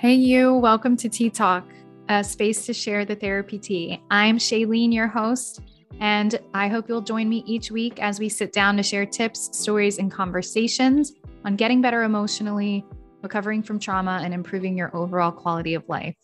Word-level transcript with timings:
Hey, 0.00 0.14
you. 0.14 0.54
Welcome 0.54 0.96
to 0.98 1.08
Tea 1.08 1.28
Talk, 1.28 1.66
a 2.08 2.22
space 2.22 2.64
to 2.66 2.72
share 2.72 3.04
the 3.04 3.16
therapy 3.16 3.58
tea. 3.58 4.00
I'm 4.12 4.38
Shaelene, 4.38 4.94
your 4.94 5.08
host, 5.08 5.60
and 5.98 6.38
I 6.54 6.68
hope 6.68 6.88
you'll 6.88 7.00
join 7.00 7.28
me 7.28 7.42
each 7.48 7.72
week 7.72 8.00
as 8.00 8.20
we 8.20 8.28
sit 8.28 8.52
down 8.52 8.76
to 8.76 8.82
share 8.84 9.04
tips, 9.04 9.58
stories, 9.58 9.98
and 9.98 10.08
conversations 10.08 11.14
on 11.44 11.56
getting 11.56 11.82
better 11.82 12.04
emotionally, 12.04 12.86
recovering 13.22 13.60
from 13.60 13.80
trauma, 13.80 14.20
and 14.22 14.32
improving 14.32 14.78
your 14.78 14.94
overall 14.96 15.32
quality 15.32 15.74
of 15.74 15.82
life. 15.88 16.14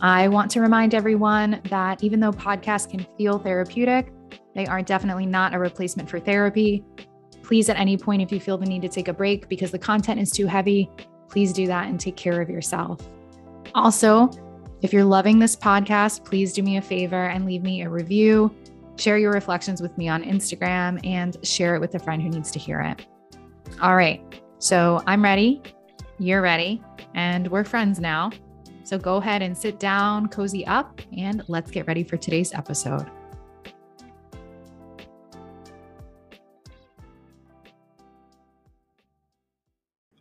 I 0.00 0.26
want 0.26 0.50
to 0.50 0.60
remind 0.60 0.92
everyone 0.92 1.60
that 1.70 2.02
even 2.02 2.18
though 2.18 2.32
podcasts 2.32 2.90
can 2.90 3.06
feel 3.16 3.38
therapeutic, 3.38 4.12
they 4.56 4.66
are 4.66 4.82
definitely 4.82 5.26
not 5.26 5.54
a 5.54 5.60
replacement 5.60 6.10
for 6.10 6.18
therapy. 6.18 6.84
Please, 7.44 7.68
at 7.68 7.78
any 7.78 7.96
point, 7.96 8.20
if 8.20 8.32
you 8.32 8.40
feel 8.40 8.58
the 8.58 8.66
need 8.66 8.82
to 8.82 8.88
take 8.88 9.06
a 9.06 9.12
break 9.12 9.48
because 9.48 9.70
the 9.70 9.78
content 9.78 10.20
is 10.20 10.32
too 10.32 10.48
heavy, 10.48 10.90
please 11.28 11.52
do 11.52 11.66
that 11.66 11.88
and 11.88 11.98
take 11.98 12.16
care 12.16 12.40
of 12.40 12.48
yourself. 12.48 13.00
Also, 13.74 14.30
if 14.82 14.92
you're 14.92 15.04
loving 15.04 15.38
this 15.38 15.56
podcast, 15.56 16.24
please 16.24 16.52
do 16.52 16.62
me 16.62 16.76
a 16.76 16.82
favor 16.82 17.26
and 17.26 17.46
leave 17.46 17.62
me 17.62 17.82
a 17.82 17.88
review, 17.88 18.54
share 18.96 19.18
your 19.18 19.32
reflections 19.32 19.80
with 19.80 19.96
me 19.98 20.08
on 20.08 20.22
Instagram, 20.22 21.04
and 21.04 21.36
share 21.42 21.74
it 21.74 21.80
with 21.80 21.94
a 21.94 21.98
friend 21.98 22.22
who 22.22 22.28
needs 22.28 22.50
to 22.52 22.58
hear 22.58 22.80
it. 22.80 23.06
All 23.80 23.96
right, 23.96 24.22
so 24.58 25.02
I'm 25.06 25.22
ready, 25.22 25.62
you're 26.18 26.42
ready, 26.42 26.82
and 27.14 27.48
we're 27.48 27.64
friends 27.64 28.00
now. 28.00 28.30
So 28.84 28.98
go 28.98 29.16
ahead 29.16 29.42
and 29.42 29.56
sit 29.56 29.80
down, 29.80 30.28
cozy 30.28 30.66
up, 30.66 31.00
and 31.16 31.42
let's 31.48 31.70
get 31.70 31.86
ready 31.86 32.04
for 32.04 32.16
today's 32.16 32.54
episode. 32.54 33.10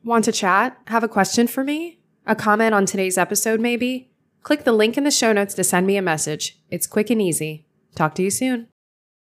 Want 0.05 0.23
to 0.25 0.31
chat? 0.31 0.77
Have 0.85 1.03
a 1.03 1.07
question 1.07 1.47
for 1.47 1.63
me? 1.63 1.97
A 2.27 2.35
comment 2.35 2.75
on 2.75 2.85
today's 2.85 3.17
episode, 3.17 3.59
maybe? 3.59 4.11
Click 4.43 4.63
the 4.63 4.71
link 4.71 4.99
in 4.99 5.03
the 5.03 5.09
show 5.09 5.33
notes 5.33 5.55
to 5.55 5.63
send 5.63 5.87
me 5.87 5.97
a 5.97 6.01
message. 6.03 6.59
It's 6.69 6.85
quick 6.85 7.09
and 7.09 7.19
easy. 7.19 7.65
Talk 7.95 8.13
to 8.15 8.21
you 8.21 8.29
soon. 8.29 8.67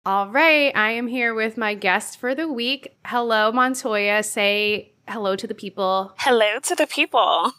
All 0.06 0.30
right, 0.30 0.74
I 0.74 0.92
am 0.92 1.06
here 1.06 1.34
with 1.34 1.58
my 1.58 1.74
guest 1.74 2.18
for 2.18 2.34
the 2.34 2.50
week. 2.50 2.96
Hello, 3.04 3.52
Montoyia. 3.52 4.24
Say 4.24 4.94
hello 5.06 5.36
to 5.36 5.46
the 5.46 5.54
people. 5.54 6.14
Hello 6.16 6.58
to 6.60 6.74
the 6.74 6.86
people. 6.86 7.52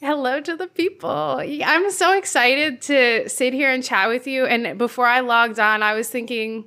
Hello 0.00 0.40
to 0.40 0.56
the 0.56 0.68
people. 0.68 1.42
I'm 1.64 1.90
so 1.90 2.16
excited 2.16 2.80
to 2.82 3.28
sit 3.28 3.54
here 3.54 3.72
and 3.72 3.82
chat 3.82 4.08
with 4.08 4.28
you. 4.28 4.46
And 4.46 4.78
before 4.78 5.08
I 5.08 5.18
logged 5.18 5.58
on, 5.58 5.82
I 5.82 5.94
was 5.94 6.08
thinking, 6.08 6.66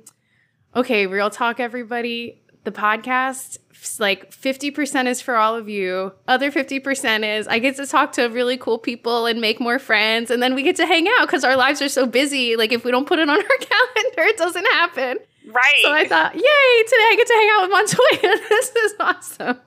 okay, 0.74 1.06
real 1.06 1.30
talk, 1.30 1.58
everybody. 1.58 2.42
The 2.66 2.72
podcast 2.72 3.58
like 4.00 4.32
50% 4.32 5.06
is 5.06 5.20
for 5.20 5.36
all 5.36 5.54
of 5.54 5.68
you. 5.68 6.12
Other 6.26 6.50
50% 6.50 7.38
is 7.38 7.46
I 7.46 7.60
get 7.60 7.76
to 7.76 7.86
talk 7.86 8.10
to 8.14 8.24
really 8.24 8.56
cool 8.56 8.76
people 8.76 9.26
and 9.26 9.40
make 9.40 9.60
more 9.60 9.78
friends. 9.78 10.32
And 10.32 10.42
then 10.42 10.56
we 10.56 10.64
get 10.64 10.74
to 10.76 10.84
hang 10.84 11.06
out 11.06 11.28
because 11.28 11.44
our 11.44 11.54
lives 11.54 11.80
are 11.80 11.88
so 11.88 12.06
busy. 12.06 12.56
Like 12.56 12.72
if 12.72 12.84
we 12.84 12.90
don't 12.90 13.06
put 13.06 13.20
it 13.20 13.28
on 13.28 13.36
our 13.36 13.42
calendar, 13.44 14.22
it 14.22 14.36
doesn't 14.36 14.64
happen. 14.64 15.18
Right. 15.46 15.82
So 15.82 15.92
I 15.92 16.08
thought, 16.08 16.34
yay, 16.34 16.40
today 16.40 17.06
I 17.06 17.14
get 17.16 17.26
to 17.28 17.34
hang 17.34 17.50
out 17.52 17.62
with 17.62 17.70
Montoyia. 17.70 18.48
this 18.48 18.70
is 18.74 18.94
awesome. 18.98 19.60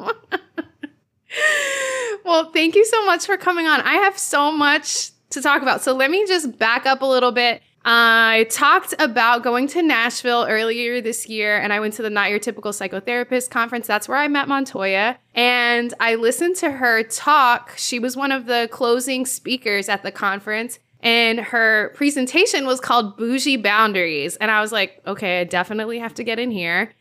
well, 2.26 2.52
thank 2.52 2.76
you 2.76 2.84
so 2.84 3.06
much 3.06 3.26
for 3.26 3.38
coming 3.38 3.66
on. 3.66 3.80
I 3.80 3.94
have 3.94 4.18
so 4.18 4.52
much 4.52 5.12
to 5.30 5.42
talk 5.42 5.62
about. 5.62 5.82
So 5.84 5.94
let 5.94 6.12
me 6.12 6.28
just 6.28 6.60
back 6.60 6.86
up 6.86 7.02
a 7.02 7.06
little 7.06 7.32
bit 7.32 7.62
I 7.92 8.46
talked 8.52 8.94
about 9.00 9.42
going 9.42 9.66
to 9.70 9.82
Nashville 9.82 10.46
earlier 10.48 11.02
this 11.02 11.28
year 11.28 11.58
and 11.58 11.74
I 11.74 11.80
went 11.80 11.96
to 11.96 12.04
the 12.04 12.10
Not 12.12 12.30
Your 12.30 12.38
Typical 12.38 12.72
Psychotherapist 12.72 13.50
conference. 13.50 13.88
That's 13.88 14.08
where 14.08 14.20
I 14.20 14.28
met 14.28 14.48
Montoyia. 14.48 15.18
And 15.34 15.92
I 16.00 16.14
listened 16.14 16.56
to 16.58 16.70
her 16.70 17.02
talk. 17.02 17.74
She 17.78 17.98
was 17.98 18.16
one 18.16 18.32
of 18.32 18.46
the 18.46 18.70
closing 18.72 19.26
speakers 19.26 19.90
at 19.90 20.04
the 20.04 20.12
conference. 20.12 20.78
And 21.00 21.40
her 21.40 21.92
presentation 21.96 22.68
was 22.68 22.80
called 22.80 23.18
Bougie 23.18 23.58
Boundaries. 23.58 24.36
And 24.36 24.52
I 24.52 24.62
was 24.62 24.72
like, 24.72 25.02
okay, 25.08 25.42
I 25.42 25.46
definitely 25.46 25.98
have 25.98 26.14
to 26.14 26.24
get 26.24 26.38
in 26.38 26.52
here. 26.52 26.94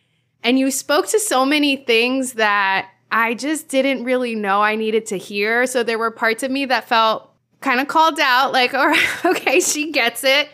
And 0.43 0.59
you 0.59 0.71
spoke 0.71 1.07
to 1.09 1.21
so 1.21 1.45
many 1.45 1.77
things 1.77 2.33
that 2.35 2.89
I 3.13 3.35
just 3.35 3.69
didn't 3.69 4.05
really 4.05 4.35
know 4.35 4.63
I 4.63 4.75
needed 4.75 5.05
to 5.09 5.19
hear. 5.19 5.67
So 5.67 5.83
there 5.83 5.99
were 5.99 6.11
parts 6.11 6.43
of 6.43 6.51
me 6.51 6.65
that 6.65 6.89
felt 6.89 7.31
kind 7.61 7.79
of 7.79 7.89
called 7.89 8.19
out, 8.21 8.53
like, 8.53 8.73
all 8.73 8.87
right, 8.87 9.25
okay, 9.27 9.61
she 9.61 9.93
gets 9.93 10.25
it 10.25 10.49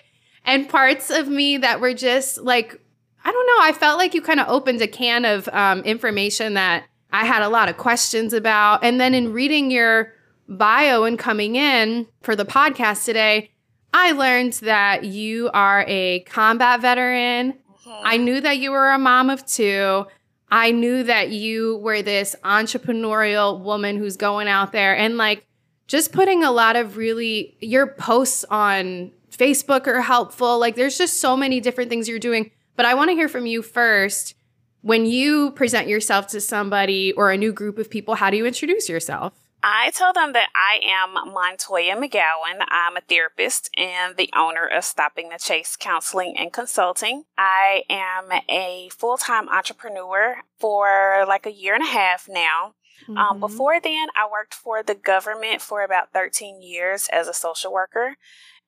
and 0.44 0.68
parts 0.68 1.10
of 1.10 1.28
me 1.28 1.56
that 1.58 1.80
were 1.80 1.94
just 1.94 2.38
like, 2.38 2.80
I 3.24 3.32
don't 3.32 3.46
know. 3.46 3.58
I 3.60 3.72
felt 3.72 3.98
like 3.98 4.14
you 4.14 4.20
kind 4.20 4.40
of 4.40 4.48
opened 4.48 4.82
a 4.82 4.86
can 4.86 5.24
of 5.24 5.48
um, 5.48 5.80
information 5.80 6.54
that 6.54 6.84
I 7.10 7.24
had 7.24 7.42
a 7.42 7.48
lot 7.48 7.68
of 7.68 7.76
questions 7.76 8.32
about. 8.32 8.84
And 8.84 9.00
then 9.00 9.14
in 9.14 9.32
reading 9.32 9.70
your 9.70 10.12
bio 10.48 11.04
and 11.04 11.18
coming 11.18 11.56
in 11.56 12.06
for 12.22 12.36
the 12.36 12.44
podcast 12.44 13.04
today, 13.04 13.50
I 13.94 14.12
learned 14.12 14.54
that 14.54 15.04
you 15.04 15.50
are 15.54 15.84
a 15.86 16.20
combat 16.20 16.80
veteran. 16.80 17.52
Mm-hmm. 17.52 18.02
I 18.04 18.16
knew 18.18 18.40
that 18.40 18.58
you 18.58 18.72
were 18.72 18.90
a 18.90 18.98
mom 18.98 19.30
of 19.30 19.46
two. 19.46 20.06
I 20.50 20.72
knew 20.72 21.04
that 21.04 21.30
you 21.30 21.78
were 21.78 22.02
this 22.02 22.36
entrepreneurial 22.44 23.60
woman 23.60 23.96
who's 23.96 24.16
going 24.16 24.48
out 24.48 24.72
there 24.72 24.96
and 24.96 25.16
like 25.16 25.46
just 25.86 26.12
putting 26.12 26.44
a 26.44 26.50
lot 26.50 26.76
of 26.76 26.96
really 26.96 27.56
your 27.60 27.86
posts 27.86 28.44
on 28.50 29.12
Facebook 29.36 29.86
are 29.86 30.02
helpful. 30.02 30.58
Like 30.58 30.76
there's 30.76 30.98
just 30.98 31.20
so 31.20 31.36
many 31.36 31.60
different 31.60 31.90
things 31.90 32.08
you're 32.08 32.18
doing. 32.18 32.50
But 32.76 32.86
I 32.86 32.94
want 32.94 33.10
to 33.10 33.14
hear 33.14 33.28
from 33.28 33.46
you 33.46 33.62
first. 33.62 34.34
When 34.80 35.06
you 35.06 35.52
present 35.52 35.88
yourself 35.88 36.26
to 36.28 36.40
somebody 36.40 37.12
or 37.12 37.30
a 37.30 37.38
new 37.38 37.52
group 37.52 37.78
of 37.78 37.88
people, 37.88 38.16
how 38.16 38.28
do 38.28 38.36
you 38.36 38.44
introduce 38.44 38.88
yourself? 38.88 39.32
I 39.66 39.92
tell 39.92 40.12
them 40.12 40.34
that 40.34 40.50
I 40.54 40.78
am 40.86 41.32
Montoyia 41.32 41.96
McGowan. 41.96 42.62
I'm 42.68 42.98
a 42.98 43.00
therapist 43.00 43.70
and 43.78 44.14
the 44.14 44.28
owner 44.36 44.66
of 44.66 44.84
Stopping 44.84 45.30
the 45.30 45.38
Chase 45.38 45.74
Counseling 45.74 46.36
and 46.36 46.52
Consulting. 46.52 47.24
I 47.38 47.84
am 47.88 48.30
a 48.46 48.90
full 48.90 49.16
time 49.16 49.48
entrepreneur 49.48 50.42
for 50.58 51.24
like 51.26 51.46
a 51.46 51.52
year 51.52 51.74
and 51.74 51.82
a 51.82 51.86
half 51.86 52.28
now. 52.28 52.74
Um, 53.08 53.14
mm-hmm. 53.14 53.16
Um, 53.16 53.40
before 53.40 53.80
then, 53.80 54.08
I 54.14 54.28
worked 54.30 54.52
for 54.52 54.82
the 54.82 54.94
government 54.94 55.62
for 55.62 55.82
about 55.82 56.12
13 56.12 56.60
years 56.60 57.08
as 57.10 57.26
a 57.26 57.32
social 57.32 57.72
worker. 57.72 58.16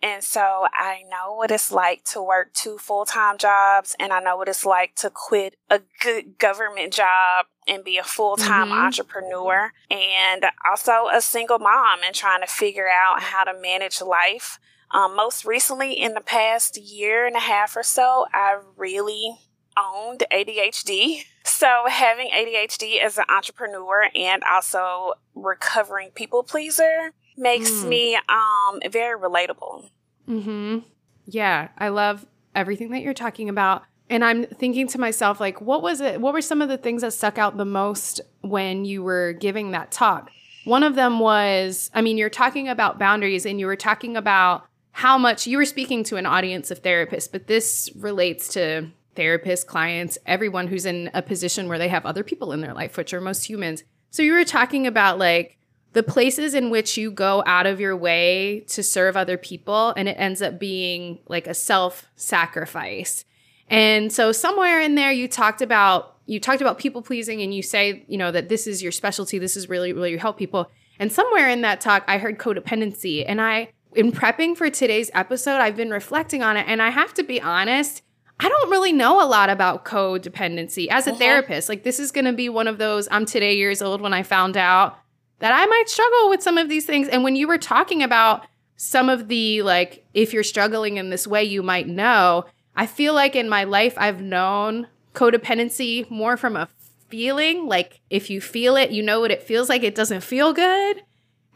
And 0.03 0.23
so 0.23 0.67
I 0.75 1.03
know 1.11 1.35
what 1.35 1.51
it's 1.51 1.73
like 1.73 2.05
to 2.13 2.23
work 2.23 2.53
two 2.53 2.77
full 2.79 3.07
time 3.07 3.39
jobs, 3.39 3.97
and 3.99 4.13
I 4.13 4.21
know 4.21 4.37
what 4.37 4.49
it's 4.49 4.67
like 4.67 4.95
to 4.97 5.11
quit 5.11 5.57
a 5.71 5.81
good 6.01 6.39
government 6.39 6.93
job 6.93 7.47
and 7.67 7.83
be 7.83 7.97
a 7.97 8.05
full 8.05 8.37
time 8.37 8.69
mm-hmm. 8.69 8.79
entrepreneur, 8.79 9.73
and 9.91 10.47
also 10.69 11.09
a 11.13 11.21
single 11.21 11.59
mom 11.59 12.01
and 12.05 12.15
trying 12.15 12.43
to 12.43 12.47
figure 12.47 12.89
out 12.89 13.23
how 13.23 13.45
to 13.45 13.59
manage 13.59 14.01
life. 14.03 14.59
Um, 14.91 15.17
most 15.17 15.45
recently, 15.45 15.95
in 15.95 16.15
the 16.15 16.21
past 16.21 16.77
year 16.77 17.27
and 17.27 17.35
a 17.35 17.41
half 17.41 17.75
or 17.77 17.83
so, 17.83 18.27
I 18.33 18.59
really 18.77 19.37
owned 19.77 20.25
ADHD. 20.31 21.25
So, 21.45 21.85
having 21.89 22.31
ADHD 22.31 23.01
as 23.01 23.19
an 23.19 23.25
entrepreneur 23.29 24.09
and 24.15 24.43
also 24.45 25.15
recovering 25.35 26.11
people 26.11 26.43
pleaser 26.43 27.13
makes 27.37 27.71
mm. 27.71 27.89
me 27.89 28.15
um 28.15 28.56
very 28.91 29.19
relatable. 29.19 29.89
Mhm. 30.29 30.85
Yeah, 31.27 31.69
I 31.79 31.89
love 31.89 32.27
everything 32.55 32.91
that 32.91 33.03
you're 33.03 33.15
talking 33.15 33.49
about. 33.49 33.83
And 34.09 34.25
I'm 34.25 34.47
thinking 34.47 34.87
to 34.89 35.01
myself 35.01 35.41
like 35.41 35.61
what 35.61 35.83
was 35.83 36.01
it 36.01 36.21
what 36.21 36.33
were 36.33 36.41
some 36.41 36.63
of 36.63 36.69
the 36.69 36.79
things 36.79 37.03
that 37.03 37.13
stuck 37.13 37.39
out 37.39 37.57
the 37.57 37.65
most 37.65 38.21
when 38.43 38.85
you 38.85 39.03
were 39.03 39.33
giving 39.33 39.73
that 39.73 39.91
talk? 39.91 40.31
One 40.65 40.83
of 40.83 40.95
them 40.95 41.19
was 41.19 41.91
I 41.95 42.03
mean, 42.03 42.17
you're 42.17 42.31
talking 42.31 42.69
about 42.69 42.99
boundaries 42.99 43.47
and 43.47 43.59
you 43.59 43.67
were 43.67 43.77
talking 43.77 44.17
about 44.17 44.65
how 44.93 45.19
much 45.19 45.47
you 45.47 45.59
were 45.59 45.65
speaking 45.65 46.05
to 46.05 46.17
an 46.17 46.25
audience 46.25 46.71
of 46.71 46.83
therapists, 46.83 47.31
but 47.31 47.47
this 47.49 47.91
relates 47.97 48.49
to 48.49 48.89
therapists, 49.15 49.67
clients, 49.67 50.17
everyone 50.25 50.69
who's 50.69 50.87
in 50.87 51.11
a 51.13 51.23
position 51.23 51.69
where 51.69 51.79
they 51.79 51.89
have 51.89 52.07
other 52.07 52.23
people 52.23 52.53
in 52.53 52.61
their 52.61 52.75
life, 52.75 52.97
which 52.97 53.13
are 53.13 53.21
most 53.21 53.49
humans. 53.49 53.83
So 54.11 54.23
you 54.23 54.33
were 54.33 54.45
talking 54.45 54.87
about 54.87 55.19
like 55.19 55.59
the 55.97 56.03
places 56.03 56.53
in 56.53 56.69
which 56.69 56.99
you 56.99 57.11
go 57.11 57.43
out 57.47 57.65
of 57.65 57.81
your 57.81 57.97
way 57.97 58.63
to 58.67 58.83
serve 58.83 59.17
other 59.17 59.39
people 59.39 59.95
and 59.97 60.11
it 60.11 60.17
ends 60.19 60.43
up 60.43 60.59
being 60.59 61.19
like 61.27 61.47
a 61.47 61.55
self 61.55 62.05
sacrifice. 62.17 63.25
And 63.71 64.13
so 64.13 64.31
somewhere 64.31 64.79
in 64.79 64.95
there 64.95 65.11
you 65.11 65.27
talked 65.27 65.63
about 65.63 66.19
you 66.27 66.39
talked 66.39 66.61
about 66.61 66.77
people 66.77 67.01
pleasing 67.01 67.41
and 67.41 67.55
you 67.55 67.63
say, 67.63 68.05
you 68.09 68.19
know, 68.19 68.31
that 68.31 68.51
this 68.51 68.67
is 68.67 68.83
your 68.83 68.93
specialty, 68.93 69.39
this 69.39 69.57
is 69.57 69.71
really 69.71 69.95
really 69.95 70.11
you 70.11 70.19
help 70.19 70.37
people. 70.37 70.71
And 70.99 71.11
somewhere 71.11 71.49
in 71.49 71.63
that 71.63 71.81
talk 71.81 72.05
I 72.07 72.19
heard 72.19 72.37
codependency 72.37 73.25
and 73.27 73.41
I 73.41 73.71
in 73.95 74.13
prepping 74.13 74.55
for 74.55 74.69
today's 74.69 75.11
episode 75.15 75.63
I've 75.63 75.77
been 75.77 75.91
reflecting 75.91 76.43
on 76.43 76.59
it 76.59 76.67
and 76.69 76.83
I 76.83 76.91
have 76.91 77.15
to 77.15 77.23
be 77.23 77.41
honest, 77.41 78.03
I 78.39 78.51
don't 78.51 78.71
really 78.71 78.93
know 78.93 79.25
a 79.25 79.25
lot 79.25 79.49
about 79.49 79.87
codependency 79.87 80.89
as 80.91 81.07
a 81.07 81.13
uh-huh. 81.13 81.19
therapist. 81.19 81.71
Like 81.71 81.85
this 81.85 81.99
is 81.99 82.13
going 82.13 82.27
to 82.27 82.35
be 82.35 82.51
one 82.51 82.69
of 82.69 82.77
those 82.77 83.09
I'm 83.11 83.25
today 83.25 83.57
years 83.57 83.81
old 83.81 84.03
when 84.03 84.13
I 84.13 84.25
found 84.25 84.59
out 84.59 84.99
that 85.39 85.53
I 85.53 85.67
might 85.67 85.89
struggle 85.89 86.31
with 86.31 86.43
some 86.43 86.59
of 86.59 86.69
these 86.69 86.87
things. 86.87 87.09
And 87.09 87.23
when 87.23 87.37
you 87.37 87.47
were 87.47 87.59
talking 87.59 88.03
about 88.03 88.47
some 88.77 89.09
of 89.09 89.29
the, 89.29 89.63
like, 89.63 90.05
if 90.15 90.33
you're 90.33 90.43
struggling 90.43 90.97
in 90.97 91.11
this 91.11 91.27
way, 91.27 91.45
you 91.45 91.63
might 91.63 91.89
know, 91.89 92.45
I 92.75 92.87
feel 92.87 93.15
like 93.15 93.37
in 93.37 93.49
my 93.49 93.65
life, 93.65 93.95
I've 93.97 94.21
known 94.21 94.87
codependency 95.15 96.11
more 96.11 96.37
from 96.37 96.57
a 96.57 96.69
feeling. 97.09 97.67
Like, 97.67 98.01
if 98.11 98.29
you 98.31 98.41
feel 98.41 98.77
it, 98.77 98.91
you 98.91 99.03
know 99.03 99.21
what 99.21 99.31
it 99.31 99.43
feels 99.43 99.69
like. 99.69 99.83
It 99.83 99.95
doesn't 99.95 100.23
feel 100.23 100.53
good. 100.53 101.03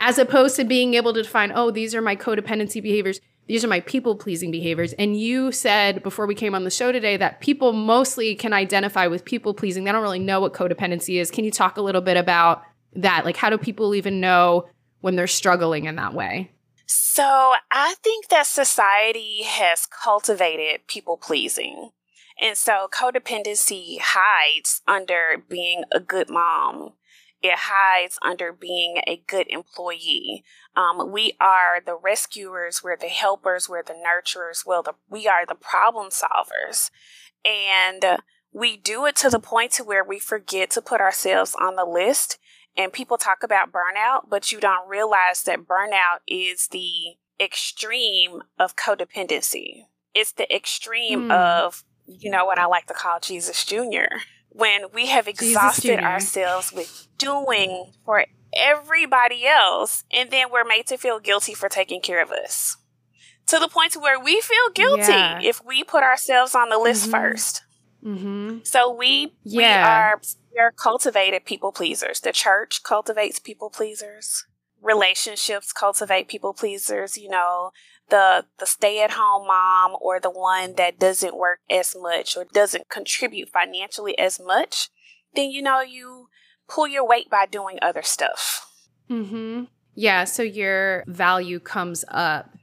as 0.00 0.18
opposed 0.18 0.56
to 0.56 0.64
being 0.64 0.94
able 0.94 1.12
to 1.12 1.22
define, 1.22 1.52
oh, 1.54 1.70
these 1.70 1.94
are 1.94 2.00
my 2.00 2.16
codependency 2.16 2.82
behaviors, 2.82 3.20
these 3.46 3.64
are 3.64 3.68
my 3.68 3.80
people 3.80 4.16
pleasing 4.16 4.50
behaviors. 4.50 4.92
And 4.94 5.20
you 5.20 5.52
said 5.52 6.02
before 6.02 6.26
we 6.26 6.34
came 6.34 6.54
on 6.54 6.64
the 6.64 6.70
show 6.70 6.90
today 6.90 7.16
that 7.18 7.40
people 7.40 7.72
mostly 7.72 8.34
can 8.34 8.52
identify 8.52 9.06
with 9.08 9.24
people 9.24 9.54
pleasing. 9.54 9.84
They 9.84 9.92
don't 9.92 10.02
really 10.02 10.20
know 10.20 10.40
what 10.40 10.54
codependency 10.54 11.20
is. 11.20 11.30
Can 11.30 11.44
you 11.44 11.50
talk 11.50 11.76
a 11.76 11.82
little 11.82 12.00
bit 12.00 12.16
about 12.16 12.62
that? 12.94 13.24
Like, 13.24 13.36
how 13.36 13.50
do 13.50 13.58
people 13.58 13.94
even 13.94 14.20
know 14.20 14.68
when 15.00 15.16
they're 15.16 15.26
struggling 15.26 15.84
in 15.84 15.96
that 15.96 16.14
way? 16.14 16.52
So, 16.86 17.54
I 17.70 17.94
think 18.02 18.28
that 18.28 18.46
society 18.46 19.42
has 19.44 19.86
cultivated 19.86 20.86
people 20.88 21.16
pleasing. 21.16 21.90
And 22.40 22.56
so, 22.56 22.88
codependency 22.92 23.98
hides 24.00 24.82
under 24.88 25.42
being 25.48 25.84
a 25.92 26.00
good 26.00 26.30
mom 26.30 26.94
it 27.42 27.54
hides 27.56 28.18
under 28.22 28.52
being 28.52 29.00
a 29.06 29.22
good 29.26 29.46
employee. 29.48 30.44
Um, 30.76 31.10
we 31.10 31.36
are 31.40 31.80
the 31.84 31.96
rescuers, 31.96 32.82
we're 32.84 32.98
the 32.98 33.08
helpers, 33.08 33.68
we're 33.68 33.82
the 33.82 33.94
nurturers, 33.94 34.66
well, 34.66 34.82
the, 34.82 34.92
we 35.08 35.26
are 35.26 35.46
the 35.46 35.54
problem 35.54 36.10
solvers. 36.10 36.90
And 37.44 38.18
we 38.52 38.76
do 38.76 39.06
it 39.06 39.16
to 39.16 39.30
the 39.30 39.40
point 39.40 39.72
to 39.72 39.84
where 39.84 40.04
we 40.04 40.18
forget 40.18 40.70
to 40.72 40.82
put 40.82 41.00
ourselves 41.00 41.56
on 41.58 41.76
the 41.76 41.86
list. 41.86 42.38
And 42.76 42.92
people 42.92 43.18
talk 43.18 43.42
about 43.42 43.72
burnout, 43.72 44.28
but 44.28 44.52
you 44.52 44.60
don't 44.60 44.88
realize 44.88 45.42
that 45.42 45.66
burnout 45.66 46.20
is 46.26 46.68
the 46.68 47.16
extreme 47.40 48.42
of 48.58 48.76
codependency. 48.76 49.86
It's 50.14 50.32
the 50.32 50.52
extreme 50.54 51.28
mm. 51.28 51.32
of, 51.32 51.84
you 52.06 52.30
know, 52.30 52.44
what 52.44 52.58
I 52.58 52.66
like 52.66 52.86
to 52.86 52.94
call 52.94 53.20
Jesus 53.20 53.64
Jr 53.64 54.18
when 54.50 54.82
we 54.92 55.06
have 55.06 55.28
exhausted 55.28 56.00
ourselves 56.00 56.72
with 56.72 57.08
doing 57.18 57.92
for 58.04 58.24
everybody 58.52 59.46
else 59.46 60.04
and 60.12 60.30
then 60.30 60.48
we're 60.52 60.64
made 60.64 60.86
to 60.86 60.96
feel 60.96 61.20
guilty 61.20 61.54
for 61.54 61.68
taking 61.68 62.00
care 62.00 62.20
of 62.20 62.30
us 62.30 62.76
to 63.46 63.58
the 63.60 63.68
point 63.68 63.92
to 63.92 64.00
where 64.00 64.18
we 64.18 64.40
feel 64.40 64.70
guilty 64.74 65.12
yeah. 65.12 65.40
if 65.40 65.64
we 65.64 65.84
put 65.84 66.02
ourselves 66.02 66.54
on 66.54 66.68
the 66.68 66.78
list 66.78 67.10
mm-hmm. 67.10 67.32
1st 67.32 67.60
mm-hmm. 68.04 68.58
so 68.64 68.92
we 68.92 69.32
yeah. 69.44 69.56
we 69.56 69.64
are 69.64 70.20
we 70.52 70.58
are 70.58 70.72
cultivated 70.72 71.44
people 71.44 71.72
pleasers 71.72 72.20
the 72.20 72.32
church 72.32 72.82
cultivates 72.82 73.38
people 73.38 73.70
pleasers 73.70 74.46
relationships 74.82 75.72
cultivate 75.72 76.28
people 76.28 76.54
pleasers 76.54 77.16
you 77.16 77.28
know 77.28 77.70
the 78.10 78.44
the 78.58 78.66
stay 78.66 79.02
at 79.02 79.12
home 79.12 79.46
mom 79.46 79.96
or 80.00 80.20
the 80.20 80.30
one 80.30 80.74
that 80.74 80.98
doesn't 80.98 81.36
work 81.36 81.60
as 81.70 81.96
much 81.98 82.36
or 82.36 82.44
doesn't 82.52 82.88
contribute 82.90 83.48
financially 83.48 84.18
as 84.18 84.38
much, 84.38 84.90
then 85.34 85.50
you 85.50 85.62
know 85.62 85.80
you 85.80 86.28
pull 86.68 86.86
your 86.86 87.06
weight 87.06 87.30
by 87.30 87.46
doing 87.46 87.78
other 87.80 88.02
stuff. 88.02 88.66
Mhm. 89.08 89.68
Yeah, 89.94 90.24
so 90.24 90.42
your 90.42 91.04
value 91.06 91.58
comes 91.58 92.04
up 92.08 92.54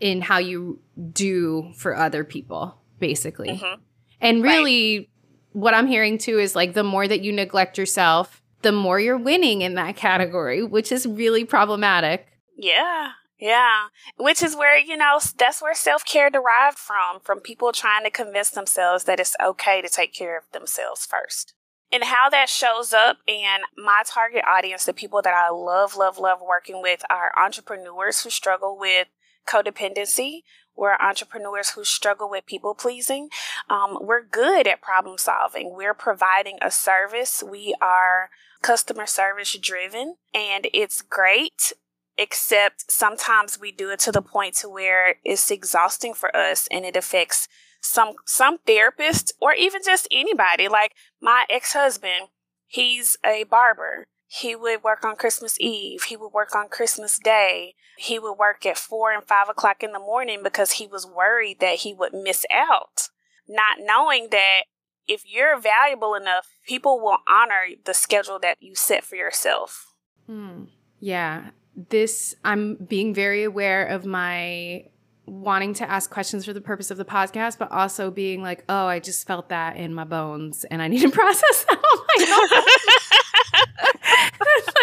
in 0.00 0.20
how 0.20 0.38
you 0.38 0.80
do 1.12 1.72
for 1.76 1.96
other 1.96 2.24
people, 2.24 2.82
basically. 2.98 3.48
Mm-hmm. 3.48 3.80
And 4.20 4.42
really 4.42 4.98
right. 4.98 5.08
What 5.56 5.72
I'm 5.72 5.86
hearing 5.86 6.18
too 6.18 6.38
is 6.38 6.54
like 6.54 6.74
the 6.74 6.84
more 6.84 7.08
that 7.08 7.22
you 7.22 7.32
neglect 7.32 7.78
yourself, 7.78 8.42
the 8.60 8.72
more 8.72 9.00
you're 9.00 9.16
winning 9.16 9.62
in 9.62 9.72
that 9.76 9.96
category, 9.96 10.62
which 10.62 10.92
is 10.92 11.06
really 11.06 11.46
problematic. 11.46 12.26
Yeah. 12.58 13.12
Yeah, 13.38 13.88
which 14.16 14.42
is 14.42 14.56
where, 14.56 14.78
you 14.78 14.96
know, 14.96 15.20
that's 15.38 15.60
where 15.60 15.74
self 15.74 16.06
care 16.06 16.30
derived 16.30 16.78
from, 16.78 17.20
from 17.22 17.40
people 17.40 17.70
trying 17.70 18.04
to 18.04 18.10
convince 18.10 18.48
themselves 18.48 19.04
that 19.04 19.20
it's 19.20 19.36
okay 19.42 19.82
to 19.82 19.90
take 19.90 20.14
care 20.14 20.38
of 20.38 20.44
themselves 20.52 21.04
first. 21.04 21.52
And 21.92 22.04
how 22.04 22.30
that 22.30 22.48
shows 22.48 22.94
up 22.94 23.18
in 23.26 23.58
my 23.76 24.02
target 24.06 24.42
audience, 24.48 24.86
the 24.86 24.94
people 24.94 25.20
that 25.20 25.34
I 25.34 25.50
love, 25.50 25.96
love, 25.96 26.18
love 26.18 26.38
working 26.40 26.80
with 26.80 27.02
are 27.10 27.30
entrepreneurs 27.38 28.22
who 28.22 28.30
struggle 28.30 28.76
with 28.78 29.08
codependency. 29.46 30.40
We're 30.76 30.96
entrepreneurs 30.96 31.70
who 31.70 31.84
struggle 31.84 32.28
with 32.28 32.46
people 32.46 32.74
pleasing. 32.74 33.28
Um, 33.70 33.98
we're 34.00 34.24
good 34.24 34.66
at 34.66 34.82
problem 34.82 35.18
solving. 35.18 35.74
We're 35.74 35.94
providing 35.94 36.58
a 36.62 36.70
service. 36.70 37.42
We 37.42 37.74
are 37.80 38.30
customer 38.62 39.06
service 39.06 39.56
driven 39.58 40.16
and 40.34 40.66
it's 40.72 41.02
great 41.02 41.72
except 42.18 42.90
sometimes 42.90 43.60
we 43.60 43.70
do 43.70 43.90
it 43.90 44.00
to 44.00 44.10
the 44.10 44.22
point 44.22 44.54
to 44.54 44.68
where 44.68 45.16
it's 45.24 45.50
exhausting 45.50 46.14
for 46.14 46.34
us 46.34 46.66
and 46.70 46.84
it 46.84 46.96
affects 46.96 47.48
some 47.80 48.14
some 48.24 48.58
therapists 48.66 49.32
or 49.40 49.52
even 49.52 49.82
just 49.84 50.08
anybody 50.10 50.66
like 50.66 50.92
my 51.20 51.44
ex-husband 51.50 52.28
he's 52.66 53.16
a 53.24 53.44
barber 53.44 54.06
he 54.26 54.56
would 54.56 54.82
work 54.82 55.04
on 55.04 55.16
christmas 55.16 55.56
eve. 55.60 56.04
He 56.04 56.16
would 56.16 56.32
work 56.32 56.54
on 56.54 56.68
christmas 56.68 57.18
day. 57.18 57.74
He 57.98 58.18
would 58.18 58.34
work 58.34 58.66
at 58.66 58.76
four 58.76 59.12
and 59.12 59.24
five 59.24 59.48
o'clock 59.48 59.82
in 59.82 59.92
the 59.92 59.98
morning 59.98 60.40
because 60.42 60.72
he 60.72 60.86
was 60.86 61.06
worried 61.06 61.60
that 61.60 61.76
he 61.76 61.94
would 61.94 62.12
miss 62.12 62.44
out 62.52 63.08
not 63.48 63.78
knowing 63.80 64.28
that 64.30 64.62
if 65.06 65.22
you're 65.24 65.58
valuable 65.58 66.14
enough 66.14 66.48
people 66.66 67.00
will 67.00 67.18
honor 67.28 67.66
the 67.84 67.94
schedule 67.94 68.38
that 68.40 68.56
you 68.60 68.74
set 68.74 69.04
for 69.04 69.16
yourself. 69.16 69.94
Hmm. 70.26 70.64
yeah. 70.98 71.50
This 71.90 72.34
I'm 72.42 72.76
being 72.76 73.12
very 73.12 73.44
aware 73.44 73.84
of 73.84 74.06
my 74.06 74.86
wanting 75.26 75.74
to 75.74 75.90
ask 75.90 76.10
questions 76.10 76.44
for 76.44 76.52
the 76.52 76.60
purpose 76.60 76.90
of 76.90 76.96
the 76.96 77.04
podcast, 77.04 77.58
but 77.58 77.70
also 77.72 78.10
being 78.10 78.42
like, 78.42 78.64
oh, 78.68 78.86
I 78.86 79.00
just 79.00 79.26
felt 79.26 79.48
that 79.48 79.76
in 79.76 79.92
my 79.92 80.04
bones 80.04 80.64
and 80.64 80.80
I 80.80 80.88
need 80.88 81.00
to 81.00 81.10
process 81.10 81.64
that. 81.64 81.80
Oh 81.82 82.04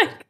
like, 0.00 0.24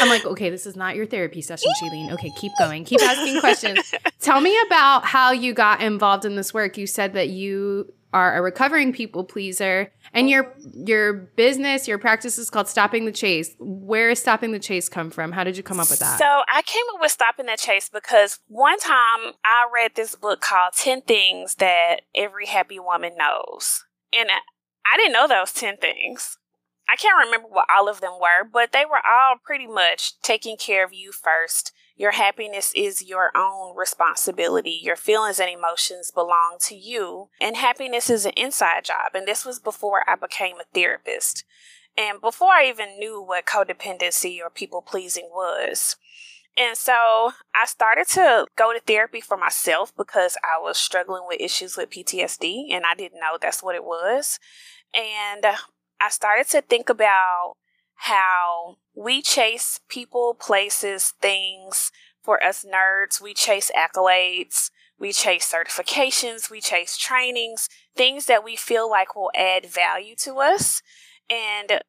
I'm 0.00 0.08
like, 0.08 0.24
okay, 0.26 0.50
this 0.50 0.66
is 0.66 0.76
not 0.76 0.96
your 0.96 1.06
therapy 1.06 1.40
session, 1.40 1.70
Shaelene. 1.82 2.12
Okay, 2.12 2.30
keep 2.36 2.52
going. 2.58 2.84
Keep 2.84 3.02
asking 3.02 3.40
questions. 3.40 3.92
Tell 4.20 4.40
me 4.40 4.56
about 4.66 5.04
how 5.04 5.32
you 5.32 5.54
got 5.54 5.82
involved 5.82 6.24
in 6.24 6.36
this 6.36 6.52
work. 6.52 6.76
You 6.76 6.86
said 6.86 7.14
that 7.14 7.30
you 7.30 7.92
are 8.12 8.36
a 8.36 8.42
recovering 8.42 8.92
people 8.92 9.24
pleaser 9.24 9.90
and 10.14 10.30
your 10.30 10.54
your 10.72 11.12
business 11.12 11.86
your 11.86 11.98
practice 11.98 12.38
is 12.38 12.48
called 12.48 12.68
stopping 12.68 13.04
the 13.04 13.12
chase. 13.12 13.54
Where 13.58 14.10
is 14.10 14.20
stopping 14.20 14.52
the 14.52 14.58
chase 14.58 14.88
come 14.88 15.10
from? 15.10 15.32
How 15.32 15.44
did 15.44 15.56
you 15.56 15.62
come 15.62 15.80
up 15.80 15.90
with 15.90 15.98
that? 15.98 16.18
So 16.18 16.24
i 16.24 16.62
came 16.62 16.84
up 16.94 17.00
with 17.00 17.10
stopping 17.10 17.46
the 17.46 17.56
chase 17.58 17.90
because 17.92 18.38
one 18.46 18.78
time 18.78 19.34
i 19.44 19.66
read 19.72 19.92
this 19.96 20.14
book 20.14 20.40
called 20.40 20.72
10 20.76 21.02
things 21.02 21.56
that 21.56 22.02
every 22.14 22.46
happy 22.46 22.78
woman 22.78 23.14
knows. 23.18 23.84
And 24.16 24.30
i 24.30 24.96
didn't 24.96 25.12
know 25.12 25.28
those 25.28 25.52
10 25.52 25.76
things. 25.78 26.38
I 26.88 26.96
can't 26.96 27.24
remember 27.24 27.48
what 27.48 27.66
all 27.76 27.88
of 27.88 28.00
them 28.00 28.12
were 28.20 28.48
but 28.50 28.72
they 28.72 28.84
were 28.84 29.02
all 29.06 29.36
pretty 29.44 29.66
much 29.66 30.20
taking 30.22 30.56
care 30.56 30.84
of 30.84 30.92
you 30.92 31.12
first 31.12 31.72
your 31.96 32.12
happiness 32.12 32.72
is 32.74 33.04
your 33.04 33.30
own 33.36 33.76
responsibility. 33.76 34.80
Your 34.82 34.96
feelings 34.96 35.38
and 35.38 35.48
emotions 35.48 36.10
belong 36.10 36.56
to 36.62 36.74
you. 36.74 37.28
And 37.40 37.56
happiness 37.56 38.10
is 38.10 38.26
an 38.26 38.32
inside 38.36 38.84
job. 38.84 39.14
And 39.14 39.26
this 39.26 39.44
was 39.44 39.60
before 39.60 40.02
I 40.08 40.16
became 40.16 40.56
a 40.56 40.64
therapist. 40.74 41.44
And 41.96 42.20
before 42.20 42.50
I 42.52 42.66
even 42.66 42.98
knew 42.98 43.22
what 43.22 43.46
codependency 43.46 44.38
or 44.44 44.50
people 44.50 44.82
pleasing 44.82 45.28
was. 45.32 45.96
And 46.56 46.76
so 46.76 47.32
I 47.54 47.66
started 47.66 48.08
to 48.10 48.46
go 48.56 48.72
to 48.72 48.80
therapy 48.80 49.20
for 49.20 49.36
myself 49.36 49.92
because 49.96 50.36
I 50.44 50.60
was 50.60 50.78
struggling 50.78 51.22
with 51.28 51.40
issues 51.40 51.76
with 51.76 51.90
PTSD 51.90 52.72
and 52.72 52.84
I 52.84 52.94
didn't 52.94 53.20
know 53.20 53.38
that's 53.40 53.62
what 53.62 53.74
it 53.74 53.84
was. 53.84 54.38
And 54.92 55.46
I 56.00 56.08
started 56.10 56.48
to 56.48 56.60
think 56.60 56.88
about 56.88 57.54
how 57.94 58.76
we 58.94 59.22
chase 59.22 59.80
people, 59.88 60.34
places, 60.34 61.14
things. 61.20 61.90
For 62.22 62.42
us 62.42 62.64
nerds, 62.64 63.20
we 63.20 63.34
chase 63.34 63.70
accolades, 63.76 64.70
we 64.98 65.12
chase 65.12 65.52
certifications, 65.52 66.50
we 66.50 66.60
chase 66.60 66.96
trainings, 66.96 67.68
things 67.94 68.26
that 68.26 68.44
we 68.44 68.56
feel 68.56 68.88
like 68.88 69.14
will 69.14 69.30
add 69.34 69.66
value 69.66 70.14
to 70.20 70.36
us. 70.36 70.80
And 71.28 71.80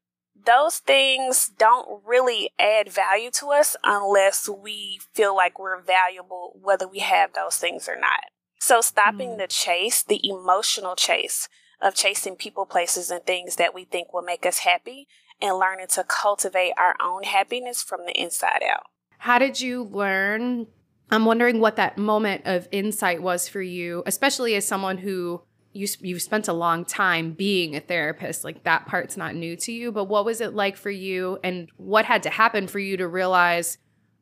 those 0.46 0.80
things 0.80 1.50
don't 1.58 2.02
really 2.06 2.52
add 2.60 2.92
value 2.92 3.32
to 3.32 3.52
us 3.52 3.78
unless 3.84 4.50
we 4.50 5.00
feel 5.14 5.36
like 5.36 5.58
we're 5.58 5.82
valuable, 5.82 6.60
whether 6.62 6.88
we 6.88 7.00
have 7.00 7.34
those 7.34 7.56
things 7.56 7.88
or 7.88 7.98
not. 7.98 8.32
So, 8.60 8.82
stopping 8.82 9.32
mm. 9.32 9.38
the 9.38 9.48
chase, 9.48 10.04
the 10.04 10.20
emotional 10.28 10.96
chase 10.96 11.48
of 11.82 11.96
chasing 11.96 12.36
people, 12.36 12.66
places, 12.66 13.12
and 13.12 13.24
things 13.24 13.56
that 13.58 13.74
we 13.74 13.86
think 13.86 14.14
will 14.14 14.22
make 14.22 14.46
us 14.46 14.60
happy 14.60 15.08
and 15.42 15.58
learning 15.58 15.88
to 15.88 16.04
cultivate 16.04 16.74
our 16.78 16.96
own 17.02 17.24
happiness 17.24 17.84
from 17.84 18.06
the 18.06 18.20
inside 18.20 18.64
out. 18.64 18.88
How 19.20 19.40
did 19.40 19.60
you 19.60 19.84
learn? 19.84 20.68
I'm 21.10 21.26
wondering 21.26 21.60
what 21.60 21.76
that 21.76 21.98
moment 21.98 22.44
of 22.46 22.68
insight 22.72 23.22
was 23.22 23.48
for 23.48 23.62
you, 23.62 24.04
especially 24.06 24.56
as 24.56 24.68
someone 24.68 25.00
who 25.00 25.42
you 25.76 25.88
you've 26.00 26.22
spent 26.22 26.48
a 26.48 26.54
long 26.54 26.86
time 26.86 27.34
being 27.34 27.76
a 27.76 27.80
therapist. 27.80 28.44
Like 28.44 28.64
that 28.64 28.88
part's 28.88 29.18
not 29.18 29.36
new 29.36 29.56
to 29.58 29.72
you, 29.72 29.92
but 29.92 30.06
what 30.06 30.26
was 30.26 30.42
it 30.42 30.54
like 30.54 30.78
for 30.78 30.90
you 30.90 31.38
and 31.44 31.70
what 31.78 32.06
had 32.06 32.24
to 32.24 32.30
happen 32.30 32.68
for 32.68 32.80
you 32.80 32.98
to 32.98 33.08
realize, 33.08 33.78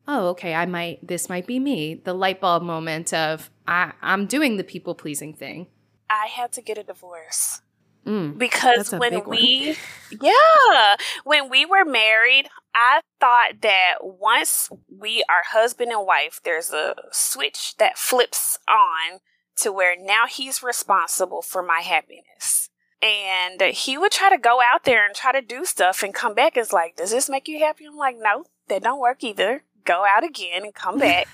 "Oh, 0.08 0.28
okay, 0.28 0.54
I 0.54 0.66
might 0.66 1.06
this 1.06 1.28
might 1.28 1.46
be 1.46 1.58
me." 1.58 1.94
The 1.94 2.12
light 2.12 2.40
bulb 2.40 2.62
moment 2.62 3.14
of 3.14 3.50
I 3.66 3.92
I'm 4.02 4.26
doing 4.26 4.56
the 4.56 4.64
people 4.64 4.94
pleasing 4.94 5.32
thing. 5.32 5.68
I 6.10 6.26
had 6.26 6.52
to 6.52 6.62
get 6.62 6.76
a 6.76 6.82
divorce. 6.82 7.62
Mm, 8.06 8.36
because 8.38 8.92
when 8.92 9.24
we, 9.26 9.76
yeah, 10.20 10.96
when 11.24 11.48
we 11.48 11.64
were 11.64 11.84
married, 11.84 12.48
I 12.74 13.00
thought 13.20 13.60
that 13.62 13.94
once 14.02 14.68
we 14.88 15.24
are 15.28 15.42
husband 15.46 15.90
and 15.92 16.06
wife, 16.06 16.40
there's 16.44 16.70
a 16.70 16.94
switch 17.12 17.76
that 17.78 17.96
flips 17.98 18.58
on 18.68 19.20
to 19.56 19.72
where 19.72 19.94
now 19.98 20.26
he's 20.28 20.62
responsible 20.62 21.40
for 21.42 21.62
my 21.62 21.80
happiness. 21.80 22.68
And 23.00 23.60
he 23.60 23.98
would 23.98 24.12
try 24.12 24.30
to 24.30 24.38
go 24.38 24.60
out 24.60 24.84
there 24.84 25.04
and 25.06 25.14
try 25.14 25.32
to 25.32 25.42
do 25.42 25.64
stuff 25.64 26.02
and 26.02 26.14
come 26.14 26.34
back. 26.34 26.56
It's 26.56 26.72
like, 26.72 26.96
does 26.96 27.10
this 27.10 27.28
make 27.28 27.48
you 27.48 27.58
happy? 27.60 27.84
I'm 27.86 27.96
like, 27.96 28.16
no, 28.18 28.44
that 28.68 28.82
don't 28.82 29.00
work 29.00 29.22
either. 29.22 29.64
Go 29.84 30.04
out 30.08 30.24
again 30.24 30.62
and 30.64 30.74
come 30.74 30.98
back. 31.08 31.28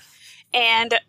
and 0.53 0.93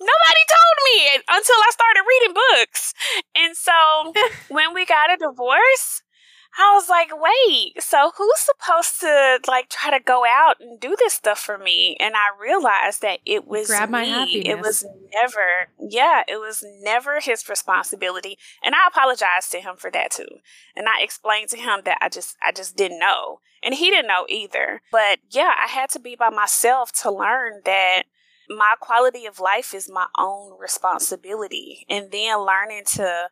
nobody 0.00 0.44
told 0.48 0.76
me 0.88 1.22
until 1.28 1.56
I 1.56 1.70
started 1.70 2.02
reading 2.08 2.34
books. 2.34 2.94
And 3.36 3.56
so 3.56 4.12
when 4.48 4.74
we 4.74 4.86
got 4.86 5.12
a 5.12 5.16
divorce, 5.16 6.02
I 6.58 6.74
was 6.74 6.88
like, 6.88 7.10
wait, 7.12 7.80
so 7.82 8.12
who's 8.16 8.38
supposed 8.38 9.00
to 9.00 9.38
like 9.46 9.68
try 9.68 9.96
to 9.96 10.02
go 10.02 10.24
out 10.28 10.56
and 10.60 10.80
do 10.80 10.96
this 10.98 11.12
stuff 11.12 11.38
for 11.38 11.56
me? 11.56 11.96
And 12.00 12.14
I 12.16 12.28
realized 12.40 13.02
that 13.02 13.20
it 13.24 13.46
was 13.46 13.68
Grab 13.68 13.90
my 13.90 14.02
me. 14.02 14.08
Happiness. 14.10 14.46
It 14.46 14.58
was 14.60 14.86
never, 15.14 15.68
yeah, 15.78 16.22
it 16.26 16.36
was 16.36 16.64
never 16.80 17.20
his 17.20 17.48
responsibility. 17.48 18.38
And 18.62 18.74
I 18.74 18.88
apologized 18.88 19.52
to 19.52 19.60
him 19.60 19.76
for 19.76 19.90
that 19.92 20.10
too. 20.10 20.40
And 20.74 20.88
I 20.88 21.02
explained 21.02 21.50
to 21.50 21.56
him 21.58 21.80
that 21.84 21.98
I 22.00 22.08
just, 22.08 22.36
I 22.44 22.50
just 22.50 22.76
didn't 22.76 22.98
know. 22.98 23.40
And 23.62 23.74
he 23.74 23.90
didn't 23.90 24.08
know 24.08 24.26
either. 24.28 24.82
But 24.90 25.18
yeah, 25.30 25.52
I 25.62 25.68
had 25.68 25.90
to 25.90 26.00
be 26.00 26.16
by 26.16 26.30
myself 26.30 26.90
to 27.02 27.10
learn 27.10 27.60
that 27.66 28.04
my 28.48 28.74
quality 28.80 29.26
of 29.26 29.40
life 29.40 29.74
is 29.74 29.90
my 29.90 30.06
own 30.18 30.58
responsibility. 30.58 31.86
And 31.88 32.10
then 32.10 32.44
learning 32.44 32.82
to 32.94 33.28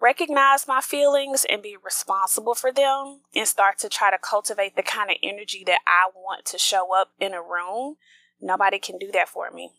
recognize 0.00 0.66
my 0.66 0.80
feelings 0.80 1.46
and 1.48 1.62
be 1.62 1.76
responsible 1.82 2.54
for 2.54 2.72
them 2.72 3.20
and 3.34 3.46
start 3.46 3.78
to 3.78 3.88
try 3.88 4.10
to 4.10 4.18
cultivate 4.18 4.76
the 4.76 4.82
kind 4.82 5.10
of 5.10 5.16
energy 5.22 5.62
that 5.66 5.80
I 5.86 6.10
want 6.14 6.44
to 6.46 6.58
show 6.58 6.94
up 6.94 7.10
in 7.20 7.34
a 7.34 7.42
room, 7.42 7.96
nobody 8.40 8.78
can 8.78 8.98
do 8.98 9.10
that 9.12 9.28
for 9.28 9.50
me. 9.50 9.70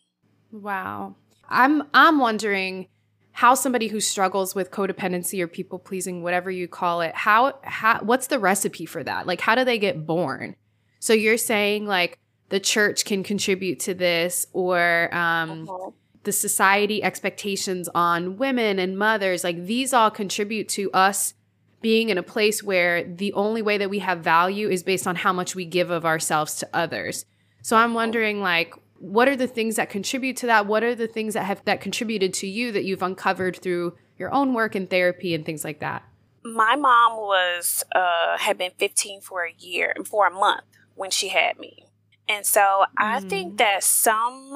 Wow. 0.52 1.16
I'm 1.50 1.84
I'm 1.94 2.20
wondering 2.20 2.88
how 3.34 3.54
somebody 3.56 3.88
who 3.88 4.00
struggles 4.00 4.54
with 4.54 4.72
codependency 4.72 5.42
or 5.42 5.48
people 5.48 5.80
pleasing 5.80 6.22
whatever 6.22 6.52
you 6.52 6.68
call 6.68 7.02
it, 7.02 7.16
how 7.16 7.60
how 7.64 8.00
what's 8.02 8.28
the 8.28 8.40
recipe 8.40 8.86
for 8.86 9.04
that? 9.04 9.26
Like 9.26 9.42
how 9.42 9.56
do 9.56 9.64
they 9.66 9.80
get 9.80 10.06
born? 10.06 10.56
So 11.00 11.14
you're 11.14 11.38
saying 11.38 11.88
like 11.88 12.20
the 12.52 12.60
church 12.60 13.04
can 13.04 13.24
contribute 13.24 13.80
to 13.82 13.94
this 13.94 14.46
or 14.54 15.14
um 15.14 15.68
uh-huh 15.68 15.92
the 16.24 16.32
society 16.32 17.04
expectations 17.04 17.90
on 17.96 18.38
women 18.38 18.80
and 18.80 18.98
mothers, 18.98 19.44
like 19.44 19.66
these 19.66 19.94
all 19.94 20.12
contribute 20.12 20.70
to 20.70 20.92
us 20.92 21.34
being 21.82 22.10
in 22.10 22.18
a 22.18 22.24
place 22.24 22.62
where 22.62 23.04
the 23.04 23.34
only 23.34 23.62
way 23.62 23.78
that 23.78 23.90
we 23.90 24.00
have 24.00 24.20
value 24.20 24.70
is 24.70 24.84
based 24.84 25.08
on 25.08 25.16
how 25.16 25.34
much 25.34 25.56
we 25.56 25.66
give 25.66 25.90
of 25.90 26.06
ourselves 26.06 26.56
to 26.56 26.70
others. 26.74 27.26
So 27.64 27.76
I'm 27.76 27.94
wondering 27.94 28.42
like 28.42 28.74
what 29.00 29.28
are 29.28 29.36
the 29.36 29.48
things 29.48 29.78
that 29.78 29.90
contribute 29.90 30.38
to 30.38 30.46
that? 30.46 30.68
What 30.68 30.84
are 30.84 30.94
the 30.94 31.08
things 31.08 31.34
that 31.34 31.46
have 31.46 31.66
that 31.66 31.82
contributed 31.82 32.36
to 32.36 32.48
you 32.48 32.72
that 32.72 32.84
you've 32.84 33.02
uncovered 33.02 33.58
through 33.58 33.98
your 34.20 34.32
own 34.32 34.54
work 34.54 34.76
and 34.76 34.88
therapy 34.88 35.34
and 35.34 35.44
things 35.44 35.64
like 35.64 35.80
that? 35.80 36.04
My 36.44 36.76
mom 36.76 37.18
was 37.18 37.84
uh 37.96 38.38
had 38.38 38.60
been 38.60 38.72
15 38.78 39.22
for 39.22 39.44
a 39.44 39.54
year 39.58 39.96
for 40.06 40.28
a 40.28 40.32
month 40.32 40.66
when 40.94 41.10
she 41.10 41.30
had 41.30 41.58
me. 41.58 41.88
And 42.32 42.46
so 42.46 42.62
mm. 42.62 42.86
I 42.98 43.20
think 43.20 43.54
mm. 43.54 43.58
that 43.58 43.84
some 43.84 44.54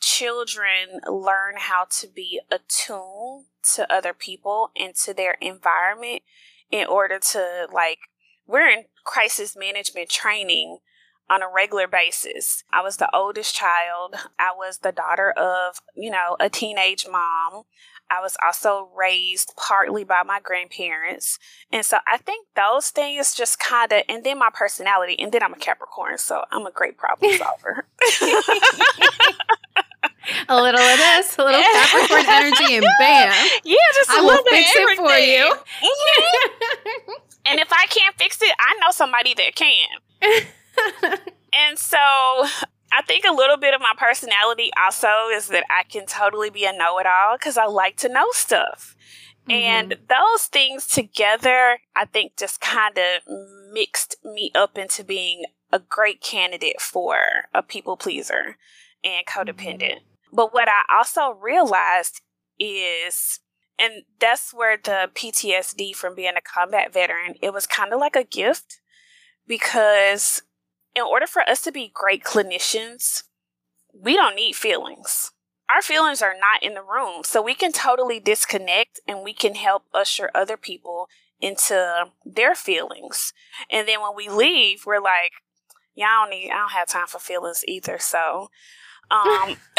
children 0.00 1.00
learn 1.06 1.54
how 1.58 1.86
to 2.00 2.08
be 2.08 2.40
attuned 2.50 3.44
to 3.74 3.92
other 3.92 4.14
people 4.14 4.70
and 4.78 4.94
to 4.94 5.12
their 5.12 5.36
environment 5.40 6.22
in 6.70 6.86
order 6.86 7.18
to 7.18 7.66
like 7.72 7.98
we're 8.46 8.68
in 8.68 8.84
crisis 9.04 9.54
management 9.56 10.08
training 10.08 10.78
on 11.28 11.42
a 11.42 11.48
regular 11.54 11.86
basis. 11.86 12.64
I 12.72 12.80
was 12.80 12.96
the 12.96 13.14
oldest 13.14 13.54
child. 13.54 14.14
I 14.38 14.52
was 14.56 14.78
the 14.78 14.92
daughter 14.92 15.30
of, 15.30 15.82
you 15.94 16.10
know, 16.10 16.36
a 16.40 16.48
teenage 16.48 17.06
mom. 17.10 17.64
I 18.10 18.20
was 18.20 18.36
also 18.44 18.88
raised 18.96 19.52
partly 19.56 20.04
by 20.04 20.22
my 20.24 20.40
grandparents. 20.40 21.38
And 21.70 21.84
so 21.84 21.98
I 22.06 22.18
think 22.18 22.46
those 22.56 22.90
things 22.90 23.34
just 23.34 23.58
kind 23.58 23.92
of, 23.92 24.02
and 24.08 24.24
then 24.24 24.38
my 24.38 24.50
personality, 24.52 25.18
and 25.18 25.32
then 25.32 25.42
I'm 25.42 25.52
a 25.52 25.58
Capricorn, 25.58 26.18
so 26.18 26.44
I'm 26.50 26.66
a 26.66 26.70
great 26.70 26.96
problem 26.96 27.32
solver. 27.38 27.86
a 30.48 30.60
little 30.60 30.80
of 30.80 30.98
this, 30.98 31.36
a 31.38 31.44
little 31.44 31.60
Capricorn 31.60 32.24
energy, 32.28 32.76
and 32.76 32.86
bam. 32.98 33.34
Yeah, 33.64 33.76
just 33.94 34.10
I 34.10 34.20
will 34.20 34.42
fix 34.44 34.70
it 34.74 34.96
for 34.96 35.18
you. 35.18 35.54
Mm-hmm. 35.82 37.12
and 37.46 37.60
if 37.60 37.72
I 37.72 37.86
can't 37.86 38.16
fix 38.16 38.40
it, 38.42 38.52
I 38.58 38.78
know 38.80 38.90
somebody 38.90 39.34
that 39.34 39.54
can. 39.54 39.98
and 41.52 41.78
so 41.78 41.98
I 42.92 43.02
think 43.02 43.24
a 43.24 43.34
little 43.34 43.56
bit 43.56 43.74
of 43.74 43.80
my 43.80 43.92
personality 43.96 44.70
also 44.82 45.28
is 45.32 45.48
that 45.48 45.64
I 45.70 45.82
can 45.84 46.06
totally 46.06 46.50
be 46.50 46.64
a 46.64 46.72
know 46.72 46.98
it 46.98 47.06
all 47.06 47.36
because 47.36 47.58
I 47.58 47.66
like 47.66 47.96
to 47.98 48.08
know 48.08 48.26
stuff. 48.32 48.96
Mm-hmm. 49.48 49.52
And 49.52 49.90
those 50.08 50.44
things 50.46 50.86
together, 50.86 51.78
I 51.96 52.04
think 52.04 52.36
just 52.36 52.60
kind 52.60 52.98
of 52.98 53.22
mixed 53.72 54.16
me 54.24 54.52
up 54.54 54.76
into 54.78 55.04
being 55.04 55.44
a 55.72 55.78
great 55.78 56.20
candidate 56.20 56.80
for 56.80 57.16
a 57.54 57.62
people 57.62 57.96
pleaser 57.96 58.56
and 59.04 59.26
codependent. 59.26 59.82
Mm-hmm. 59.82 60.36
But 60.36 60.52
what 60.52 60.68
I 60.68 60.82
also 60.94 61.30
realized 61.30 62.20
is, 62.58 63.40
and 63.78 64.02
that's 64.20 64.52
where 64.52 64.76
the 64.76 65.10
PTSD 65.14 65.94
from 65.94 66.14
being 66.14 66.34
a 66.36 66.40
combat 66.40 66.92
veteran, 66.92 67.34
it 67.40 67.52
was 67.52 67.66
kind 67.66 67.92
of 67.92 68.00
like 68.00 68.16
a 68.16 68.24
gift 68.24 68.80
because 69.46 70.42
in 70.98 71.04
order 71.04 71.26
for 71.26 71.42
us 71.48 71.62
to 71.62 71.72
be 71.72 71.90
great 71.92 72.24
clinicians, 72.24 73.22
we 73.92 74.14
don't 74.14 74.36
need 74.36 74.54
feelings. 74.54 75.32
Our 75.70 75.82
feelings 75.82 76.22
are 76.22 76.34
not 76.34 76.62
in 76.62 76.74
the 76.74 76.82
room. 76.82 77.24
So 77.24 77.42
we 77.42 77.54
can 77.54 77.72
totally 77.72 78.20
disconnect 78.20 79.00
and 79.06 79.22
we 79.22 79.34
can 79.34 79.54
help 79.54 79.84
usher 79.92 80.30
other 80.34 80.56
people 80.56 81.08
into 81.40 82.06
their 82.24 82.54
feelings. 82.54 83.32
And 83.70 83.86
then 83.86 84.00
when 84.00 84.16
we 84.16 84.28
leave, 84.28 84.84
we're 84.86 85.00
like, 85.00 85.32
yeah, 85.94 86.06
I 86.06 86.24
don't 86.24 86.30
need, 86.30 86.50
I 86.50 86.58
don't 86.58 86.72
have 86.72 86.88
time 86.88 87.06
for 87.06 87.18
feelings 87.18 87.64
either. 87.66 87.98
So 87.98 88.50
um, 89.10 89.56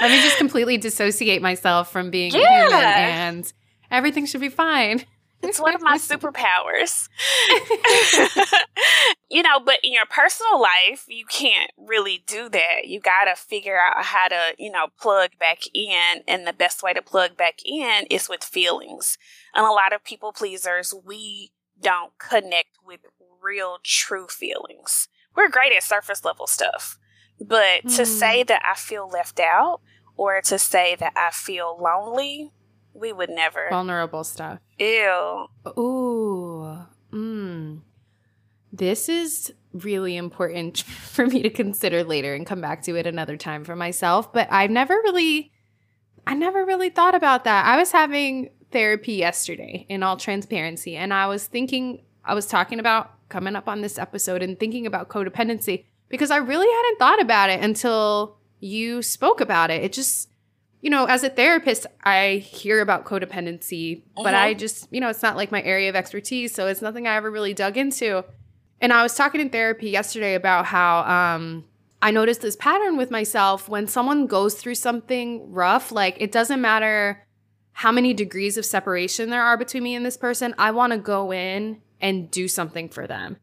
Let 0.00 0.10
me 0.10 0.20
just 0.22 0.38
completely 0.38 0.76
dissociate 0.78 1.42
myself 1.42 1.90
from 1.90 2.10
being 2.10 2.32
yeah. 2.32 2.64
human 2.64 2.80
and 2.80 3.52
everything 3.90 4.26
should 4.26 4.40
be 4.40 4.48
fine. 4.48 5.04
It's 5.42 5.60
one 5.60 5.74
of 5.74 5.82
my 5.82 5.98
superpowers. 5.98 7.08
you 9.30 9.42
know, 9.42 9.58
but 9.58 9.78
in 9.82 9.92
your 9.92 10.06
personal 10.06 10.60
life, 10.60 11.04
you 11.08 11.24
can't 11.26 11.70
really 11.76 12.22
do 12.26 12.48
that. 12.48 12.86
You 12.86 13.00
got 13.00 13.24
to 13.24 13.34
figure 13.34 13.78
out 13.78 14.04
how 14.04 14.28
to, 14.28 14.54
you 14.58 14.70
know, 14.70 14.86
plug 15.00 15.30
back 15.38 15.60
in. 15.74 16.22
And 16.28 16.46
the 16.46 16.52
best 16.52 16.82
way 16.82 16.92
to 16.92 17.02
plug 17.02 17.36
back 17.36 17.58
in 17.64 18.06
is 18.08 18.28
with 18.28 18.44
feelings. 18.44 19.18
And 19.54 19.66
a 19.66 19.70
lot 19.70 19.92
of 19.92 20.04
people 20.04 20.32
pleasers, 20.32 20.94
we 21.04 21.52
don't 21.80 22.16
connect 22.18 22.78
with 22.84 23.00
real, 23.42 23.78
true 23.82 24.28
feelings. 24.28 25.08
We're 25.34 25.48
great 25.48 25.72
at 25.72 25.82
surface 25.82 26.24
level 26.24 26.46
stuff. 26.46 26.98
But 27.40 27.84
mm. 27.84 27.96
to 27.96 28.06
say 28.06 28.42
hmm. 28.42 28.46
that 28.48 28.62
I 28.64 28.76
feel 28.76 29.08
left 29.08 29.40
out 29.40 29.80
or 30.16 30.40
to 30.42 30.58
say 30.58 30.94
that 30.96 31.14
I 31.16 31.30
feel 31.32 31.76
lonely, 31.80 32.52
we 32.94 33.12
would 33.12 33.30
never. 33.30 33.68
Vulnerable 33.70 34.24
stuff. 34.24 34.58
Ew. 34.78 35.46
Ooh. 35.78 36.78
Mm. 37.12 37.80
This 38.72 39.08
is 39.08 39.52
really 39.72 40.16
important 40.16 40.78
for 40.82 41.26
me 41.26 41.42
to 41.42 41.50
consider 41.50 42.04
later 42.04 42.34
and 42.34 42.46
come 42.46 42.60
back 42.60 42.82
to 42.82 42.96
it 42.96 43.06
another 43.06 43.36
time 43.36 43.64
for 43.64 43.76
myself. 43.76 44.32
But 44.32 44.48
I've 44.50 44.70
never 44.70 44.94
really, 44.94 45.52
I 46.26 46.34
never 46.34 46.64
really 46.64 46.90
thought 46.90 47.14
about 47.14 47.44
that. 47.44 47.66
I 47.66 47.76
was 47.76 47.92
having 47.92 48.50
therapy 48.70 49.14
yesterday 49.14 49.86
in 49.88 50.02
all 50.02 50.16
transparency, 50.16 50.96
and 50.96 51.12
I 51.12 51.26
was 51.26 51.46
thinking, 51.46 52.04
I 52.24 52.34
was 52.34 52.46
talking 52.46 52.78
about 52.80 53.12
coming 53.28 53.56
up 53.56 53.68
on 53.68 53.80
this 53.80 53.98
episode 53.98 54.42
and 54.42 54.58
thinking 54.58 54.86
about 54.86 55.08
codependency 55.08 55.86
because 56.08 56.30
I 56.30 56.36
really 56.36 56.70
hadn't 56.70 56.98
thought 56.98 57.20
about 57.20 57.50
it 57.50 57.62
until 57.62 58.36
you 58.60 59.02
spoke 59.02 59.40
about 59.40 59.70
it. 59.70 59.82
It 59.82 59.92
just, 59.92 60.28
you 60.82 60.90
know, 60.90 61.06
as 61.06 61.22
a 61.22 61.30
therapist, 61.30 61.86
I 62.02 62.44
hear 62.44 62.80
about 62.80 63.04
codependency, 63.06 63.98
uh-huh. 63.98 64.24
but 64.24 64.34
I 64.34 64.50
uh-huh. 64.50 64.58
just, 64.58 64.88
you 64.90 65.00
know, 65.00 65.08
it's 65.08 65.22
not 65.22 65.36
like 65.36 65.52
my 65.52 65.62
area 65.62 65.88
of 65.88 65.96
expertise. 65.96 66.52
So 66.52 66.66
it's 66.66 66.82
nothing 66.82 67.06
I 67.06 67.14
ever 67.14 67.30
really 67.30 67.54
dug 67.54 67.78
into. 67.78 68.24
And 68.80 68.92
I 68.92 69.04
was 69.04 69.14
talking 69.14 69.40
in 69.40 69.48
therapy 69.48 69.90
yesterday 69.90 70.34
about 70.34 70.66
how 70.66 71.04
um, 71.04 71.64
I 72.02 72.10
noticed 72.10 72.40
this 72.40 72.56
pattern 72.56 72.96
with 72.96 73.12
myself 73.12 73.68
when 73.68 73.86
someone 73.86 74.26
goes 74.26 74.54
through 74.54 74.74
something 74.74 75.52
rough, 75.52 75.92
like 75.92 76.16
it 76.18 76.32
doesn't 76.32 76.60
matter 76.60 77.24
how 77.74 77.92
many 77.92 78.12
degrees 78.12 78.58
of 78.58 78.66
separation 78.66 79.30
there 79.30 79.42
are 79.42 79.56
between 79.56 79.84
me 79.84 79.94
and 79.94 80.04
this 80.04 80.16
person, 80.16 80.52
I 80.58 80.72
want 80.72 80.92
to 80.92 80.98
go 80.98 81.32
in 81.32 81.80
and 82.00 82.28
do 82.28 82.48
something 82.48 82.88
for 82.88 83.06
them. 83.06 83.36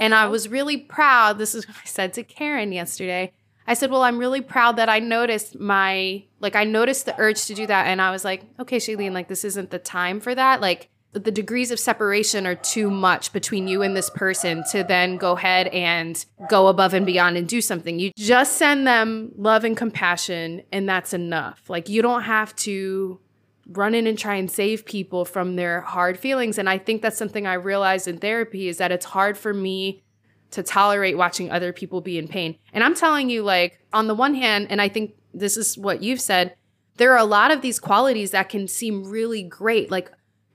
And 0.00 0.14
I 0.14 0.22
uh-huh. 0.22 0.30
was 0.30 0.48
really 0.48 0.78
proud. 0.78 1.36
This 1.36 1.54
is 1.54 1.68
what 1.68 1.76
I 1.76 1.86
said 1.86 2.14
to 2.14 2.22
Karen 2.22 2.72
yesterday. 2.72 3.34
I 3.68 3.74
said, 3.74 3.90
Well, 3.90 4.02
I'm 4.02 4.18
really 4.18 4.40
proud 4.40 4.76
that 4.76 4.88
I 4.88 4.98
noticed 4.98 5.60
my, 5.60 6.24
like, 6.40 6.56
I 6.56 6.64
noticed 6.64 7.04
the 7.04 7.14
urge 7.18 7.44
to 7.46 7.54
do 7.54 7.66
that. 7.66 7.86
And 7.86 8.00
I 8.00 8.10
was 8.10 8.24
like, 8.24 8.42
Okay, 8.58 8.78
Shaelene, 8.78 9.12
like, 9.12 9.28
this 9.28 9.44
isn't 9.44 9.70
the 9.70 9.78
time 9.78 10.20
for 10.20 10.34
that. 10.34 10.62
Like, 10.62 10.88
the 11.12 11.30
degrees 11.30 11.70
of 11.70 11.78
separation 11.78 12.46
are 12.46 12.54
too 12.54 12.90
much 12.90 13.32
between 13.32 13.68
you 13.68 13.82
and 13.82 13.96
this 13.96 14.10
person 14.10 14.62
to 14.72 14.84
then 14.84 15.16
go 15.16 15.32
ahead 15.32 15.68
and 15.68 16.24
go 16.50 16.68
above 16.68 16.94
and 16.94 17.06
beyond 17.06 17.36
and 17.36 17.48
do 17.48 17.60
something. 17.60 17.98
You 17.98 18.12
just 18.16 18.56
send 18.56 18.86
them 18.86 19.32
love 19.36 19.64
and 19.64 19.76
compassion, 19.76 20.62
and 20.72 20.88
that's 20.88 21.12
enough. 21.12 21.68
Like, 21.68 21.88
you 21.88 22.02
don't 22.02 22.22
have 22.22 22.56
to 22.56 23.20
run 23.68 23.94
in 23.94 24.06
and 24.06 24.18
try 24.18 24.36
and 24.36 24.50
save 24.50 24.86
people 24.86 25.26
from 25.26 25.56
their 25.56 25.82
hard 25.82 26.18
feelings. 26.18 26.56
And 26.56 26.70
I 26.70 26.78
think 26.78 27.02
that's 27.02 27.18
something 27.18 27.46
I 27.46 27.54
realized 27.54 28.08
in 28.08 28.18
therapy 28.18 28.68
is 28.68 28.78
that 28.78 28.92
it's 28.92 29.04
hard 29.04 29.36
for 29.36 29.52
me 29.52 30.02
to 30.50 30.62
tolerate 30.62 31.16
watching 31.16 31.50
other 31.50 31.72
people 31.72 32.00
be 32.00 32.18
in 32.18 32.28
pain. 32.28 32.56
And 32.72 32.82
I'm 32.82 32.94
telling 32.94 33.28
you, 33.30 33.42
like, 33.42 33.80
on 33.92 34.06
the 34.06 34.14
one 34.14 34.34
hand, 34.34 34.68
and 34.70 34.80
I 34.80 34.88
think 34.88 35.14
this 35.34 35.56
is 35.56 35.76
what 35.76 36.02
you've 36.02 36.20
said, 36.20 36.54
there 36.96 37.12
are 37.12 37.18
a 37.18 37.24
lot 37.24 37.50
of 37.50 37.62
these 37.62 37.78
qualities 37.78 38.30
that 38.30 38.48
can 38.48 38.66
seem 38.66 39.08
really 39.08 39.42
great. 39.42 39.90
Like, 39.90 40.10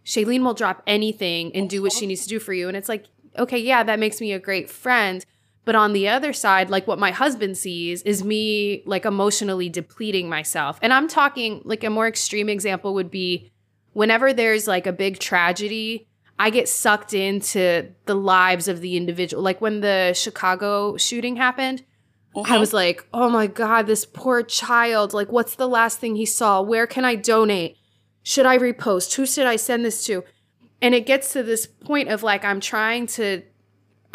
Shaelene 0.06 0.44
will 0.44 0.54
drop 0.54 0.84
anything 0.86 1.56
and 1.56 1.70
do 1.70 1.82
what 1.82 1.94
she 1.94 2.06
needs 2.08 2.24
to 2.24 2.30
do 2.30 2.40
for 2.40 2.54
you. 2.54 2.68
And 2.68 2.76
it's 2.76 2.90
like, 2.90 3.06
okay, 3.38 3.58
yeah, 3.58 3.84
that 3.84 4.00
makes 4.00 4.20
me 4.20 4.34
a 4.34 4.40
great 4.40 4.70
friend. 4.70 5.26
But 5.66 5.76
on 5.76 5.94
the 5.94 6.10
other 6.10 6.34
side, 6.34 6.70
like 6.70 6.88
what 6.88 7.00
my 7.00 7.12
husband 7.12 7.58
sees 7.58 8.02
is 8.02 8.24
me 8.24 8.84
like 8.86 9.06
emotionally 9.06 9.70
depleting 9.70 10.28
myself. 10.28 10.78
And 10.82 10.92
I'm 10.92 11.08
talking 11.08 11.62
like 11.64 11.84
a 11.84 11.90
more 11.90 12.08
extreme 12.08 12.50
example 12.50 12.94
would 12.96 13.10
be 13.10 13.52
whenever 13.94 14.34
there's 14.34 14.68
like 14.68 14.86
a 14.86 14.92
big 14.92 15.20
tragedy, 15.20 16.08
I 16.40 16.50
get 16.50 16.68
sucked 16.68 17.14
into 17.14 17.90
the 18.06 18.16
lives 18.16 18.68
of 18.68 18.82
the 18.82 18.98
individual. 18.98 19.42
Like 19.44 19.62
when 19.62 19.82
the 19.82 20.14
Chicago 20.16 20.98
shooting 20.98 21.36
happened, 21.38 21.84
I 22.36 22.40
Mhm. 22.58 22.60
was 22.60 22.74
like, 22.74 23.06
oh 23.14 23.30
my 23.30 23.46
God, 23.48 23.86
this 23.86 24.06
poor 24.06 24.42
child. 24.42 25.14
Like, 25.14 25.32
what's 25.32 25.56
the 25.56 25.68
last 25.68 26.00
thing 26.00 26.16
he 26.16 26.26
saw? 26.26 26.62
Where 26.62 26.88
can 26.88 27.06
I 27.06 27.16
donate? 27.16 27.78
Should 28.24 28.46
I 28.48 28.58
repost? 28.58 29.14
Who 29.16 29.26
should 29.26 29.46
I 29.46 29.56
send 29.56 29.86
this 29.86 30.04
to? 30.06 30.24
And 30.82 30.96
it 30.96 31.06
gets 31.06 31.32
to 31.34 31.44
this 31.44 31.68
point 31.68 32.10
of 32.10 32.24
like, 32.24 32.44
I'm 32.44 32.60
trying 32.60 33.08
to. 33.08 33.44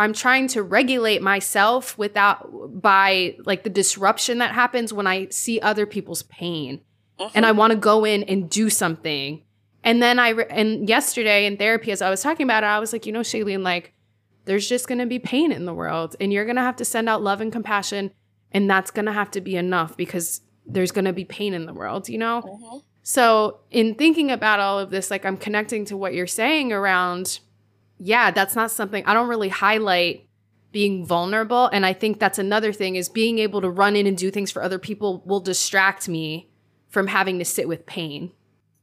I'm 0.00 0.12
trying 0.12 0.46
to 0.48 0.62
regulate 0.62 1.22
myself 1.22 1.98
without 1.98 2.80
by 2.80 3.34
like 3.44 3.64
the 3.64 3.70
disruption 3.70 4.38
that 4.38 4.52
happens 4.52 4.92
when 4.92 5.08
I 5.08 5.26
see 5.30 5.58
other 5.60 5.87
people's 5.87 6.22
pain 6.22 6.82
Mhm. 7.18 7.30
and 7.34 7.44
I 7.44 7.50
want 7.50 7.72
to 7.72 7.76
go 7.76 8.04
in 8.04 8.22
and 8.22 8.48
do 8.48 8.70
something. 8.70 9.42
And 9.88 10.02
then 10.02 10.18
I 10.18 10.28
re- 10.30 10.47
and 10.50 10.87
yesterday 10.87 11.47
in 11.47 11.57
therapy, 11.57 11.92
as 11.92 12.02
I 12.02 12.11
was 12.11 12.21
talking 12.21 12.45
about 12.45 12.62
it, 12.62 12.66
I 12.66 12.78
was 12.78 12.92
like, 12.92 13.07
you 13.07 13.12
know, 13.12 13.21
Shaelene, 13.21 13.62
like, 13.62 13.95
there's 14.45 14.68
just 14.68 14.87
going 14.87 14.99
to 14.99 15.07
be 15.07 15.18
pain 15.18 15.50
in 15.50 15.64
the 15.64 15.73
world, 15.73 16.14
and 16.21 16.30
you're 16.30 16.45
going 16.45 16.57
to 16.57 16.62
have 16.62 16.76
to 16.76 16.85
send 16.85 17.09
out 17.09 17.23
love 17.23 17.40
and 17.40 17.50
compassion, 17.50 18.11
and 18.52 18.68
that's 18.68 18.90
going 18.90 19.07
to 19.07 19.12
have 19.12 19.30
to 19.30 19.40
be 19.40 19.57
enough 19.57 19.97
because 19.97 20.42
there's 20.66 20.92
going 20.92 21.07
to 21.07 21.14
be 21.14 21.25
pain 21.25 21.54
in 21.54 21.64
the 21.64 21.73
world, 21.73 22.07
you 22.11 22.18
know. 22.18 22.42
Mhm. 22.42 22.83
So, 23.02 23.61
in 23.71 23.95
thinking 23.95 24.30
about 24.30 24.61
all 24.61 24.78
of 24.78 24.90
this, 24.90 25.11
like 25.11 25.25
I'm 25.25 25.38
connecting 25.38 25.87
to 25.87 25.97
what 25.97 26.12
you're 26.12 26.26
saying 26.26 26.71
around, 26.71 27.40
yeah, 27.99 28.30
that's 28.30 28.54
not 28.54 28.71
something 28.71 29.02
I 29.07 29.14
don't 29.14 29.28
really 29.28 29.49
highlight 29.49 30.28
being 30.71 31.07
vulnerable. 31.07 31.71
And 31.73 31.87
I 31.87 31.95
think 31.95 32.21
that's 32.21 32.38
another 32.38 32.75
thing 32.75 32.97
is 32.97 33.09
being 33.09 33.38
able 33.38 33.62
to 33.62 33.71
run 33.71 33.97
in 33.97 34.07
and 34.07 34.18
do 34.18 34.30
things 34.30 34.50
for 34.50 34.62
other 34.62 34.78
people 34.78 35.23
will 35.25 35.40
distract 35.40 36.11
me 36.11 36.50
from 36.90 37.07
having 37.07 37.38
to 37.38 37.45
sit 37.47 37.66
with 37.66 37.87
pain. 37.87 38.33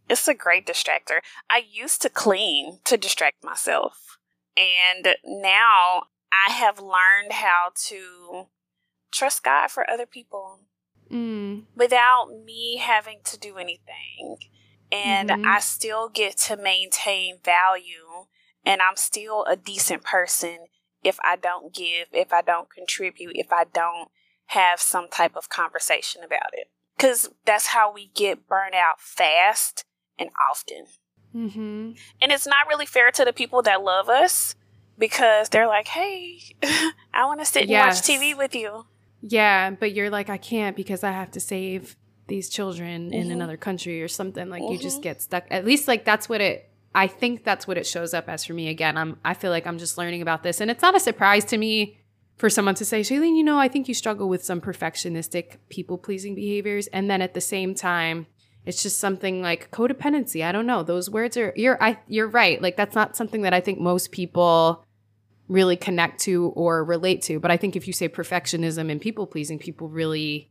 It's 0.09 0.27
a 0.27 0.33
great 0.33 0.67
distractor. 0.67 1.19
I 1.49 1.63
used 1.69 2.01
to 2.03 2.09
clean 2.09 2.79
to 2.85 2.97
distract 2.97 3.43
myself. 3.43 4.17
And 4.57 5.15
now 5.25 6.03
I 6.31 6.51
have 6.51 6.79
learned 6.79 7.33
how 7.33 7.71
to 7.87 8.47
trust 9.11 9.43
God 9.43 9.71
for 9.71 9.89
other 9.89 10.05
people 10.05 10.59
Mm, 11.11 11.65
without 11.75 12.31
me 12.31 12.77
having 12.77 13.19
to 13.25 13.37
do 13.37 13.57
anything. 13.57 14.39
And 14.91 15.29
Mhm. 15.29 15.45
I 15.45 15.59
still 15.59 16.09
get 16.09 16.37
to 16.39 16.57
maintain 16.57 17.39
value 17.39 18.25
and 18.65 18.81
I'm 18.81 18.95
still 18.95 19.45
a 19.45 19.55
decent 19.55 20.03
person 20.03 20.67
if 21.03 21.19
I 21.23 21.35
don't 21.35 21.73
give, 21.73 22.07
if 22.11 22.33
I 22.33 22.41
don't 22.41 22.71
contribute, 22.71 23.35
if 23.35 23.53
I 23.53 23.65
don't 23.65 24.09
have 24.47 24.81
some 24.81 25.07
type 25.09 25.35
of 25.35 25.49
conversation 25.49 26.23
about 26.23 26.53
it. 26.53 26.71
Because 26.97 27.29
that's 27.45 27.67
how 27.67 27.91
we 27.91 28.07
get 28.07 28.47
burnt 28.47 28.73
out 28.73 28.99
fast 28.99 29.85
and 30.19 30.29
often. 30.49 30.85
hmm 31.31 31.91
And 32.21 32.31
it's 32.31 32.47
not 32.47 32.67
really 32.67 32.85
fair 32.85 33.11
to 33.11 33.25
the 33.25 33.33
people 33.33 33.61
that 33.63 33.83
love 33.83 34.09
us 34.09 34.55
because 34.97 35.49
they're 35.49 35.67
like, 35.67 35.87
hey, 35.87 36.39
I 37.13 37.25
want 37.25 37.39
to 37.41 37.45
sit 37.45 37.63
and 37.63 37.71
Yes. 37.71 38.07
watch 38.07 38.17
TV 38.19 38.33
with 38.37 38.55
you. 38.55 38.85
Yeah, 39.21 39.71
but 39.71 39.93
you're 39.93 40.09
like, 40.09 40.29
I 40.29 40.37
can't 40.37 40.75
because 40.75 41.03
I 41.03 41.11
have 41.11 41.31
to 41.31 41.39
save 41.39 41.95
these 42.27 42.49
children 42.49 43.13
in 43.13 43.27
Mhm. 43.29 43.33
another 43.33 43.57
country 43.57 44.01
or 44.01 44.07
something. 44.07 44.49
Like 44.49 44.63
you 44.63 44.77
just 44.77 44.99
Mhm. 44.99 45.03
get 45.03 45.21
stuck. 45.21 45.45
At 45.51 45.65
least 45.65 45.87
like 45.87 46.05
that's 46.05 46.27
what 46.29 46.41
it 46.41 46.69
I 46.95 47.07
think 47.07 47.43
that's 47.43 47.67
what 47.67 47.77
it 47.77 47.85
shows 47.85 48.13
up 48.13 48.29
as 48.29 48.45
for 48.45 48.53
me 48.53 48.69
again. 48.69 48.97
I'm 48.97 49.19
I 49.25 49.33
feel 49.33 49.51
like 49.51 49.67
I'm 49.67 49.77
just 49.77 49.97
learning 49.97 50.21
about 50.21 50.43
this. 50.43 50.61
And 50.61 50.71
it's 50.71 50.81
not 50.81 50.95
a 50.95 50.99
surprise 50.99 51.43
to 51.45 51.57
me 51.57 51.99
for 52.37 52.49
someone 52.49 52.75
to 52.75 52.85
say, 52.85 53.01
Shaelene, 53.01 53.35
you 53.35 53.43
know, 53.43 53.59
I 53.59 53.67
think 53.67 53.87
you 53.87 53.93
struggle 53.93 54.27
with 54.29 54.43
some 54.45 54.61
perfectionistic 54.61 55.57
people 55.69 55.97
pleasing 55.97 56.35
behaviors. 56.35 56.87
And 56.87 57.09
then 57.09 57.21
at 57.21 57.33
the 57.33 57.41
same 57.41 57.75
time, 57.75 58.27
it's 58.65 58.81
just 58.81 58.99
something 58.99 59.41
like 59.41 59.71
codependency. 59.71 60.43
I 60.43 60.51
don't 60.51 60.65
know. 60.65 60.83
Those 60.83 61.09
words 61.09 61.37
are 61.37 61.53
you're 61.55 61.81
I 61.81 61.99
you're 62.07 62.27
right. 62.27 62.61
Like 62.61 62.77
that's 62.77 62.95
not 62.95 63.15
something 63.15 63.43
that 63.43 63.53
I 63.53 63.61
think 63.61 63.79
most 63.79 64.11
people 64.11 64.83
really 65.47 65.75
connect 65.75 66.19
to 66.21 66.47
or 66.55 66.83
relate 66.83 67.21
to. 67.23 67.39
But 67.39 67.51
I 67.51 67.57
think 67.57 67.75
if 67.75 67.87
you 67.87 67.93
say 67.93 68.09
perfectionism 68.09 68.91
and 68.91 68.99
people 68.99 69.27
pleasing, 69.27 69.59
people 69.59 69.87
really 69.87 70.49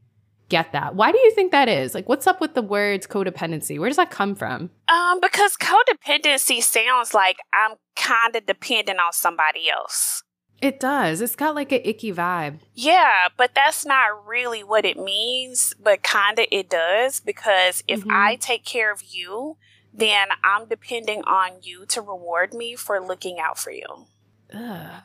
get 0.49 0.73
that. 0.73 0.95
Why 0.95 1.11
do 1.11 1.19
you 1.19 1.33
think 1.33 1.53
that 1.53 1.69
is? 1.69 1.95
Like, 1.95 2.09
what's 2.09 2.27
up 2.27 2.41
with 2.41 2.55
the 2.55 2.63
words 2.63 3.07
codependency? 3.07 3.79
Where 3.79 3.89
does 3.89 3.97
that 3.97 4.11
come 4.11 4.35
from? 4.35 4.71
Um, 4.89 5.21
because 5.21 5.57
codependency 5.57 6.63
sounds 6.63 7.15
like 7.15 7.39
I'm 7.53 7.77
kind 7.97 8.37
of 8.37 8.47
dependent 8.47 9.01
on 9.01 9.13
somebody 9.13 9.71
else. 9.71 10.23
It 10.65 10.81
does. 10.81 11.21
It's 11.21 11.37
got 11.37 11.55
like 11.55 11.73
an 11.73 11.83
icky 11.85 12.11
vibe. 12.11 12.61
Yeah, 12.73 13.29
but 13.37 13.55
that's 13.55 13.85
not 13.85 14.27
really 14.27 14.65
what 14.65 14.87
it 14.87 14.97
means, 14.99 15.75
but 15.79 16.03
kind 16.03 16.39
of 16.39 16.47
it 16.51 16.71
does 16.71 17.21
because 17.21 17.85
if 17.87 18.03
Mhm. 18.03 18.11
I 18.11 18.37
take 18.37 18.65
care 18.65 18.91
of 18.91 19.03
you, 19.03 19.59
then 19.93 20.29
I'm 20.43 20.67
depending 20.67 21.23
on 21.25 21.61
you 21.61 21.85
to 21.89 22.01
reward 22.01 22.55
me 22.55 22.77
for 22.77 22.99
looking 22.99 23.39
out 23.39 23.59
for 23.59 23.73
you. 23.73 24.07
Ugh. 24.55 25.03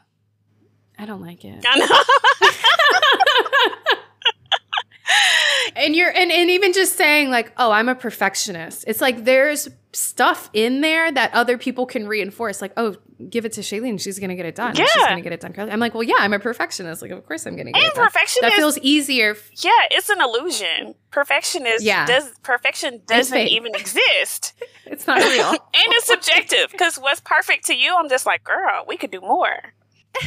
I 0.97 1.05
don't 1.05 1.21
like 1.21 1.43
it. 1.43 1.61
I 1.67 1.77
know. 1.77 2.03
and 5.75 5.95
you're 5.95 6.09
and, 6.09 6.31
and 6.31 6.49
even 6.49 6.73
just 6.73 6.95
saying 6.97 7.29
like 7.29 7.51
oh 7.57 7.71
i'm 7.71 7.89
a 7.89 7.95
perfectionist. 7.95 8.83
It's 8.87 9.01
like 9.01 9.25
there's 9.25 9.67
stuff 9.91 10.51
in 10.53 10.81
there 10.81 11.11
that 11.11 11.33
other 11.33 11.57
people 11.57 11.85
can 11.87 12.07
reinforce 12.07 12.61
like 12.61 12.71
oh 12.77 12.95
give 13.29 13.43
it 13.43 13.53
to 13.53 13.61
Shaelene. 13.61 13.99
She's 13.99 14.19
gonna 14.19 14.35
get 14.35 14.45
it 14.45 14.55
done. 14.55 14.75
Yeah, 14.75 14.85
she's 14.85 15.03
gonna 15.03 15.21
get 15.21 15.33
it 15.33 15.41
done. 15.41 15.53
I'm 15.57 15.79
like 15.79 15.93
well 15.93 16.03
yeah 16.03 16.15
i'm 16.19 16.33
a 16.33 16.39
perfectionist. 16.39 17.01
Like 17.01 17.11
of 17.11 17.25
course 17.25 17.45
i'm 17.47 17.55
gonna 17.55 17.71
get 17.71 17.81
and 17.81 17.91
it 17.91 17.95
done. 17.95 18.05
Perfection 18.05 18.41
that 18.43 18.53
feels 18.53 18.77
easier 18.79 19.35
yeah, 19.57 19.71
it's 19.91 20.09
an 20.09 20.21
illusion. 20.21 20.95
Perfection 21.11 21.65
is 21.65 21.83
Yeah. 21.83 22.05
does 22.05 22.31
perfection 22.43 23.01
doesn't 23.07 23.37
even 23.37 23.73
exist. 23.75 24.53
it's 24.85 25.07
not 25.07 25.19
real. 25.21 25.49
And 25.79 25.93
it's 25.93 26.07
subjective 26.07 26.71
because 26.71 26.97
what's 26.97 27.21
perfect 27.21 27.65
to 27.67 27.75
you, 27.75 27.95
I'm 27.97 28.09
just 28.09 28.25
like, 28.25 28.43
girl, 28.43 28.83
we 28.87 28.97
could 28.97 29.11
do 29.11 29.21
more. 29.21 29.73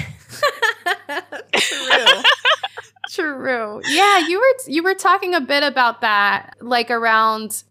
True. 3.10 3.80
Yeah, 3.88 4.18
you 4.28 4.38
were 4.38 4.72
you 4.72 4.82
were 4.82 4.94
talking 4.94 5.34
a 5.34 5.40
bit 5.40 5.62
about 5.62 6.00
that 6.00 6.56
like 6.60 6.90
around 6.90 7.62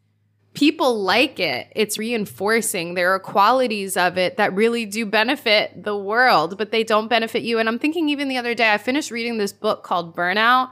people 0.54 1.02
like 1.02 1.40
it. 1.40 1.72
It's 1.76 1.98
reinforcing 1.98 2.94
there 2.94 3.14
are 3.14 3.20
qualities 3.20 3.96
of 3.96 4.18
it 4.18 4.38
that 4.38 4.54
really 4.54 4.86
do 4.86 5.06
benefit 5.06 5.84
the 5.84 5.98
world, 5.98 6.58
but 6.58 6.72
they 6.72 6.84
don't 6.84 7.08
benefit 7.08 7.44
you. 7.44 7.60
And 7.60 7.70
I'm 7.70 7.80
thinking 7.80 8.10
even 8.10 8.28
the 8.28 8.38
other 8.38 8.54
day 8.54 8.74
I 8.74 8.78
finished 8.78 9.12
reading 9.12 9.38
this 9.38 9.54
book 9.54 9.84
called 9.84 10.16
Burnout 10.16 10.72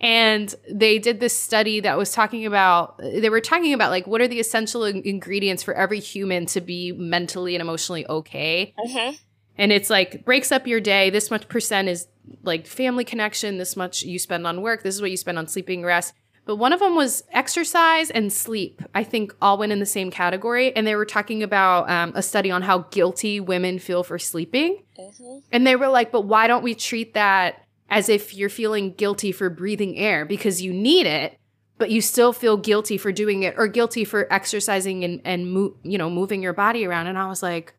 and 0.00 0.54
they 0.70 0.98
did 0.98 1.20
this 1.20 1.38
study 1.38 1.80
that 1.80 1.96
was 1.96 2.12
talking 2.12 2.44
about 2.44 2.98
they 2.98 3.30
were 3.30 3.40
talking 3.40 3.72
about 3.72 3.90
like 3.90 4.06
what 4.06 4.20
are 4.20 4.28
the 4.28 4.40
essential 4.40 4.84
in- 4.84 5.02
ingredients 5.04 5.62
for 5.62 5.72
every 5.74 6.00
human 6.00 6.44
to 6.46 6.60
be 6.60 6.92
mentally 6.92 7.54
and 7.54 7.62
emotionally 7.62 8.06
okay 8.06 8.74
hmm 8.78 9.10
and 9.58 9.72
it's 9.72 9.90
like 9.90 10.24
breaks 10.24 10.52
up 10.52 10.66
your 10.66 10.80
day. 10.80 11.10
This 11.10 11.30
much 11.30 11.48
percent 11.48 11.88
is 11.88 12.06
like 12.42 12.66
family 12.66 13.04
connection. 13.04 13.58
This 13.58 13.76
much 13.76 14.02
you 14.02 14.18
spend 14.18 14.46
on 14.46 14.62
work. 14.62 14.82
This 14.82 14.94
is 14.94 15.00
what 15.00 15.10
you 15.10 15.16
spend 15.16 15.38
on 15.38 15.48
sleeping 15.48 15.82
rest. 15.84 16.14
But 16.44 16.56
one 16.56 16.72
of 16.72 16.78
them 16.78 16.94
was 16.94 17.24
exercise 17.32 18.08
and 18.08 18.32
sleep 18.32 18.80
i 18.94 19.02
think 19.02 19.34
all 19.42 19.58
went 19.58 19.72
in 19.72 19.80
the 19.80 19.86
same 19.86 20.10
category. 20.10 20.74
And 20.76 20.86
they 20.86 20.94
were 20.94 21.04
talking 21.06 21.42
about 21.42 21.90
um, 21.90 22.12
a 22.14 22.22
study 22.22 22.50
on 22.50 22.62
how 22.62 22.78
guilty 22.90 23.40
women 23.40 23.78
feel 23.78 24.02
for 24.04 24.18
sleeping. 24.18 24.82
Hmm 24.96 25.38
and 25.52 25.66
they 25.66 25.76
were 25.76 25.88
like 25.88 26.12
but 26.12 26.22
why 26.22 26.46
don't 26.46 26.62
we 26.62 26.74
treat 26.74 27.14
that 27.14 27.62
as 27.88 28.08
if 28.08 28.34
you're 28.34 28.48
feeling 28.48 28.92
guilty 28.92 29.30
for 29.32 29.48
breathing 29.50 29.96
air? 29.96 30.24
Because 30.24 30.62
you 30.62 30.72
need 30.72 31.06
it 31.06 31.38
but 31.78 31.90
you 31.90 32.00
still 32.00 32.32
feel 32.32 32.56
guilty 32.56 32.96
for 32.96 33.12
doing 33.12 33.42
it 33.42 33.54
or 33.58 33.68
guilty 33.68 34.04
for 34.04 34.32
exercising 34.32 35.04
and 35.04 35.20
and 35.24 35.52
mo- 35.52 35.76
you 35.82 35.98
know 35.98 36.08
moving 36.10 36.42
your 36.42 36.52
body 36.52 36.86
around. 36.86 37.06
And 37.08 37.18
i 37.18 37.26
was 37.26 37.42
like 37.42 37.74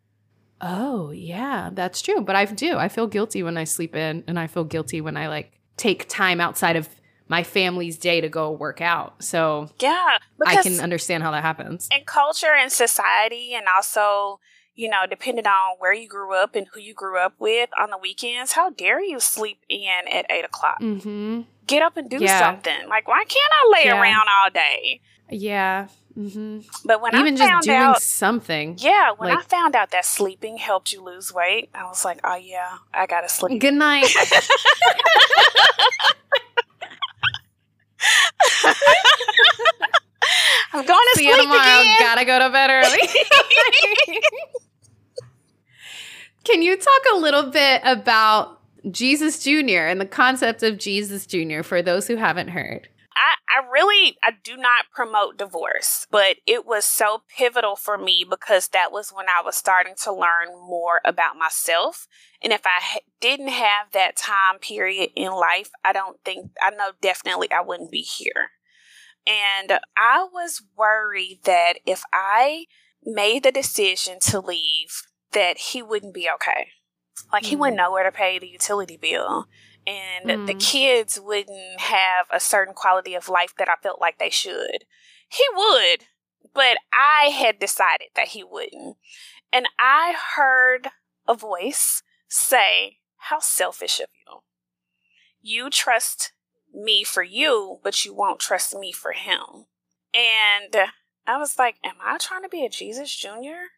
oh 0.62 1.12
yeah 1.12 1.70
that's 1.74 2.02
true 2.02 2.22
but 2.22 2.36
i 2.36 2.46
do 2.46 2.78
i 2.78 2.88
feel 2.88 3.08
guilty 3.08 3.44
when 3.44 3.58
i 3.58 3.64
sleep 3.64 3.96
in 3.96 4.24
and 4.28 4.40
i 4.40 4.48
feel 4.48 4.64
guilty 4.64 5.02
when 5.02 5.16
i 5.16 5.28
like 5.28 5.60
take 5.78 6.08
time 6.10 6.42
outside 6.42 6.76
of 6.76 6.90
my 7.30 7.44
family's 7.44 7.98
day 7.98 8.22
to 8.22 8.30
go 8.30 8.52
work 8.52 8.82
out. 8.82 9.22
So 9.24 9.70
yeah, 9.80 10.18
I 10.46 10.62
can 10.62 10.80
understand 10.80 11.24
how 11.24 11.32
that 11.32 11.44
happens. 11.44 11.88
In 11.92 12.06
culture 12.06 12.54
and 12.58 12.72
society, 12.72 13.54
and 13.54 13.66
also, 13.76 14.40
you 14.76 14.90
know, 14.90 15.06
depending 15.10 15.46
on 15.46 15.76
where 15.80 15.94
you 15.94 16.08
grew 16.08 16.34
up 16.34 16.56
and 16.56 16.68
who 16.74 16.80
you 16.80 16.94
grew 16.94 17.20
up 17.20 17.34
with 17.40 17.70
on 17.80 17.90
the 17.90 17.98
weekends, 17.98 18.54
how 18.54 18.70
dare 18.70 19.02
you 19.02 19.20
sleep 19.20 19.60
in 19.70 20.08
at 20.12 20.26
eight 20.30 20.46
o'clock? 20.46 20.82
Mm-hmm. 20.82 21.42
Get 21.66 21.82
up 21.82 21.98
and 21.98 22.10
do 22.10 22.18
yeah. 22.20 22.40
something. 22.40 22.88
Like, 22.88 23.08
why 23.08 23.24
can't 23.28 23.52
I 23.64 23.72
lay 23.74 23.86
yeah. 23.86 24.00
around 24.00 24.28
all 24.30 24.50
day? 24.50 25.02
Yeah. 25.30 25.88
Mm-hmm. 26.18 26.60
But 26.84 27.02
when 27.02 27.16
even 27.16 27.36
I 27.36 27.38
just 27.38 27.68
doing 27.68 27.78
out, 27.78 28.02
something, 28.02 28.78
yeah. 28.80 29.12
When 29.16 29.30
like, 29.30 29.40
I 29.40 29.42
found 29.44 29.76
out 29.76 29.92
that 29.92 30.04
sleeping 30.04 30.58
helped 30.58 30.92
you 30.92 31.04
lose 31.04 31.32
weight, 31.32 31.70
I 31.76 31.84
was 31.84 32.04
like, 32.04 32.20
oh 32.24 32.36
yeah, 32.36 32.78
I 32.92 33.06
gotta 33.06 33.30
sleep. 33.30 33.62
Good 33.62 33.76
night. 33.76 34.08
I'm 40.74 40.86
going 40.86 41.00
to 41.14 41.14
See 41.16 41.24
sleep 41.24 41.38
you 41.38 41.44
tomorrow. 41.44 41.82
Again. 41.82 42.00
Gotta 42.00 42.26
go 42.26 42.40
to 42.40 42.50
bed 42.50 42.70
early. 42.70 43.08
Can 46.44 46.62
you 46.62 46.78
talk 46.78 47.02
a 47.14 47.18
little 47.18 47.44
bit 47.52 47.82
about 47.84 48.60
Jesus 48.92 49.44
Jr. 49.44 49.88
and 49.88 50.00
the 50.00 50.06
concept 50.06 50.64
of 50.64 50.78
Jesus 50.78 51.26
Jr. 51.26 51.62
for 51.62 51.82
those 51.82 52.08
who 52.08 52.16
haven't 52.16 52.50
heard? 52.50 52.90
I, 53.18 53.60
I 53.60 53.72
really 53.72 54.18
I 54.24 54.32
do 54.44 54.56
not 54.56 54.86
promote 54.94 55.38
divorce, 55.38 56.06
but 56.12 56.38
it 56.46 56.66
was 56.66 56.86
so 56.86 57.24
pivotal 57.36 57.76
for 57.76 57.98
me 57.98 58.26
because 58.30 58.70
that 58.70 58.92
was 58.92 59.10
when 59.10 59.28
I 59.28 59.42
was 59.44 59.56
starting 59.56 59.96
to 60.04 60.14
learn 60.14 60.50
more 60.54 61.02
about 61.04 61.38
myself. 61.38 62.08
And 62.42 62.54
if 62.54 62.66
I 62.66 62.80
ha- 62.80 63.00
didn't 63.20 63.50
have 63.50 63.92
that 63.94 64.16
time 64.16 64.60
period 64.60 65.10
in 65.16 65.32
life, 65.32 65.70
I 65.84 65.94
don't 65.94 66.18
think 66.24 66.52
I 66.62 66.70
know 66.70 66.92
definitely 67.02 67.52
I 67.52 67.62
wouldn't 67.62 67.92
be 67.92 68.02
here. 68.02 68.52
And 69.26 69.80
I 69.98 70.28
was 70.32 70.64
worried 70.78 71.42
that 71.44 71.80
if 71.86 72.04
I 72.14 72.66
made 73.04 73.44
the 73.44 73.52
decision 73.52 74.20
to 74.22 74.40
leave, 74.40 75.02
that 75.34 75.58
he 75.58 75.82
wouldn't 75.82 76.14
be 76.14 76.30
okay. 76.36 76.68
Like 77.32 77.46
he 77.46 77.56
wouldn't 77.56 77.76
mm. 77.76 77.84
know 77.84 77.92
where 77.92 78.04
to 78.04 78.12
pay 78.12 78.40
the 78.40 78.48
utility 78.48 78.98
bill 78.98 79.48
and 79.88 80.30
mm. 80.30 80.48
the 80.48 80.54
kids 80.54 81.20
wouldn't 81.20 81.80
have 81.80 82.28
a 82.30 82.42
certain 82.42 82.74
quality 82.74 83.16
of 83.16 83.30
life 83.30 83.54
that 83.58 83.70
I 83.70 83.76
felt 83.82 84.02
like 84.02 84.20
they 84.20 84.30
should. 84.30 84.84
He 85.30 85.44
would, 85.56 86.06
but 86.54 86.78
I 86.94 87.30
had 87.30 87.58
decided 87.58 88.10
that 88.16 88.30
he 88.30 88.44
wouldn't. 88.44 88.98
And 89.52 89.68
I 89.80 90.16
heard 90.36 90.90
a 91.26 91.34
voice 91.34 92.04
say, 92.28 92.98
How 93.16 93.40
selfish 93.40 94.02
of 94.02 94.08
you. 94.14 94.40
You 95.42 95.70
trust 95.70 96.34
me 96.74 97.06
for 97.06 97.24
you, 97.24 97.80
but 97.82 98.04
you 98.04 98.14
won't 98.14 98.42
trust 98.42 98.76
me 98.76 98.92
for 98.92 99.14
him. 99.14 99.68
And 100.14 100.76
I 101.26 101.38
was 101.38 101.58
like, 101.58 101.76
Am 101.84 101.96
I 102.04 102.18
trying 102.18 102.44
to 102.44 102.50
be 102.50 102.66
a 102.66 102.70
Jesus 102.70 103.16
Jr.? 103.16 103.77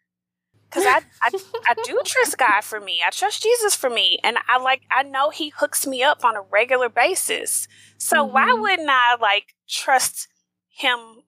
Because 0.70 0.86
I, 0.86 1.02
I, 1.22 1.30
I 1.70 1.74
do 1.84 2.00
trust 2.06 2.38
God 2.38 2.62
for 2.62 2.80
me. 2.80 3.02
I 3.06 3.10
trust 3.10 3.42
Jesus 3.42 3.76
for 3.76 3.90
me. 3.90 4.20
And 4.24 4.38
I 4.48 4.60
like, 4.60 4.82
I 4.92 5.04
know 5.04 5.32
He 5.32 5.50
hooks 5.50 5.88
me 5.88 6.04
up 6.04 6.24
on 6.24 6.36
a 6.36 6.42
regular 6.42 6.90
basis. 6.90 7.68
So 7.98 8.24
mm-hmm. 8.24 8.34
why 8.34 8.54
wouldn't 8.54 8.90
I 8.90 9.16
like 9.20 9.56
trust 9.68 10.28
Him, 10.70 11.24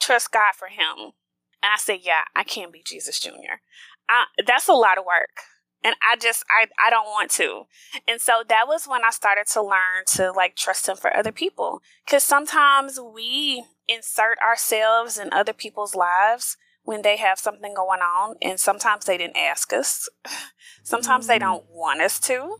trust 0.00 0.32
God 0.32 0.54
for 0.56 0.68
Him? 0.68 1.12
And 1.62 1.72
I 1.74 1.76
said, 1.76 1.98
yeah, 2.02 2.22
I 2.34 2.44
can 2.44 2.70
be 2.70 2.82
Jesus 2.84 3.20
Jr. 3.20 3.60
That's 4.46 4.68
a 4.68 4.72
lot 4.72 4.96
of 4.96 5.04
work. 5.04 5.42
And 5.84 5.94
I 6.02 6.16
just, 6.16 6.44
I, 6.50 6.66
I 6.84 6.90
don't 6.90 7.06
want 7.06 7.30
to. 7.32 7.64
And 8.06 8.20
so 8.20 8.42
that 8.48 8.66
was 8.66 8.86
when 8.86 9.04
I 9.04 9.10
started 9.10 9.46
to 9.52 9.62
learn 9.62 10.04
to 10.14 10.32
like 10.32 10.56
trust 10.56 10.88
Him 10.88 10.96
for 10.96 11.14
other 11.14 11.30
people. 11.30 11.82
Because 12.04 12.24
sometimes 12.24 12.98
we 12.98 13.64
insert 13.86 14.38
ourselves 14.40 15.18
in 15.18 15.32
other 15.32 15.52
people's 15.52 15.94
lives 15.94 16.56
when 16.88 17.02
they 17.02 17.18
have 17.18 17.38
something 17.38 17.74
going 17.74 18.00
on. 18.00 18.36
And 18.40 18.58
sometimes 18.58 19.04
they 19.04 19.18
didn't 19.18 19.36
ask 19.36 19.74
us, 19.74 20.08
sometimes 20.82 21.26
mm-hmm. 21.26 21.32
they 21.32 21.38
don't 21.38 21.66
want 21.70 22.00
us 22.00 22.18
to. 22.20 22.56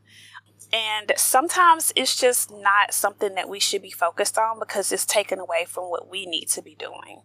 And 0.71 1.13
sometimes 1.17 1.95
it's 1.97 2.15
just 2.15 2.51
not 2.51 2.93
something 2.93 3.35
that 3.37 3.49
we 3.49 3.59
should 3.59 3.81
be 3.81 3.91
focused 3.91 4.37
on 4.37 4.59
because 4.59 4.93
it's 4.93 5.07
taken 5.07 5.39
away 5.39 5.65
from 5.67 5.85
what 5.85 6.11
we 6.11 6.27
need 6.27 6.49
to 6.49 6.61
be 6.61 6.75
doing. 6.75 7.23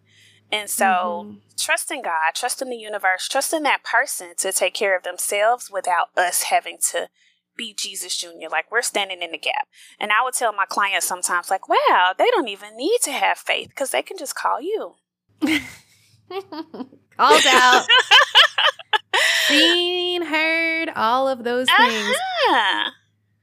And 0.49 0.69
so, 0.69 1.25
mm-hmm. 1.25 1.37
trusting 1.59 2.03
God, 2.03 2.35
trusting 2.35 2.69
the 2.69 2.77
universe, 2.77 3.27
trusting 3.27 3.63
that 3.63 3.83
person 3.83 4.29
to 4.37 4.53
take 4.53 4.73
care 4.73 4.95
of 4.95 5.03
themselves 5.03 5.69
without 5.69 6.07
us 6.15 6.43
having 6.43 6.77
to 6.91 7.09
be 7.57 7.75
Jesus 7.77 8.15
Jr. 8.17 8.47
Like 8.49 8.71
we're 8.71 8.81
standing 8.81 9.21
in 9.21 9.33
the 9.33 9.37
gap. 9.37 9.67
And 9.99 10.13
I 10.13 10.23
would 10.23 10.35
tell 10.35 10.53
my 10.53 10.65
clients 10.69 11.05
sometimes, 11.05 11.49
like, 11.49 11.67
wow, 11.67 12.13
they 12.17 12.29
don't 12.31 12.47
even 12.47 12.77
need 12.77 12.99
to 13.03 13.11
have 13.11 13.39
faith 13.39 13.67
because 13.67 13.89
they 13.91 14.03
can 14.03 14.17
just 14.17 14.35
call 14.35 14.61
you. 14.61 14.93
Called 16.29 17.43
out. 17.47 17.85
Seen, 19.47 20.23
heard, 20.23 20.89
all 20.95 21.27
of 21.27 21.43
those 21.43 21.67
things. 21.77 22.15
Uh-huh. 22.15 22.91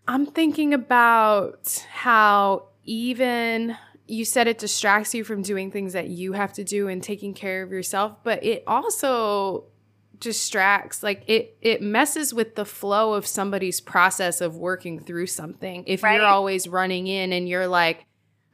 I'm 0.08 0.26
thinking 0.26 0.74
about 0.74 1.86
how 1.92 2.68
even 2.84 3.76
you 4.06 4.24
said 4.24 4.48
it 4.48 4.58
distracts 4.58 5.14
you 5.14 5.22
from 5.22 5.42
doing 5.42 5.70
things 5.70 5.92
that 5.92 6.08
you 6.08 6.32
have 6.32 6.52
to 6.54 6.64
do 6.64 6.88
and 6.88 7.02
taking 7.02 7.32
care 7.32 7.62
of 7.62 7.70
yourself, 7.70 8.16
but 8.24 8.42
it 8.42 8.64
also 8.66 9.66
distracts 10.18 11.02
like 11.02 11.24
it 11.26 11.56
it 11.62 11.80
messes 11.80 12.34
with 12.34 12.54
the 12.54 12.64
flow 12.64 13.14
of 13.14 13.26
somebody's 13.26 13.80
process 13.80 14.40
of 14.40 14.56
working 14.56 15.00
through 15.00 15.26
something. 15.26 15.84
If 15.86 16.02
right. 16.02 16.16
you're 16.16 16.26
always 16.26 16.68
running 16.68 17.06
in 17.06 17.32
and 17.32 17.48
you're 17.48 17.66
like 17.66 18.04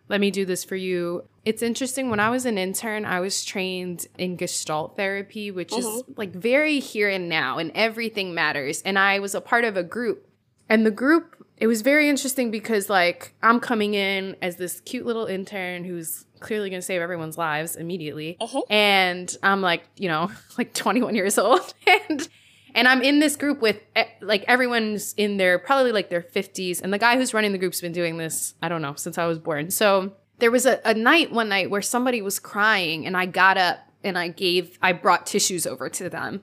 let 0.08 0.20
me 0.20 0.30
do 0.30 0.44
this 0.44 0.64
for 0.64 0.76
you. 0.76 1.24
It's 1.44 1.62
interesting. 1.62 2.10
When 2.10 2.20
I 2.20 2.30
was 2.30 2.46
an 2.46 2.58
intern, 2.58 3.04
I 3.04 3.20
was 3.20 3.44
trained 3.44 4.06
in 4.18 4.36
Gestalt 4.36 4.96
therapy, 4.96 5.50
which 5.50 5.70
mm-hmm. 5.70 5.98
is 5.98 6.02
like 6.16 6.32
very 6.32 6.80
here 6.80 7.08
and 7.08 7.28
now, 7.28 7.58
and 7.58 7.72
everything 7.74 8.34
matters. 8.34 8.82
And 8.82 8.98
I 8.98 9.18
was 9.18 9.34
a 9.34 9.40
part 9.40 9.64
of 9.64 9.76
a 9.76 9.82
group. 9.82 10.28
And 10.68 10.84
the 10.84 10.90
group, 10.90 11.46
it 11.56 11.68
was 11.68 11.82
very 11.82 12.08
interesting 12.08 12.50
because, 12.50 12.90
like, 12.90 13.32
I'm 13.42 13.60
coming 13.60 13.94
in 13.94 14.36
as 14.42 14.56
this 14.56 14.80
cute 14.80 15.06
little 15.06 15.26
intern 15.26 15.84
who's 15.84 16.26
clearly 16.40 16.70
going 16.70 16.80
to 16.80 16.86
save 16.86 17.00
everyone's 17.00 17.38
lives 17.38 17.76
immediately. 17.76 18.36
Mm-hmm. 18.40 18.72
And 18.72 19.36
I'm 19.42 19.62
like, 19.62 19.84
you 19.96 20.08
know, 20.08 20.30
like 20.58 20.74
21 20.74 21.14
years 21.14 21.38
old. 21.38 21.72
and 21.86 22.28
and 22.76 22.86
I'm 22.86 23.02
in 23.02 23.20
this 23.20 23.36
group 23.36 23.62
with 23.62 23.80
eh, 23.96 24.04
like 24.20 24.44
everyone's 24.46 25.14
in 25.14 25.38
their 25.38 25.58
probably 25.58 25.92
like 25.92 26.10
their 26.10 26.20
50s. 26.20 26.82
And 26.82 26.92
the 26.92 26.98
guy 26.98 27.16
who's 27.16 27.32
running 27.32 27.52
the 27.52 27.58
group's 27.58 27.80
been 27.80 27.90
doing 27.90 28.18
this, 28.18 28.54
I 28.60 28.68
don't 28.68 28.82
know, 28.82 28.94
since 28.94 29.16
I 29.16 29.24
was 29.24 29.38
born. 29.38 29.70
So 29.70 30.12
there 30.40 30.50
was 30.50 30.66
a, 30.66 30.78
a 30.84 30.92
night 30.92 31.32
one 31.32 31.48
night 31.48 31.70
where 31.70 31.80
somebody 31.80 32.20
was 32.20 32.38
crying 32.38 33.06
and 33.06 33.16
I 33.16 33.24
got 33.24 33.56
up 33.56 33.78
and 34.04 34.18
I 34.18 34.28
gave, 34.28 34.78
I 34.82 34.92
brought 34.92 35.24
tissues 35.24 35.66
over 35.66 35.88
to 35.88 36.10
them. 36.10 36.42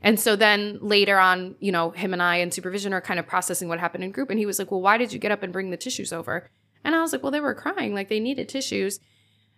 And 0.00 0.18
so 0.18 0.34
then 0.34 0.78
later 0.80 1.18
on, 1.18 1.56
you 1.60 1.72
know, 1.72 1.90
him 1.90 2.14
and 2.14 2.22
I 2.22 2.36
and 2.36 2.54
supervision 2.54 2.94
are 2.94 3.02
kind 3.02 3.20
of 3.20 3.26
processing 3.26 3.68
what 3.68 3.78
happened 3.78 4.02
in 4.02 4.12
group. 4.12 4.30
And 4.30 4.38
he 4.38 4.46
was 4.46 4.58
like, 4.58 4.70
Well, 4.70 4.80
why 4.80 4.96
did 4.96 5.12
you 5.12 5.18
get 5.18 5.30
up 5.30 5.42
and 5.42 5.52
bring 5.52 5.70
the 5.70 5.76
tissues 5.76 6.12
over? 6.12 6.48
And 6.84 6.94
I 6.94 7.02
was 7.02 7.12
like, 7.12 7.22
Well, 7.22 7.32
they 7.32 7.40
were 7.40 7.54
crying, 7.54 7.92
like 7.92 8.08
they 8.08 8.20
needed 8.20 8.48
tissues. 8.48 8.98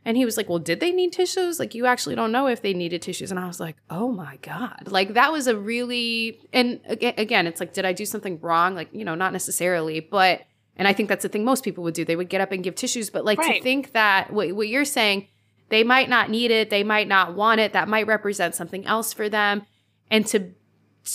And 0.08 0.16
he 0.16 0.24
was 0.24 0.38
like, 0.38 0.48
Well, 0.48 0.58
did 0.58 0.80
they 0.80 0.90
need 0.90 1.12
tissues? 1.12 1.58
Like, 1.58 1.74
you 1.74 1.84
actually 1.84 2.14
don't 2.14 2.32
know 2.32 2.46
if 2.46 2.62
they 2.62 2.72
needed 2.72 3.02
tissues. 3.02 3.30
And 3.30 3.38
I 3.38 3.46
was 3.46 3.60
like, 3.60 3.76
Oh 3.90 4.10
my 4.10 4.38
God. 4.40 4.84
Like, 4.86 5.12
that 5.12 5.30
was 5.30 5.46
a 5.46 5.54
really, 5.54 6.40
and 6.50 6.80
again, 6.88 7.46
it's 7.46 7.60
like, 7.60 7.74
did 7.74 7.84
I 7.84 7.92
do 7.92 8.06
something 8.06 8.40
wrong? 8.40 8.74
Like, 8.74 8.88
you 8.90 9.04
know, 9.04 9.14
not 9.14 9.34
necessarily, 9.34 10.00
but, 10.00 10.40
and 10.76 10.88
I 10.88 10.94
think 10.94 11.10
that's 11.10 11.24
the 11.24 11.28
thing 11.28 11.44
most 11.44 11.62
people 11.62 11.84
would 11.84 11.92
do. 11.92 12.06
They 12.06 12.16
would 12.16 12.30
get 12.30 12.40
up 12.40 12.52
and 12.52 12.64
give 12.64 12.74
tissues. 12.74 13.10
But 13.10 13.26
like, 13.26 13.38
right. 13.38 13.56
to 13.56 13.62
think 13.62 13.92
that 13.92 14.32
what, 14.32 14.50
what 14.52 14.68
you're 14.68 14.86
saying, 14.86 15.28
they 15.68 15.84
might 15.84 16.08
not 16.08 16.30
need 16.30 16.50
it, 16.50 16.70
they 16.70 16.84
might 16.84 17.06
not 17.06 17.34
want 17.34 17.60
it, 17.60 17.74
that 17.74 17.86
might 17.86 18.06
represent 18.06 18.54
something 18.54 18.86
else 18.86 19.12
for 19.12 19.28
them. 19.28 19.66
And 20.10 20.26
to, 20.28 20.54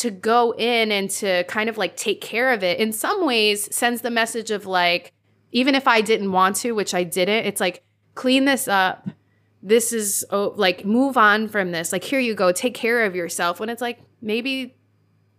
to 0.01 0.11
go 0.11 0.53
in 0.53 0.91
and 0.91 1.09
to 1.09 1.45
kind 1.45 1.67
of 1.67 1.79
like 1.79 1.97
take 1.97 2.21
care 2.21 2.53
of 2.53 2.61
it 2.61 2.77
in 2.77 2.91
some 2.91 3.25
ways 3.25 3.75
sends 3.75 4.01
the 4.01 4.11
message 4.11 4.51
of 4.51 4.67
like, 4.67 5.13
even 5.51 5.73
if 5.73 5.87
I 5.87 6.01
didn't 6.01 6.31
want 6.31 6.57
to, 6.57 6.73
which 6.73 6.93
I 6.93 7.03
didn't, 7.03 7.47
it's 7.47 7.59
like, 7.59 7.83
clean 8.15 8.45
this 8.45 8.67
up. 8.67 9.09
This 9.61 9.93
is 9.93 10.25
oh, 10.29 10.53
like 10.55 10.85
move 10.85 11.17
on 11.17 11.47
from 11.47 11.71
this. 11.71 11.91
Like 11.91 12.03
here 12.03 12.19
you 12.19 12.35
go, 12.35 12.51
take 12.51 12.73
care 12.73 13.05
of 13.05 13.15
yourself. 13.15 13.59
When 13.59 13.69
it's 13.69 13.81
like 13.81 13.99
maybe 14.21 14.75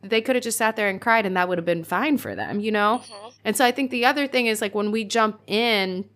they 0.02 0.20
could 0.20 0.36
have 0.36 0.42
just 0.42 0.58
sat 0.58 0.76
there 0.76 0.88
and 0.88 1.00
cried 1.00 1.26
and 1.26 1.36
that 1.36 1.48
would 1.48 1.58
have 1.58 1.64
been 1.64 1.84
fine 1.84 2.18
for 2.18 2.34
them, 2.34 2.60
you 2.60 2.70
know? 2.70 3.02
Mm-hmm. 3.04 3.28
And 3.44 3.56
so 3.56 3.64
I 3.64 3.72
think 3.72 3.90
the 3.90 4.04
other 4.04 4.26
thing 4.26 4.46
is 4.46 4.60
like 4.60 4.74
when 4.74 4.90
we 4.90 5.04
jump 5.04 5.40
in 5.46 6.08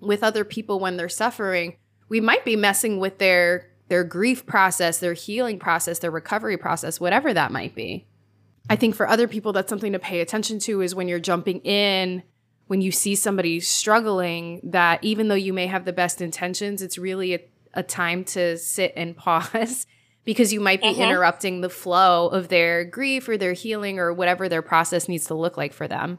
with 0.00 0.22
other 0.22 0.44
people 0.44 0.78
when 0.78 0.96
they're 0.96 1.08
suffering, 1.08 1.76
we 2.08 2.20
might 2.20 2.44
be 2.44 2.56
messing 2.56 2.98
with 2.98 3.18
their 3.18 3.68
their 3.88 4.04
grief 4.04 4.46
process, 4.46 4.98
their 4.98 5.14
healing 5.14 5.58
process, 5.60 6.00
their 6.00 6.10
recovery 6.10 6.56
process, 6.56 6.98
whatever 6.98 7.32
that 7.32 7.52
might 7.52 7.74
be. 7.74 8.06
I 8.68 8.74
think 8.74 8.96
for 8.96 9.08
other 9.08 9.28
people 9.28 9.52
that's 9.52 9.68
something 9.68 9.92
to 9.92 9.98
pay 10.00 10.20
attention 10.20 10.58
to 10.60 10.80
is 10.80 10.94
when 10.94 11.06
you're 11.06 11.20
jumping 11.20 11.60
in 11.60 12.24
when 12.66 12.80
you 12.80 12.90
see 12.90 13.14
somebody 13.14 13.60
struggling 13.60 14.60
that 14.64 15.02
even 15.02 15.28
though 15.28 15.34
you 15.34 15.52
may 15.52 15.66
have 15.66 15.84
the 15.84 15.92
best 15.92 16.20
intentions, 16.20 16.82
it's 16.82 16.98
really 16.98 17.34
a, 17.34 17.40
a 17.74 17.82
time 17.82 18.24
to 18.24 18.58
sit 18.58 18.92
and 18.96 19.16
pause 19.16 19.86
because 20.24 20.52
you 20.52 20.60
might 20.60 20.82
be 20.82 20.88
mm-hmm. 20.88 21.02
interrupting 21.02 21.60
the 21.60 21.70
flow 21.70 22.28
of 22.28 22.48
their 22.48 22.84
grief 22.84 23.28
or 23.28 23.36
their 23.36 23.52
healing 23.52 23.98
or 23.98 24.12
whatever 24.12 24.48
their 24.48 24.62
process 24.62 25.08
needs 25.08 25.26
to 25.26 25.34
look 25.34 25.56
like 25.56 25.72
for 25.72 25.86
them. 25.86 26.18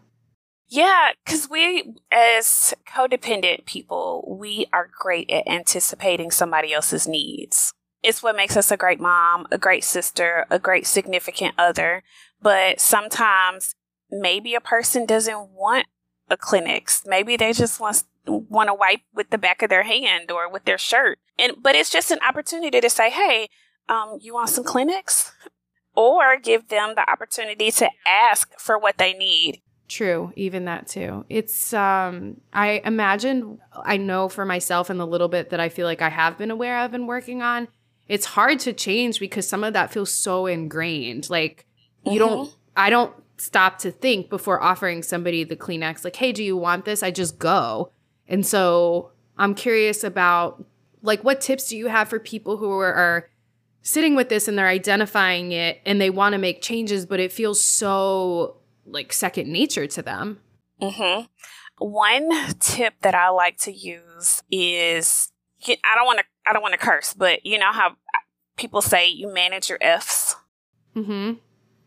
Yeah, 0.70 1.12
because 1.24 1.50
we, 1.50 1.96
as 2.12 2.74
codependent 2.86 3.66
people, 3.66 4.36
we 4.40 4.68
are 4.74 4.90
great 5.00 5.30
at 5.32 5.48
anticipating 5.48 6.30
somebody 6.30 6.74
else's 6.74 7.08
needs. 7.08 7.74
It's 8.04 8.22
what 8.22 8.36
makes 8.36 8.58
us 8.58 8.70
a 8.70 8.78
great 8.78 9.00
mom, 9.00 9.48
a 9.52 9.58
great 9.58 9.84
sister, 9.84 10.46
a 10.50 10.60
great 10.60 10.86
significant 10.86 11.56
other. 11.58 12.04
But 12.42 12.82
sometimes 12.82 13.76
maybe 14.12 14.56
a 14.56 14.62
person 14.62 15.06
doesn't 15.06 15.52
want 15.52 15.88
a 16.30 16.38
Kleenex. 16.38 17.06
Maybe 17.06 17.38
they 17.38 17.54
just 17.54 17.80
want 17.80 18.04
want 18.26 18.68
to 18.68 18.74
wipe 18.74 19.02
with 19.14 19.30
the 19.30 19.38
back 19.38 19.62
of 19.62 19.70
their 19.70 19.84
hand 19.84 20.32
or 20.32 20.50
with 20.52 20.66
their 20.66 20.78
shirt. 20.78 21.20
And 21.40 21.54
but 21.62 21.76
it's 21.76 21.90
just 21.90 22.12
an 22.12 22.20
opportunity 22.28 22.82
to 22.82 22.90
say, 22.90 23.10
"Hey, 23.10 23.50
um, 23.90 24.20
you 24.22 24.34
want 24.34 24.50
some 24.50 24.64
Kleenex?" 24.64 25.32
Or 25.96 26.38
give 26.38 26.68
them 26.68 26.94
the 26.96 27.10
opportunity 27.10 27.72
to 27.72 27.90
ask 28.06 28.52
for 28.60 28.78
what 28.78 29.00
they 29.00 29.14
need. 29.14 29.62
True, 29.88 30.34
even 30.36 30.66
that 30.66 30.88
too. 30.88 31.26
It's 31.30 31.74
um 31.74 32.42
I 32.52 32.82
imagine 32.84 33.60
I 33.74 33.98
know 33.98 34.28
for 34.28 34.46
myself 34.46 34.90
and 34.90 35.00
the 35.00 35.08
little 35.08 35.30
bit 35.30 35.50
that 35.52 35.60
I 35.60 35.70
feel 35.70 35.86
like 35.86 36.02
I 36.02 36.10
have 36.10 36.38
been 36.38 36.52
aware 36.52 36.80
of 36.84 36.94
and 36.94 37.08
working 37.08 37.42
on, 37.42 37.70
it's 38.08 38.26
hard 38.26 38.60
to 38.62 38.74
change 38.74 39.20
because 39.20 39.48
some 39.48 39.64
of 39.64 39.74
that 39.74 39.94
feels 39.94 40.12
so 40.12 40.46
ingrained. 40.46 41.30
Like 41.30 41.66
you 42.04 42.12
mm-hmm. 42.12 42.20
don't 42.20 42.56
I 42.76 42.90
don't 42.90 43.14
stop 43.38 43.78
to 43.80 43.92
think 43.92 44.30
before 44.30 44.62
offering 44.62 45.04
somebody 45.04 45.44
the 45.44 45.56
Kleenex 45.56 46.04
like, 46.04 46.16
"Hey, 46.16 46.32
do 46.32 46.44
you 46.44 46.58
want 46.58 46.86
this?" 46.86 47.04
I 47.04 47.12
just 47.12 47.40
go. 47.40 47.92
And 48.28 48.46
so 48.46 49.12
I'm 49.38 49.56
curious 49.56 50.04
about 50.04 50.66
like 51.02 51.24
what 51.24 51.42
tips 51.42 51.70
do 51.70 51.78
you 51.78 51.88
have 51.88 52.10
for 52.10 52.20
people 52.20 52.58
who 52.58 52.72
are, 52.72 52.94
are 52.94 53.30
sitting 53.82 54.16
with 54.16 54.30
this 54.30 54.48
and 54.48 54.58
they're 54.58 54.68
identifying 54.68 55.52
it 55.52 55.80
and 55.86 56.02
they 56.02 56.10
want 56.10 56.34
to 56.34 56.40
make 56.40 56.62
changes, 56.62 57.06
but 57.06 57.20
it 57.20 57.32
feels 57.32 57.64
so 57.64 58.58
like 58.86 59.14
second 59.14 59.52
nature 59.52 59.88
to 59.88 60.02
them. 60.02 60.40
Mm-hmm. 60.82 61.26
One 61.80 62.54
tip 62.60 62.96
that 63.02 63.16
I 63.16 63.30
like 63.30 63.58
to 63.60 63.72
use 63.72 64.44
is 64.52 65.32
I 65.68 65.96
don't 65.96 66.06
want 66.06 66.20
to 66.20 66.26
I 66.46 66.54
don't 66.54 66.62
want 66.62 66.74
to 66.74 66.80
curse, 66.80 67.14
but 67.14 67.46
you 67.46 67.58
know 67.58 67.72
how 67.72 67.96
people 68.58 68.82
say 68.82 69.08
you 69.08 69.32
manage 69.34 69.70
your 69.70 69.78
F's. 69.82 70.36
Mm-hmm. 70.96 71.34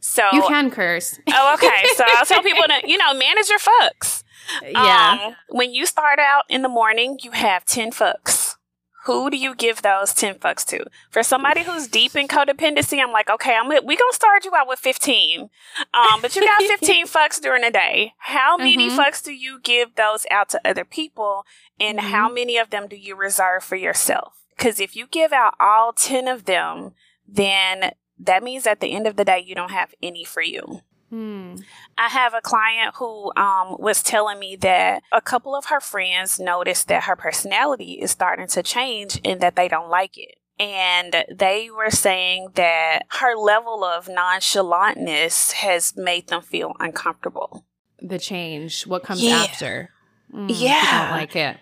So 0.00 0.24
you 0.32 0.42
can 0.42 0.70
curse. 0.70 1.18
Oh, 1.28 1.54
okay. 1.54 1.86
So 1.94 2.04
I'll 2.06 2.24
tell 2.24 2.42
people 2.42 2.64
to 2.64 2.80
you 2.88 2.98
know 2.98 3.14
manage 3.14 3.48
your 3.48 3.58
fucks. 3.58 4.24
Yeah. 4.62 5.18
Um, 5.26 5.36
when 5.48 5.72
you 5.72 5.86
start 5.86 6.18
out 6.18 6.42
in 6.48 6.62
the 6.62 6.68
morning, 6.68 7.18
you 7.22 7.32
have 7.32 7.64
ten 7.64 7.90
fucks 7.90 8.56
who 9.04 9.30
do 9.30 9.36
you 9.36 9.54
give 9.54 9.82
those 9.82 10.12
10 10.12 10.36
fucks 10.36 10.64
to? 10.66 10.84
For 11.10 11.22
somebody 11.22 11.62
who's 11.62 11.88
deep 11.88 12.14
in 12.14 12.28
codependency, 12.28 13.02
I'm 13.02 13.12
like, 13.12 13.30
okay, 13.30 13.56
I'm 13.56 13.68
we 13.68 13.96
gonna 13.96 14.12
start 14.12 14.44
you 14.44 14.52
out 14.54 14.68
with 14.68 14.78
15. 14.78 15.48
Um, 15.94 16.20
but 16.20 16.36
you 16.36 16.42
got 16.42 16.62
15 16.62 17.06
fucks 17.08 17.40
during 17.40 17.62
the 17.62 17.70
day. 17.70 18.12
How 18.18 18.56
many 18.56 18.88
mm-hmm. 18.88 19.00
fucks 19.00 19.22
do 19.22 19.32
you 19.32 19.58
give 19.60 19.94
those 19.94 20.26
out 20.30 20.50
to 20.50 20.60
other 20.64 20.84
people? 20.84 21.44
And 21.78 21.98
mm-hmm. 21.98 22.08
how 22.08 22.30
many 22.30 22.58
of 22.58 22.70
them 22.70 22.88
do 22.88 22.96
you 22.96 23.16
reserve 23.16 23.64
for 23.64 23.76
yourself? 23.76 24.34
Because 24.56 24.80
if 24.80 24.94
you 24.94 25.06
give 25.06 25.32
out 25.32 25.54
all 25.58 25.92
10 25.94 26.28
of 26.28 26.44
them, 26.44 26.92
then 27.26 27.92
that 28.24 28.42
means 28.42 28.66
at 28.66 28.80
the 28.80 28.92
end 28.92 29.06
of 29.06 29.16
the 29.16 29.24
day, 29.24 29.42
you 29.44 29.54
don't 29.54 29.72
have 29.72 29.94
any 30.02 30.24
for 30.24 30.42
you. 30.42 30.82
Hmm. 31.10 31.56
I 31.98 32.08
have 32.08 32.34
a 32.34 32.40
client 32.40 32.94
who 32.96 33.32
um, 33.36 33.76
was 33.80 34.02
telling 34.02 34.38
me 34.38 34.54
that 34.56 35.02
a 35.10 35.20
couple 35.20 35.56
of 35.56 35.66
her 35.66 35.80
friends 35.80 36.38
noticed 36.38 36.86
that 36.86 37.04
her 37.04 37.16
personality 37.16 37.94
is 37.94 38.12
starting 38.12 38.46
to 38.48 38.62
change 38.62 39.20
and 39.24 39.40
that 39.40 39.56
they 39.56 39.66
don't 39.66 39.90
like 39.90 40.16
it. 40.16 40.36
And 40.60 41.24
they 41.34 41.68
were 41.74 41.90
saying 41.90 42.50
that 42.54 43.06
her 43.08 43.34
level 43.34 43.82
of 43.82 44.06
nonchalantness 44.06 45.52
has 45.52 45.96
made 45.96 46.28
them 46.28 46.42
feel 46.42 46.74
uncomfortable. 46.78 47.64
The 47.98 48.18
change, 48.18 48.86
what 48.86 49.02
comes 49.02 49.22
yeah. 49.22 49.46
after? 49.48 49.90
Mm, 50.32 50.46
yeah. 50.48 51.08
don't 51.08 51.18
like 51.18 51.34
it 51.34 51.56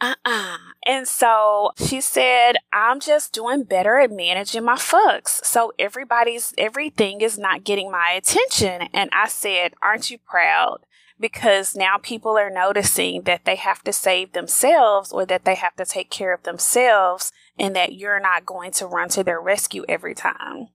uh-uh. 0.00 0.56
And 0.86 1.06
so 1.06 1.72
she 1.76 2.00
said, 2.00 2.54
I'm 2.72 3.00
just 3.00 3.32
doing 3.32 3.64
better 3.64 3.98
at 3.98 4.10
managing 4.10 4.64
my 4.64 4.76
fucks. 4.76 5.44
So 5.44 5.72
everybody's, 5.78 6.54
everything 6.56 7.20
is 7.20 7.38
not 7.38 7.64
getting 7.64 7.90
my 7.90 8.12
attention. 8.16 8.88
And 8.94 9.10
I 9.12 9.28
said, 9.28 9.74
aren't 9.82 10.10
you 10.10 10.18
proud? 10.18 10.78
Because 11.18 11.76
now 11.76 11.98
people 11.98 12.38
are 12.38 12.48
noticing 12.48 13.22
that 13.22 13.44
they 13.44 13.56
have 13.56 13.82
to 13.84 13.92
save 13.92 14.32
themselves 14.32 15.12
or 15.12 15.26
that 15.26 15.44
they 15.44 15.54
have 15.54 15.76
to 15.76 15.84
take 15.84 16.10
care 16.10 16.32
of 16.32 16.44
themselves 16.44 17.30
and 17.58 17.76
that 17.76 17.92
you're 17.92 18.20
not 18.20 18.46
going 18.46 18.70
to 18.72 18.86
run 18.86 19.10
to 19.10 19.22
their 19.22 19.40
rescue 19.40 19.84
every 19.86 20.14
time. 20.14 20.68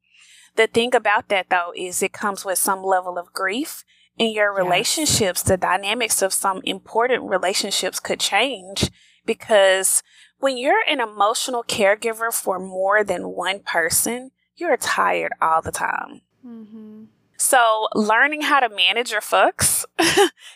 The 0.55 0.67
thing 0.67 0.93
about 0.93 1.29
that 1.29 1.49
though 1.49 1.73
is 1.75 2.03
it 2.03 2.13
comes 2.13 2.45
with 2.45 2.59
some 2.59 2.83
level 2.83 3.17
of 3.17 3.33
grief 3.33 3.83
in 4.19 4.31
your 4.31 4.53
relationships. 4.53 5.41
Yes. 5.41 5.43
The 5.43 5.57
dynamics 5.57 6.21
of 6.21 6.31
some 6.31 6.61
important 6.63 7.23
relationships 7.23 7.99
could 7.99 8.19
change 8.19 8.91
because 9.25 10.03
when 10.39 10.57
you're 10.57 10.83
an 10.89 10.99
emotional 10.99 11.63
caregiver 11.63 12.33
for 12.33 12.59
more 12.59 13.03
than 13.03 13.29
one 13.29 13.59
person, 13.59 14.31
you're 14.55 14.77
tired 14.77 15.31
all 15.41 15.61
the 15.61 15.71
time. 15.71 16.21
Mm-hmm. 16.45 17.05
So, 17.37 17.87
learning 17.93 18.41
how 18.41 18.61
to 18.61 18.69
manage 18.69 19.11
your 19.11 19.21
fucks, 19.21 19.83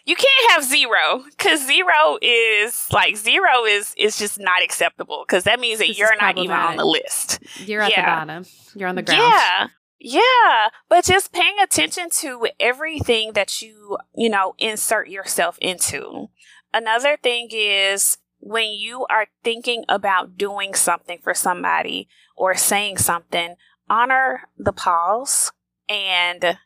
you 0.06 0.16
can't 0.16 0.52
have 0.52 0.64
zero 0.64 1.24
because 1.30 1.66
zero 1.66 2.18
is 2.22 2.88
like 2.92 3.18
zero 3.18 3.66
is 3.66 3.94
is 3.98 4.18
just 4.18 4.40
not 4.40 4.64
acceptable 4.64 5.26
because 5.28 5.44
that 5.44 5.60
means 5.60 5.80
that 5.80 5.90
this 5.90 6.00
you're 6.00 6.16
not 6.20 6.38
even 6.38 6.56
on 6.56 6.78
the 6.78 6.86
list. 6.86 7.40
You're 7.58 7.82
at 7.82 7.92
yeah. 7.92 8.02
the 8.02 8.32
bottom. 8.32 8.46
You're 8.76 8.88
on 8.88 8.96
the 8.96 9.02
ground. 9.02 9.22
Yeah. 9.22 9.68
Yeah, 10.02 10.70
but 10.88 11.04
just 11.04 11.34
paying 11.34 11.58
attention 11.62 12.10
to 12.20 12.48
everything 12.58 13.34
that 13.34 13.62
you, 13.62 13.98
you 14.16 14.30
know, 14.30 14.56
insert 14.58 15.10
yourself 15.10 15.58
into. 15.60 16.30
Another 16.74 17.18
thing 17.22 17.50
is 17.52 18.18
when 18.39 18.71
you 18.71 19.06
are 19.10 19.28
thinking 19.43 19.84
about 19.89 20.38
doing 20.38 20.73
something 20.73 21.19
for 21.21 21.34
somebody 21.34 22.08
or 22.36 22.56
saying 22.56 22.97
something, 22.97 23.56
honor 23.89 24.41
the 24.58 24.73
pause 24.73 25.52
and 25.88 26.58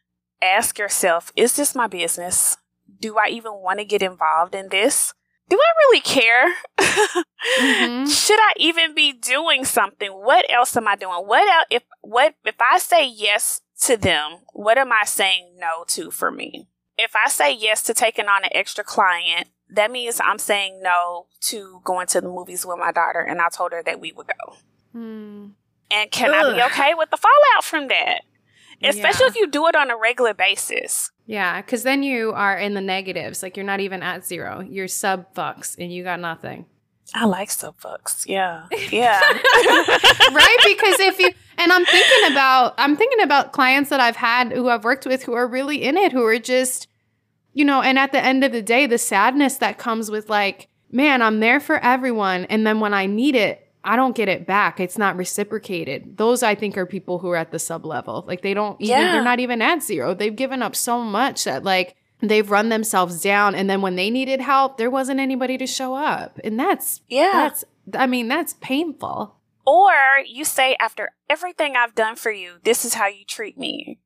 ask 0.41 0.77
yourself, 0.77 1.31
is 1.36 1.55
this 1.55 1.75
my 1.75 1.88
business? 1.88 2.57
Do 2.99 3.17
I 3.17 3.29
even 3.29 3.53
want 3.53 3.79
to 3.79 3.86
get 3.86 4.01
involved 4.01 4.55
in 4.55 4.69
this? 4.69 5.13
Do 5.49 5.57
I 5.57 5.71
really 5.88 6.01
care? 6.01 6.53
mm-hmm. 6.79 8.05
Should 8.09 8.39
I 8.39 8.53
even 8.57 8.95
be 8.95 9.12
doing 9.12 9.65
something? 9.65 10.09
What 10.09 10.49
else 10.49 10.75
am 10.77 10.88
I 10.88 10.95
doing? 10.95 11.27
What 11.27 11.47
else, 11.47 11.65
if 11.69 11.83
what 12.01 12.36
if 12.45 12.55
I 12.62 12.79
say 12.79 13.05
yes 13.07 13.62
to 13.81 13.97
them, 13.97 14.39
what 14.53 14.77
am 14.77 14.91
I 14.91 15.03
saying 15.05 15.55
no 15.57 15.83
to 15.89 16.12
for 16.12 16.31
me? 16.31 16.67
If 16.97 17.13
I 17.15 17.29
say 17.29 17.53
yes 17.53 17.83
to 17.83 17.93
taking 17.93 18.27
on 18.27 18.43
an 18.43 18.49
extra 18.53 18.83
client, 18.83 19.49
that 19.73 19.91
means 19.91 20.21
I'm 20.23 20.39
saying 20.39 20.81
no 20.81 21.27
to 21.41 21.81
going 21.83 22.07
to 22.07 22.21
the 22.21 22.29
movies 22.29 22.65
with 22.65 22.79
my 22.79 22.91
daughter, 22.91 23.19
and 23.19 23.41
I 23.41 23.49
told 23.49 23.71
her 23.71 23.83
that 23.83 23.99
we 23.99 24.12
would 24.12 24.27
go. 24.27 24.55
Hmm. 24.91 25.45
And 25.91 26.09
can 26.12 26.33
Ugh. 26.33 26.45
I 26.45 26.55
be 26.55 26.62
okay 26.63 26.93
with 26.93 27.09
the 27.09 27.17
fallout 27.17 27.63
from 27.63 27.88
that? 27.89 28.21
Especially 28.81 29.25
yeah. 29.25 29.29
if 29.29 29.36
you 29.36 29.47
do 29.47 29.67
it 29.67 29.75
on 29.75 29.89
a 29.89 29.97
regular 29.97 30.33
basis. 30.33 31.12
Yeah, 31.25 31.62
because 31.62 31.83
then 31.83 32.03
you 32.03 32.33
are 32.33 32.57
in 32.57 32.73
the 32.73 32.81
negatives. 32.81 33.41
Like 33.41 33.55
you're 33.55 33.65
not 33.65 33.79
even 33.79 34.03
at 34.03 34.25
zero. 34.25 34.59
You're 34.59 34.88
sub 34.88 35.33
fucks 35.33 35.77
and 35.77 35.93
you 35.93 36.03
got 36.03 36.19
nothing. 36.19 36.65
I 37.13 37.25
like 37.25 37.49
sub 37.51 37.79
fucks. 37.79 38.25
Yeah. 38.27 38.67
Yeah. 38.91 39.19
right? 39.21 40.57
Because 40.65 40.99
if 40.99 41.19
you 41.19 41.31
and 41.57 41.71
I'm 41.71 41.86
thinking 41.86 42.31
about 42.31 42.73
I'm 42.77 42.97
thinking 42.97 43.21
about 43.21 43.53
clients 43.53 43.89
that 43.89 43.99
I've 43.99 44.15
had 44.15 44.51
who 44.51 44.69
I've 44.69 44.83
worked 44.83 45.05
with 45.05 45.23
who 45.23 45.33
are 45.33 45.47
really 45.47 45.83
in 45.83 45.95
it, 45.95 46.12
who 46.12 46.25
are 46.25 46.39
just 46.39 46.88
you 47.54 47.66
know, 47.66 47.82
and 47.82 47.98
at 47.98 48.12
the 48.12 48.24
end 48.24 48.44
of 48.44 48.52
the 48.52 48.62
day, 48.62 48.86
the 48.86 48.98
sadness 48.98 49.58
that 49.58 49.78
comes 49.78 50.12
with 50.12 50.30
like, 50.30 50.68
man, 50.92 51.22
I'm 51.22 51.39
there 51.39 51.60
for 51.60 51.78
everyone. 51.80 52.46
And 52.46 52.66
then 52.66 52.80
when 52.80 52.94
I 52.94 53.06
need 53.06 53.36
it, 53.36 53.60
I 53.84 53.96
don't 53.96 54.16
get 54.16 54.30
it 54.30 54.48
back. 54.48 54.80
It's 54.80 54.98
not 54.98 55.18
reciprocated. 55.18 56.18
Those 56.18 56.42
I 56.42 56.56
think 56.56 56.78
are 56.78 56.86
people 56.86 57.20
who 57.20 57.30
are 57.30 57.36
at 57.36 57.52
the 57.52 57.60
sub 57.60 57.86
level. 57.86 58.24
Like 58.28 58.42
they 58.42 58.54
don't 58.54 58.80
even, 58.80 58.98
yeah. 58.98 59.12
they're 59.12 59.24
not 59.24 59.39
even 59.39 59.62
at 59.62 59.84
zero. 59.84 60.13
They've 60.13 60.36
given 60.36 60.63
up 60.63 60.76
so 60.76 61.02
much 61.02 61.44
that 61.44 61.63
like 61.63 61.96
they've 62.22 62.50
run 62.50 62.70
themselves 62.70 63.22
down. 63.22 63.56
And 63.56 63.70
then 63.70 63.82
when 63.82 63.96
they 63.96 64.10
needed 64.10 64.39
help, 64.39 64.78
there 64.78 64.89
wasn't 64.89 65.20
anybody 65.20 65.58
to 65.58 65.68
show 65.68 65.96
up. 65.96 66.39
And 66.44 66.58
that's, 66.58 67.02
yeah, 67.10 67.32
that's, 67.34 67.66
I 67.94 68.08
mean, 68.08 68.30
that's 68.30 68.54
painful. 68.56 69.36
Or 69.66 69.94
you 70.26 70.46
say, 70.46 70.76
after 70.80 71.12
everything 71.30 71.76
I've 71.76 71.96
done 71.96 72.16
for 72.16 72.32
you, 72.32 72.56
this 72.63 72.86
is 72.86 72.94
how 72.96 73.08
you 73.08 73.26
treat 73.26 73.58
me. 73.58 74.00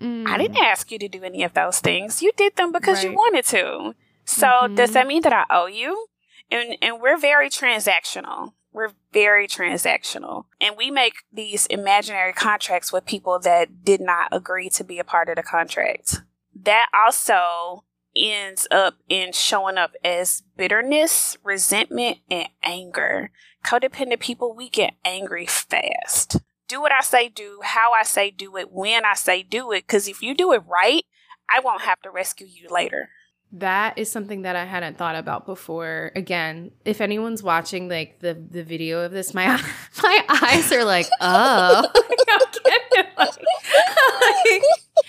Mm. 0.00 0.26
I 0.26 0.38
didn't 0.38 0.58
ask 0.58 0.90
you 0.90 0.98
to 0.98 1.08
do 1.08 1.22
any 1.24 1.42
of 1.42 1.54
those 1.54 1.80
things. 1.80 2.22
You 2.22 2.32
did 2.36 2.56
them 2.56 2.72
because 2.72 2.98
right. 2.98 3.10
you 3.10 3.12
wanted 3.14 3.44
to. 3.46 3.94
So 4.24 4.46
mm-hmm. 4.46 4.74
does 4.74 4.92
that 4.92 5.06
mean 5.06 5.22
that 5.22 5.32
I 5.32 5.44
owe 5.50 5.66
you? 5.66 6.06
And 6.50 6.76
and 6.80 7.00
we're 7.00 7.18
very 7.18 7.50
transactional. 7.50 8.52
We're 8.72 8.92
very 9.12 9.48
transactional. 9.48 10.44
And 10.60 10.76
we 10.76 10.90
make 10.90 11.14
these 11.32 11.66
imaginary 11.66 12.32
contracts 12.32 12.92
with 12.92 13.06
people 13.06 13.38
that 13.40 13.84
did 13.84 14.00
not 14.00 14.28
agree 14.30 14.68
to 14.70 14.84
be 14.84 14.98
a 14.98 15.04
part 15.04 15.28
of 15.28 15.36
the 15.36 15.42
contract. 15.42 16.20
That 16.54 16.86
also 16.94 17.84
ends 18.14 18.66
up 18.70 18.96
in 19.08 19.32
showing 19.32 19.78
up 19.78 19.92
as 20.04 20.42
bitterness, 20.56 21.38
resentment, 21.42 22.18
and 22.30 22.48
anger. 22.62 23.30
Codependent 23.64 24.20
people, 24.20 24.54
we 24.54 24.68
get 24.68 24.94
angry 25.04 25.46
fast 25.46 26.38
do 26.68 26.80
what 26.80 26.92
I 26.92 27.00
say 27.00 27.28
do, 27.28 27.60
how 27.62 27.92
I 27.92 28.02
say 28.04 28.30
do 28.30 28.56
it, 28.56 28.70
when 28.70 29.04
I 29.04 29.14
say 29.14 29.42
do 29.42 29.72
it. 29.72 29.86
Because 29.86 30.06
if 30.06 30.22
you 30.22 30.34
do 30.34 30.52
it 30.52 30.62
right, 30.66 31.04
I 31.50 31.60
won't 31.60 31.82
have 31.82 32.00
to 32.02 32.10
rescue 32.10 32.46
you 32.46 32.68
later. 32.68 33.10
That 33.50 33.96
is 33.96 34.12
something 34.12 34.42
that 34.42 34.56
I 34.56 34.66
hadn't 34.66 34.98
thought 34.98 35.16
about 35.16 35.46
before. 35.46 36.12
Again, 36.14 36.70
if 36.84 37.00
anyone's 37.00 37.42
watching 37.42 37.88
like 37.88 38.20
the 38.20 38.34
the 38.34 38.62
video 38.62 39.00
of 39.00 39.12
this, 39.12 39.32
my 39.32 39.46
my 40.02 40.24
eyes 40.28 40.70
are 40.70 40.84
like, 40.84 41.06
oh, 41.22 41.90
like, 44.44 44.62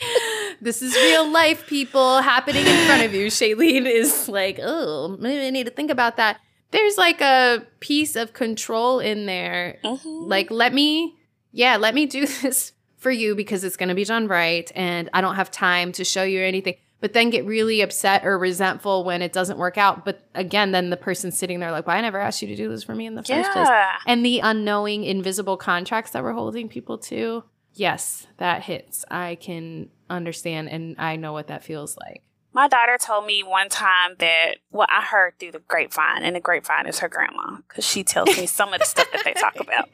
this 0.61 0.81
is 0.81 0.95
real 0.95 1.29
life, 1.29 1.67
people 1.67 2.21
happening 2.21 2.65
in 2.65 2.85
front 2.85 3.03
of 3.03 3.13
you. 3.13 3.27
Shaelene 3.27 3.85
is 3.85 4.29
like, 4.29 4.59
oh, 4.61 5.17
maybe 5.19 5.45
I 5.45 5.49
need 5.49 5.65
to 5.65 5.73
think 5.73 5.91
about 5.91 6.15
that. 6.15 6.39
There's 6.71 6.97
like 6.97 7.19
a 7.21 7.65
piece 7.79 8.15
of 8.15 8.33
control 8.33 8.99
in 8.99 9.25
there. 9.25 9.79
Mm-hmm. 9.83 10.07
Like, 10.07 10.51
let 10.51 10.73
me, 10.73 11.18
yeah, 11.51 11.77
let 11.77 11.93
me 11.93 12.05
do 12.05 12.25
this 12.41 12.73
for 12.97 13.11
you 13.11 13.35
because 13.35 13.63
it's 13.63 13.77
going 13.77 13.89
to 13.89 13.95
be 13.95 14.05
done 14.05 14.27
right, 14.27 14.71
and 14.75 15.09
I 15.13 15.21
don't 15.21 15.35
have 15.35 15.51
time 15.51 15.91
to 15.93 16.03
show 16.03 16.23
you 16.23 16.41
anything 16.41 16.75
but 17.01 17.13
then 17.13 17.29
get 17.29 17.45
really 17.45 17.81
upset 17.81 18.25
or 18.25 18.37
resentful 18.37 19.03
when 19.03 19.21
it 19.21 19.31
doesn't 19.31 19.57
work 19.57 19.77
out. 19.77 20.03
But 20.03 20.21
again, 20.35 20.71
then 20.71 20.89
the 20.89 20.97
person 20.97 21.31
sitting 21.31 21.59
there 21.59 21.71
like, 21.71 21.87
well, 21.87 21.95
I 21.95 22.01
never 22.01 22.19
asked 22.19 22.41
you 22.41 22.47
to 22.49 22.55
do 22.55 22.69
this 22.69 22.83
for 22.83 22.93
me 22.93 23.05
in 23.05 23.15
the 23.15 23.21
first 23.21 23.29
yeah. 23.29 23.53
place. 23.53 23.69
And 24.05 24.25
the 24.25 24.39
unknowing, 24.39 25.03
invisible 25.03 25.57
contracts 25.57 26.11
that 26.11 26.23
we're 26.23 26.33
holding 26.33 26.67
people 26.67 26.97
to. 26.99 27.43
Yes, 27.73 28.27
that 28.37 28.63
hits. 28.63 29.05
I 29.09 29.35
can 29.35 29.89
understand 30.09 30.69
and 30.69 30.95
I 30.97 31.15
know 31.15 31.33
what 31.33 31.47
that 31.47 31.63
feels 31.63 31.95
like. 31.97 32.23
My 32.51 32.67
daughter 32.67 32.97
told 32.99 33.25
me 33.25 33.43
one 33.43 33.69
time 33.69 34.15
that, 34.17 34.55
well, 34.71 34.87
I 34.89 35.03
heard 35.03 35.37
through 35.39 35.51
the 35.51 35.59
grapevine, 35.59 36.23
and 36.23 36.35
the 36.35 36.39
grapevine 36.39 36.87
is 36.87 36.97
her 36.97 37.07
grandma, 37.07 37.57
because 37.67 37.85
she 37.85 38.03
tells 38.03 38.35
me 38.35 38.47
some 38.47 38.73
of 38.73 38.79
the 38.79 38.85
stuff 38.85 39.07
that 39.13 39.23
they 39.23 39.33
talk 39.33 39.59
about. 39.59 39.87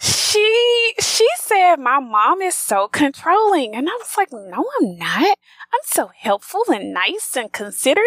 she 0.00 0.94
she 1.00 1.26
said 1.36 1.76
my 1.76 1.98
mom 2.00 2.40
is 2.42 2.54
so 2.54 2.88
controlling. 2.88 3.74
And 3.74 3.88
i 3.88 3.92
was 3.92 4.14
like 4.16 4.32
no 4.32 4.64
i'm 4.80 4.98
not. 4.98 5.38
I'm 5.72 5.84
so 5.84 6.10
helpful 6.16 6.62
and 6.72 6.92
nice 6.92 7.36
and 7.36 7.52
considerate 7.52 8.06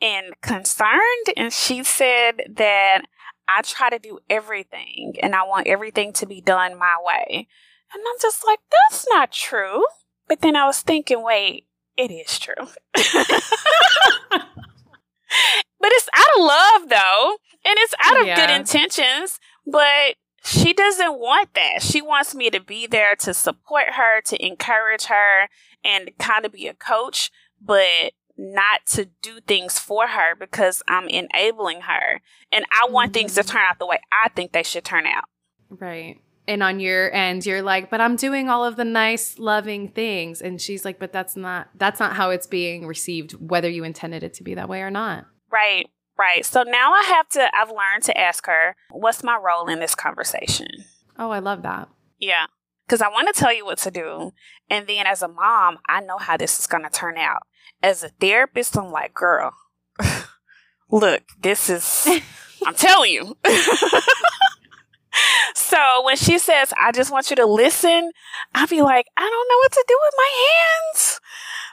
and 0.00 0.40
concerned. 0.40 1.26
And 1.36 1.52
she 1.52 1.84
said 1.84 2.42
that 2.56 3.02
i 3.48 3.62
try 3.62 3.90
to 3.90 3.98
do 3.98 4.18
everything 4.30 5.14
and 5.22 5.34
i 5.34 5.42
want 5.42 5.66
everything 5.66 6.12
to 6.14 6.26
be 6.26 6.40
done 6.40 6.78
my 6.78 6.96
way. 7.02 7.48
And 7.92 8.02
i'm 8.06 8.20
just 8.20 8.44
like 8.46 8.60
that's 8.70 9.06
not 9.10 9.32
true. 9.32 9.84
But 10.28 10.40
then 10.40 10.56
i 10.56 10.66
was 10.66 10.80
thinking 10.80 11.22
wait 11.22 11.66
it 11.96 12.10
is 12.10 12.38
true. 12.38 12.54
But 15.84 15.92
it's 15.92 16.08
out 16.16 16.38
of 16.38 16.44
love 16.46 16.88
though 16.88 17.36
and 17.66 17.74
it's 17.78 17.94
out 18.02 18.18
of 18.18 18.26
yeah. 18.26 18.36
good 18.36 18.48
intentions 18.58 19.38
but 19.66 20.16
she 20.44 20.72
doesn't 20.72 21.18
want 21.18 21.54
that. 21.54 21.82
She 21.82 22.02
wants 22.02 22.34
me 22.34 22.50
to 22.50 22.60
be 22.60 22.86
there 22.86 23.16
to 23.16 23.32
support 23.32 23.90
her, 23.94 24.20
to 24.22 24.44
encourage 24.46 25.04
her, 25.04 25.48
and 25.82 26.10
kind 26.18 26.44
of 26.44 26.52
be 26.52 26.66
a 26.66 26.74
coach, 26.74 27.30
but 27.60 28.12
not 28.36 28.84
to 28.86 29.06
do 29.22 29.40
things 29.40 29.78
for 29.78 30.08
her 30.08 30.34
because 30.34 30.82
I'm 30.86 31.08
enabling 31.08 31.82
her. 31.82 32.20
And 32.52 32.64
I 32.72 32.90
want 32.90 33.08
mm-hmm. 33.08 33.14
things 33.14 33.34
to 33.34 33.40
mm-hmm. 33.40 33.52
turn 33.52 33.62
out 33.68 33.78
the 33.78 33.86
way 33.86 33.98
I 34.12 34.28
think 34.30 34.52
they 34.52 34.62
should 34.62 34.84
turn 34.84 35.06
out. 35.06 35.24
Right. 35.70 36.20
And 36.46 36.62
on 36.62 36.78
your 36.78 37.10
end, 37.14 37.46
you're 37.46 37.62
like, 37.62 37.88
but 37.90 38.02
I'm 38.02 38.16
doing 38.16 38.50
all 38.50 38.66
of 38.66 38.76
the 38.76 38.84
nice, 38.84 39.38
loving 39.38 39.88
things. 39.88 40.42
And 40.42 40.60
she's 40.60 40.84
like, 40.84 40.98
but 40.98 41.10
that's 41.10 41.36
not 41.36 41.68
that's 41.76 42.00
not 42.00 42.16
how 42.16 42.30
it's 42.30 42.46
being 42.46 42.86
received, 42.86 43.32
whether 43.32 43.70
you 43.70 43.82
intended 43.82 44.22
it 44.22 44.34
to 44.34 44.42
be 44.42 44.54
that 44.54 44.68
way 44.68 44.82
or 44.82 44.90
not. 44.90 45.24
Right. 45.50 45.88
Right. 46.16 46.44
So 46.44 46.62
now 46.62 46.92
I 46.92 47.02
have 47.08 47.28
to, 47.30 47.48
I've 47.54 47.70
learned 47.70 48.04
to 48.04 48.16
ask 48.16 48.46
her, 48.46 48.76
what's 48.90 49.24
my 49.24 49.36
role 49.36 49.68
in 49.68 49.80
this 49.80 49.94
conversation? 49.96 50.68
Oh, 51.18 51.30
I 51.30 51.40
love 51.40 51.62
that. 51.62 51.88
Yeah. 52.20 52.46
Because 52.86 53.02
I 53.02 53.08
want 53.08 53.34
to 53.34 53.38
tell 53.38 53.52
you 53.52 53.64
what 53.64 53.78
to 53.78 53.90
do. 53.90 54.32
And 54.70 54.86
then 54.86 55.06
as 55.06 55.22
a 55.22 55.28
mom, 55.28 55.78
I 55.88 56.00
know 56.00 56.18
how 56.18 56.36
this 56.36 56.58
is 56.58 56.66
going 56.66 56.84
to 56.84 56.90
turn 56.90 57.16
out. 57.16 57.42
As 57.82 58.04
a 58.04 58.10
therapist, 58.10 58.76
I'm 58.76 58.92
like, 58.92 59.12
girl, 59.12 59.54
look, 60.90 61.22
this 61.40 61.68
is, 61.68 62.06
I'm 62.66 62.74
telling 62.74 63.10
you. 63.12 63.36
so 65.54 66.04
when 66.04 66.16
she 66.16 66.38
says, 66.38 66.72
I 66.80 66.92
just 66.92 67.10
want 67.10 67.30
you 67.30 67.36
to 67.36 67.46
listen, 67.46 68.12
I'll 68.54 68.68
be 68.68 68.82
like, 68.82 69.06
I 69.16 69.22
don't 69.22 69.48
know 69.48 69.58
what 69.58 69.72
to 69.72 69.84
do 69.88 69.98
with 70.00 70.14
my 70.16 70.30
hands 70.46 71.13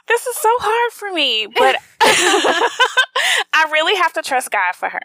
this 0.08 0.26
is 0.26 0.36
so 0.36 0.48
hard 0.58 0.92
for 0.92 1.12
me, 1.12 1.46
but 1.46 1.76
I 2.00 3.68
really 3.70 3.96
have 3.96 4.12
to 4.14 4.22
trust 4.22 4.50
God 4.50 4.74
for 4.74 4.88
her. 4.88 5.00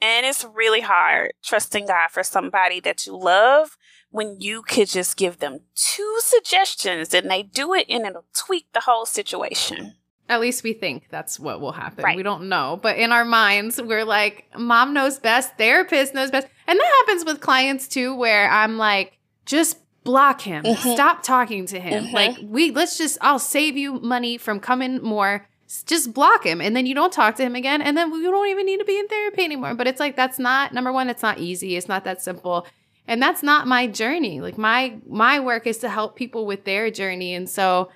And 0.00 0.26
it's 0.26 0.44
really 0.44 0.80
hard 0.80 1.32
trusting 1.44 1.86
God 1.86 2.10
for 2.10 2.22
somebody 2.22 2.80
that 2.80 3.06
you 3.06 3.16
love 3.16 3.76
when 4.10 4.36
you 4.40 4.62
could 4.62 4.88
just 4.88 5.16
give 5.16 5.38
them 5.38 5.60
two 5.74 6.18
suggestions 6.20 7.14
and 7.14 7.30
they 7.30 7.42
do 7.42 7.72
it 7.72 7.86
and 7.88 8.04
it'll 8.04 8.26
tweak 8.34 8.66
the 8.72 8.80
whole 8.80 9.06
situation. 9.06 9.94
At 10.28 10.40
least 10.40 10.62
we 10.62 10.72
think 10.72 11.08
that's 11.10 11.38
what 11.38 11.60
will 11.60 11.72
happen. 11.72 12.04
Right. 12.04 12.16
We 12.16 12.22
don't 12.22 12.48
know. 12.48 12.78
But 12.80 12.96
in 12.96 13.12
our 13.12 13.24
minds, 13.24 13.80
we're 13.80 14.04
like, 14.04 14.46
mom 14.56 14.94
knows 14.94 15.18
best, 15.18 15.56
therapist 15.56 16.14
knows 16.14 16.30
best. 16.30 16.46
And 16.66 16.78
that 16.78 17.04
happens 17.06 17.24
with 17.24 17.40
clients 17.40 17.88
too, 17.88 18.14
where 18.14 18.50
I'm 18.50 18.78
like, 18.78 19.18
just 19.46 19.78
block 20.04 20.40
him. 20.40 20.64
Mm-hmm. 20.64 20.92
Stop 20.92 21.22
talking 21.22 21.66
to 21.66 21.80
him. 21.80 22.04
Mm-hmm. 22.04 22.14
Like 22.14 22.36
we 22.42 22.70
let's 22.70 22.98
just 22.98 23.18
I'll 23.20 23.38
save 23.38 23.76
you 23.76 24.00
money 24.00 24.38
from 24.38 24.60
coming 24.60 25.02
more. 25.02 25.46
Just 25.86 26.12
block 26.12 26.44
him 26.44 26.60
and 26.60 26.76
then 26.76 26.84
you 26.84 26.94
don't 26.94 27.12
talk 27.12 27.36
to 27.36 27.42
him 27.42 27.54
again 27.54 27.80
and 27.80 27.96
then 27.96 28.10
we 28.10 28.22
don't 28.22 28.48
even 28.48 28.66
need 28.66 28.78
to 28.78 28.84
be 28.84 28.98
in 28.98 29.08
therapy 29.08 29.44
anymore. 29.44 29.74
But 29.74 29.86
it's 29.86 30.00
like 30.00 30.16
that's 30.16 30.38
not 30.38 30.74
number 30.74 30.92
1 30.92 31.08
it's 31.08 31.22
not 31.22 31.38
easy. 31.38 31.76
It's 31.76 31.88
not 31.88 32.04
that 32.04 32.22
simple. 32.22 32.66
And 33.08 33.20
that's 33.20 33.42
not 33.42 33.66
my 33.66 33.86
journey. 33.86 34.40
Like 34.40 34.58
my 34.58 34.98
my 35.08 35.40
work 35.40 35.66
is 35.66 35.78
to 35.78 35.88
help 35.88 36.16
people 36.16 36.46
with 36.46 36.64
their 36.64 36.90
journey 36.90 37.34
and 37.34 37.48
so 37.48 37.90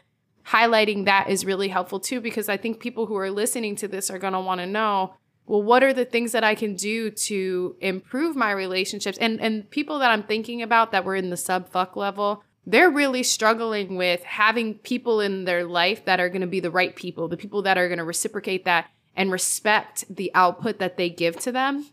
highlighting 0.46 1.04
that 1.06 1.28
is 1.28 1.44
really 1.44 1.68
helpful 1.68 2.00
too 2.00 2.20
because 2.20 2.48
I 2.48 2.56
think 2.56 2.80
people 2.80 3.06
who 3.06 3.16
are 3.16 3.30
listening 3.30 3.76
to 3.76 3.88
this 3.88 4.10
are 4.10 4.18
going 4.18 4.32
to 4.32 4.40
want 4.40 4.60
to 4.60 4.66
know 4.66 5.14
well 5.46 5.62
what 5.62 5.82
are 5.82 5.92
the 5.92 6.04
things 6.04 6.32
that 6.32 6.44
i 6.44 6.54
can 6.54 6.74
do 6.74 7.10
to 7.10 7.76
improve 7.80 8.36
my 8.36 8.50
relationships? 8.50 9.18
And 9.18 9.40
and 9.40 9.68
people 9.70 9.98
that 10.00 10.10
i'm 10.10 10.22
thinking 10.22 10.62
about 10.62 10.92
that 10.92 11.04
were 11.04 11.16
in 11.16 11.30
the 11.30 11.36
sub 11.36 11.68
fuck 11.68 11.96
level 11.96 12.42
they're 12.68 12.90
really 12.90 13.22
struggling 13.22 13.96
with 13.96 14.24
having 14.24 14.74
people 14.74 15.20
in 15.20 15.44
their 15.44 15.64
life 15.64 16.04
that 16.04 16.18
are 16.18 16.28
going 16.28 16.40
to 16.40 16.46
be 16.48 16.60
the 16.60 16.70
right 16.70 16.94
people 16.96 17.28
the 17.28 17.36
people 17.36 17.62
that 17.62 17.78
are 17.78 17.88
going 17.88 17.98
to 17.98 18.04
reciprocate 18.04 18.64
that 18.64 18.90
and 19.16 19.32
respect 19.32 20.04
the 20.14 20.30
output 20.34 20.78
that 20.78 20.98
they 20.98 21.08
give 21.08 21.36
to 21.40 21.50
them. 21.50 21.86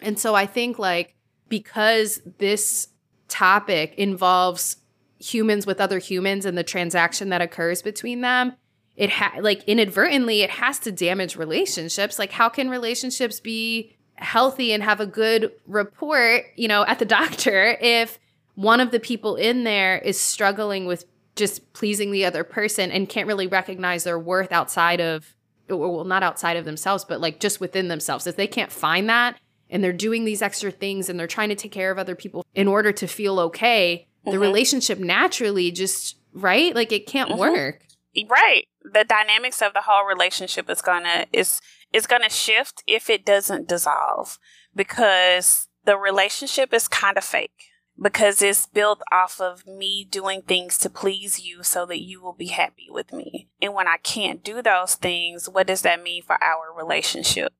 And 0.00 0.18
so 0.18 0.34
i 0.34 0.46
think 0.46 0.78
like 0.78 1.14
because 1.48 2.20
this 2.38 2.88
topic 3.28 3.94
involves 3.96 4.76
humans 5.18 5.66
with 5.66 5.80
other 5.80 5.98
humans 5.98 6.44
and 6.44 6.56
the 6.56 6.62
transaction 6.62 7.30
that 7.30 7.42
occurs 7.42 7.82
between 7.82 8.20
them 8.20 8.54
it 8.98 9.10
ha- 9.10 9.38
like 9.40 9.62
inadvertently 9.64 10.42
it 10.42 10.50
has 10.50 10.78
to 10.80 10.92
damage 10.92 11.36
relationships 11.36 12.18
like 12.18 12.32
how 12.32 12.48
can 12.48 12.68
relationships 12.68 13.40
be 13.40 13.96
healthy 14.16 14.72
and 14.72 14.82
have 14.82 15.00
a 15.00 15.06
good 15.06 15.52
report 15.66 16.44
you 16.56 16.68
know 16.68 16.84
at 16.84 16.98
the 16.98 17.04
doctor 17.06 17.78
if 17.80 18.18
one 18.56 18.80
of 18.80 18.90
the 18.90 19.00
people 19.00 19.36
in 19.36 19.64
there 19.64 19.96
is 19.98 20.20
struggling 20.20 20.84
with 20.84 21.06
just 21.36 21.72
pleasing 21.72 22.10
the 22.10 22.24
other 22.24 22.42
person 22.42 22.90
and 22.90 23.08
can't 23.08 23.28
really 23.28 23.46
recognize 23.46 24.02
their 24.02 24.18
worth 24.18 24.52
outside 24.52 25.00
of 25.00 25.34
well 25.68 26.04
not 26.04 26.22
outside 26.22 26.56
of 26.56 26.64
themselves 26.64 27.04
but 27.04 27.20
like 27.20 27.38
just 27.40 27.60
within 27.60 27.88
themselves 27.88 28.26
if 28.26 28.36
they 28.36 28.48
can't 28.48 28.72
find 28.72 29.08
that 29.08 29.38
and 29.70 29.84
they're 29.84 29.92
doing 29.92 30.24
these 30.24 30.42
extra 30.42 30.70
things 30.70 31.08
and 31.08 31.20
they're 31.20 31.26
trying 31.28 31.50
to 31.50 31.54
take 31.54 31.70
care 31.70 31.92
of 31.92 31.98
other 31.98 32.16
people 32.16 32.44
in 32.54 32.66
order 32.66 32.90
to 32.90 33.06
feel 33.06 33.38
okay 33.38 34.08
mm-hmm. 34.22 34.32
the 34.32 34.38
relationship 34.40 34.98
naturally 34.98 35.70
just 35.70 36.16
right 36.32 36.74
like 36.74 36.90
it 36.90 37.06
can't 37.06 37.30
mm-hmm. 37.30 37.38
work 37.38 37.84
right 38.28 38.64
the 38.82 39.04
dynamics 39.04 39.62
of 39.62 39.74
the 39.74 39.82
whole 39.82 40.06
relationship 40.06 40.68
is 40.70 40.82
gonna 40.82 41.26
is 41.32 41.60
is 41.92 42.06
gonna 42.06 42.30
shift 42.30 42.82
if 42.86 43.08
it 43.08 43.24
doesn't 43.24 43.68
dissolve 43.68 44.38
because 44.74 45.68
the 45.84 45.96
relationship 45.96 46.72
is 46.72 46.88
kind 46.88 47.16
of 47.16 47.24
fake 47.24 47.70
because 48.00 48.40
it's 48.42 48.66
built 48.66 49.02
off 49.10 49.40
of 49.40 49.66
me 49.66 50.06
doing 50.08 50.42
things 50.42 50.78
to 50.78 50.90
please 50.90 51.40
you 51.40 51.62
so 51.62 51.84
that 51.86 52.00
you 52.00 52.22
will 52.22 52.34
be 52.34 52.48
happy 52.48 52.86
with 52.88 53.12
me. 53.12 53.48
And 53.60 53.74
when 53.74 53.88
I 53.88 53.96
can't 53.96 54.44
do 54.44 54.62
those 54.62 54.94
things, 54.94 55.48
what 55.48 55.66
does 55.66 55.82
that 55.82 56.02
mean 56.02 56.22
for 56.22 56.42
our 56.42 56.72
relationship? 56.76 57.52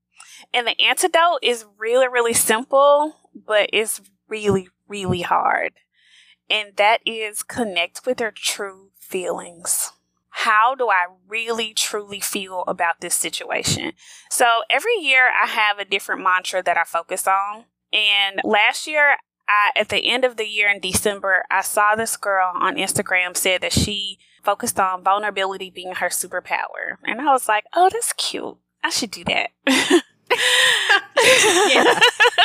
And 0.55 0.67
the 0.67 0.81
antidote 0.81 1.41
is 1.43 1.65
really, 1.77 2.07
really 2.07 2.35
simple, 2.35 3.17
but 3.35 3.71
it's 3.73 4.01
really, 4.29 4.69
really 4.87 5.23
hard. 5.23 5.73
And 6.49 6.77
that 6.77 7.01
is 7.05 7.43
connect 7.43 8.07
with 8.07 8.21
your 8.21 8.31
true 8.31 8.91
feelings 8.97 9.93
how 10.45 10.77
do 10.77 10.89
I 10.89 11.07
really 11.27 11.75
truly 11.75 12.21
feel 12.21 12.63
about 12.69 13.01
this 13.01 13.17
situation? 13.17 13.93
So 14.31 14.63
every 14.71 14.95
year 15.01 15.31
I 15.31 15.49
have 15.49 15.81
a 15.81 15.85
different 15.85 16.23
mantra 16.23 16.63
that 16.63 16.77
I 16.77 16.85
focus 16.85 17.27
on. 17.27 17.65
And 17.93 18.41
last 18.45 18.87
year, 18.87 19.17
I, 19.49 19.73
at 19.75 19.89
the 19.89 20.09
end 20.09 20.25
of 20.25 20.37
the 20.37 20.47
year 20.47 20.71
in 20.71 20.79
December, 20.79 21.45
I 21.51 21.63
saw 21.63 21.97
this 21.97 22.17
girl 22.17 22.53
on 22.55 22.77
Instagram 22.77 23.37
said 23.37 23.63
that 23.63 23.73
she 23.73 24.19
focused 24.45 24.79
on 24.79 25.03
vulnerability 25.03 25.71
being 25.71 25.97
her 25.97 26.09
superpower. 26.09 26.99
And 27.05 27.21
I 27.21 27.33
was 27.33 27.49
like, 27.49 27.65
oh, 27.75 27.89
that's 27.93 28.13
cute. 28.13 28.59
I 28.85 28.91
should 28.91 29.11
do 29.11 29.25
that. 29.25 29.51
yeah. 31.69 31.99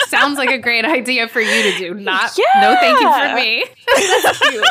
Sounds 0.07 0.39
like 0.39 0.49
a 0.49 0.57
great 0.57 0.85
idea 0.85 1.27
for 1.27 1.41
you 1.41 1.71
to 1.71 1.77
do. 1.77 1.93
Not, 1.93 2.35
yeah. 2.39 2.59
no, 2.59 2.75
thank 2.79 2.99
you 2.99 3.13
for 3.13 3.35
me. 3.35 3.65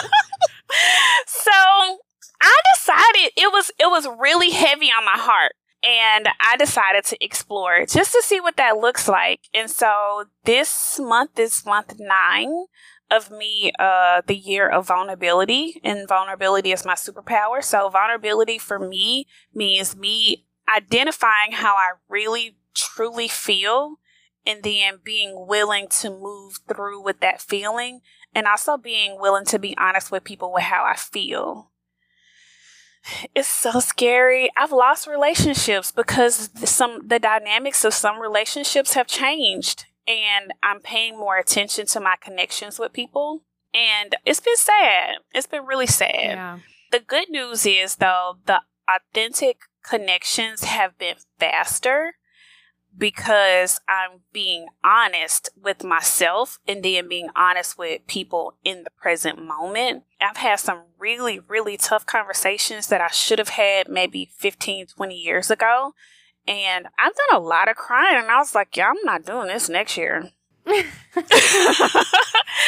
so 1.26 1.98
I 2.42 2.56
decided 2.74 3.32
it 3.36 3.52
was 3.52 3.70
it 3.78 3.86
was 3.86 4.08
really 4.18 4.50
heavy 4.50 4.86
on 4.86 5.04
my 5.04 5.12
heart 5.14 5.54
and 5.82 6.28
I 6.40 6.56
decided 6.56 7.04
to 7.06 7.24
explore 7.24 7.86
just 7.86 8.12
to 8.12 8.22
see 8.24 8.40
what 8.40 8.56
that 8.56 8.78
looks 8.78 9.08
like. 9.08 9.40
And 9.52 9.70
so 9.70 10.24
this 10.44 10.98
month 11.00 11.38
is 11.38 11.64
month 11.66 11.94
nine 11.98 12.66
of 13.10 13.30
me, 13.30 13.72
uh, 13.78 14.22
the 14.26 14.36
year 14.36 14.68
of 14.68 14.86
vulnerability, 14.86 15.80
and 15.84 16.08
vulnerability 16.08 16.72
is 16.72 16.86
my 16.86 16.94
superpower. 16.94 17.62
So 17.62 17.90
vulnerability 17.90 18.58
for 18.58 18.78
me 18.78 19.26
means 19.54 19.94
me 19.94 20.46
identifying 20.74 21.52
how 21.52 21.74
I 21.74 21.92
really 22.08 22.56
truly 22.74 23.28
feel 23.28 23.96
and 24.46 24.62
then 24.62 24.98
being 25.04 25.46
willing 25.46 25.88
to 25.88 26.10
move 26.10 26.60
through 26.68 27.02
with 27.02 27.20
that 27.20 27.40
feeling 27.40 28.00
and 28.34 28.46
also 28.46 28.76
being 28.76 29.20
willing 29.20 29.44
to 29.46 29.58
be 29.58 29.76
honest 29.76 30.10
with 30.10 30.24
people 30.24 30.52
with 30.52 30.64
how 30.64 30.84
I 30.84 30.96
feel. 30.96 31.71
It's 33.34 33.48
so 33.48 33.80
scary. 33.80 34.50
I've 34.56 34.72
lost 34.72 35.06
relationships 35.06 35.92
because 35.92 36.50
some 36.64 37.06
the 37.06 37.18
dynamics 37.18 37.84
of 37.84 37.94
some 37.94 38.20
relationships 38.20 38.94
have 38.94 39.06
changed 39.06 39.86
and 40.06 40.52
I'm 40.62 40.80
paying 40.80 41.18
more 41.18 41.36
attention 41.36 41.86
to 41.86 42.00
my 42.00 42.16
connections 42.20 42.78
with 42.78 42.92
people 42.92 43.42
and 43.74 44.14
it's 44.24 44.40
been 44.40 44.56
sad. 44.56 45.16
It's 45.34 45.46
been 45.46 45.66
really 45.66 45.86
sad. 45.86 46.14
Yeah. 46.14 46.58
The 46.90 47.00
good 47.00 47.30
news 47.30 47.66
is 47.66 47.96
though 47.96 48.38
the 48.46 48.60
authentic 48.88 49.58
connections 49.82 50.64
have 50.64 50.98
been 50.98 51.16
faster 51.38 52.14
because 52.96 53.80
I'm 53.88 54.20
being 54.32 54.68
honest 54.84 55.50
with 55.60 55.82
myself 55.82 56.58
and 56.66 56.82
then 56.82 57.08
being 57.08 57.28
honest 57.34 57.78
with 57.78 58.06
people 58.06 58.54
in 58.64 58.84
the 58.84 58.90
present 58.90 59.42
moment. 59.42 60.04
I've 60.20 60.36
had 60.36 60.60
some 60.60 60.82
really, 60.98 61.38
really 61.40 61.76
tough 61.76 62.06
conversations 62.06 62.88
that 62.88 63.00
I 63.00 63.08
should 63.08 63.38
have 63.38 63.50
had 63.50 63.88
maybe 63.88 64.30
15, 64.36 64.86
20 64.86 65.14
years 65.14 65.50
ago. 65.50 65.94
And 66.46 66.86
I've 66.98 67.14
done 67.14 67.40
a 67.40 67.44
lot 67.44 67.68
of 67.68 67.76
crying, 67.76 68.16
and 68.16 68.30
I 68.30 68.38
was 68.38 68.54
like, 68.54 68.76
yeah, 68.76 68.88
I'm 68.88 69.04
not 69.04 69.24
doing 69.24 69.46
this 69.46 69.68
next 69.68 69.96
year. 69.96 70.30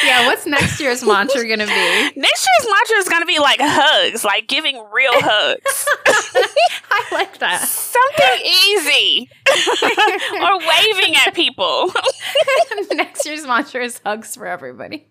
yeah, 0.03 0.25
what's 0.25 0.45
next 0.45 0.79
year's 0.81 1.03
mantra 1.03 1.47
gonna 1.47 1.65
be? 1.65 1.71
Next 2.15 2.47
year's 2.47 2.69
mantra 2.69 2.97
is 2.97 3.09
gonna 3.09 3.25
be 3.25 3.39
like 3.39 3.59
hugs, 3.61 4.23
like 4.25 4.47
giving 4.47 4.75
real 4.93 5.13
hugs. 5.13 5.87
I 6.91 7.07
like 7.11 7.39
that. 7.39 7.61
Something 7.67 8.45
easy. 8.67 9.29
or 10.41 10.59
waving 10.59 11.15
at 11.15 11.33
people. 11.33 11.91
next 12.91 13.25
year's 13.25 13.45
mantra 13.47 13.85
is 13.85 14.01
hugs 14.05 14.35
for 14.35 14.45
everybody. 14.45 15.05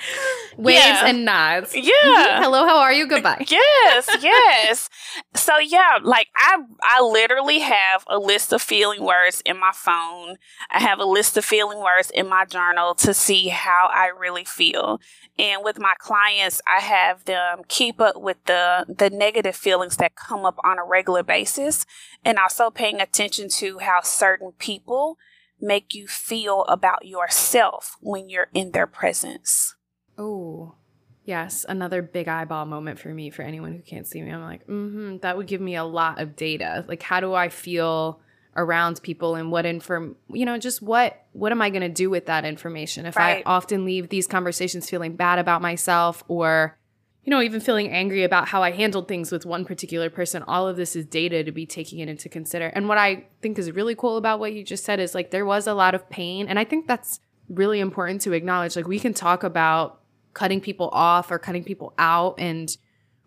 Waves 0.56 0.78
Yeah. 0.84 1.06
and 1.06 1.24
nods. 1.24 1.74
Yeah. 1.74 1.92
Mhm. 2.04 2.42
Hello, 2.42 2.66
how 2.66 2.78
are 2.78 2.92
you? 2.92 3.06
Goodbye. 3.06 3.44
yes, 3.48 4.08
yes. 4.22 4.88
So 5.34 5.58
yeah, 5.58 5.98
like 6.02 6.28
I 6.36 6.56
I 6.82 7.02
literally 7.02 7.60
have 7.60 8.04
a 8.06 8.18
list 8.18 8.52
of 8.52 8.62
feeling 8.62 9.02
words 9.04 9.42
in 9.44 9.58
my 9.58 9.72
phone. 9.74 10.36
I 10.70 10.80
have 10.80 10.98
a 10.98 11.04
list 11.04 11.36
of 11.36 11.44
feeling 11.44 11.78
words 11.78 12.10
in 12.14 12.28
my 12.28 12.44
journal 12.44 12.94
to 12.96 13.12
see 13.14 13.48
how 13.48 13.88
I 13.92 14.06
really 14.18 14.44
feel. 14.44 15.00
And 15.38 15.62
with 15.62 15.78
my 15.78 15.94
clients, 15.98 16.62
I 16.66 16.80
have 16.80 17.24
them 17.26 17.62
keep 17.68 18.00
up 18.00 18.16
with 18.20 18.38
the 18.46 18.86
the 18.88 19.10
negative 19.10 19.56
feelings 19.56 19.96
that 19.98 20.14
come 20.16 20.44
up 20.46 20.56
on 20.64 20.78
a 20.78 20.84
regular 20.84 21.22
basis 21.22 21.84
and 22.24 22.38
also 22.38 22.70
paying 22.70 23.00
attention 23.00 23.48
to 23.58 23.78
how 23.78 24.00
certain 24.02 24.52
people 24.58 25.18
make 25.60 25.94
you 25.94 26.06
feel 26.06 26.64
about 26.68 27.06
yourself 27.06 27.96
when 28.00 28.28
you're 28.28 28.48
in 28.52 28.72
their 28.72 28.86
presence. 28.86 29.74
Oh, 30.18 30.74
yes. 31.24 31.66
Another 31.68 32.02
big 32.02 32.28
eyeball 32.28 32.66
moment 32.66 32.98
for 32.98 33.08
me, 33.08 33.30
for 33.30 33.42
anyone 33.42 33.72
who 33.72 33.80
can't 33.80 34.06
see 34.06 34.22
me. 34.22 34.30
I'm 34.30 34.42
like, 34.42 34.66
mm-hmm, 34.66 35.18
that 35.18 35.36
would 35.36 35.46
give 35.46 35.60
me 35.60 35.76
a 35.76 35.84
lot 35.84 36.20
of 36.20 36.36
data. 36.36 36.84
Like, 36.88 37.02
how 37.02 37.20
do 37.20 37.34
I 37.34 37.48
feel 37.48 38.20
around 38.56 39.02
people 39.02 39.34
and 39.34 39.52
what 39.52 39.66
inform, 39.66 40.16
you 40.32 40.46
know, 40.46 40.56
just 40.56 40.80
what, 40.80 41.24
what 41.32 41.52
am 41.52 41.60
I 41.60 41.68
going 41.68 41.82
to 41.82 41.90
do 41.90 42.08
with 42.08 42.26
that 42.26 42.44
information? 42.46 43.04
If 43.04 43.16
Right. 43.16 43.44
I 43.46 43.48
often 43.48 43.84
leave 43.84 44.08
these 44.08 44.26
conversations 44.26 44.88
feeling 44.88 45.14
bad 45.14 45.38
about 45.38 45.60
myself 45.60 46.24
or, 46.26 46.78
you 47.24 47.30
know, 47.30 47.42
even 47.42 47.60
feeling 47.60 47.90
angry 47.90 48.22
about 48.24 48.48
how 48.48 48.62
I 48.62 48.70
handled 48.70 49.08
things 49.08 49.30
with 49.30 49.44
one 49.44 49.66
particular 49.66 50.08
person, 50.08 50.42
all 50.44 50.66
of 50.66 50.76
this 50.76 50.96
is 50.96 51.04
data 51.04 51.44
to 51.44 51.52
be 51.52 51.66
taking 51.66 51.98
it 51.98 52.08
into 52.08 52.30
consider. 52.30 52.68
And 52.68 52.88
what 52.88 52.96
I 52.96 53.26
think 53.42 53.58
is 53.58 53.70
really 53.72 53.94
cool 53.94 54.16
about 54.16 54.40
what 54.40 54.54
you 54.54 54.64
just 54.64 54.84
said 54.84 55.00
is 55.00 55.14
like 55.14 55.32
there 55.32 55.44
was 55.44 55.66
a 55.66 55.74
lot 55.74 55.94
of 55.94 56.08
pain. 56.08 56.48
And 56.48 56.58
I 56.58 56.64
think 56.64 56.86
that's 56.86 57.20
really 57.50 57.80
important 57.80 58.22
to 58.22 58.32
acknowledge. 58.32 58.74
Like 58.74 58.88
we 58.88 58.98
can 58.98 59.12
talk 59.12 59.42
about 59.42 60.00
cutting 60.36 60.60
people 60.60 60.90
off 60.92 61.30
or 61.30 61.38
cutting 61.38 61.64
people 61.64 61.94
out 61.98 62.34
and 62.38 62.76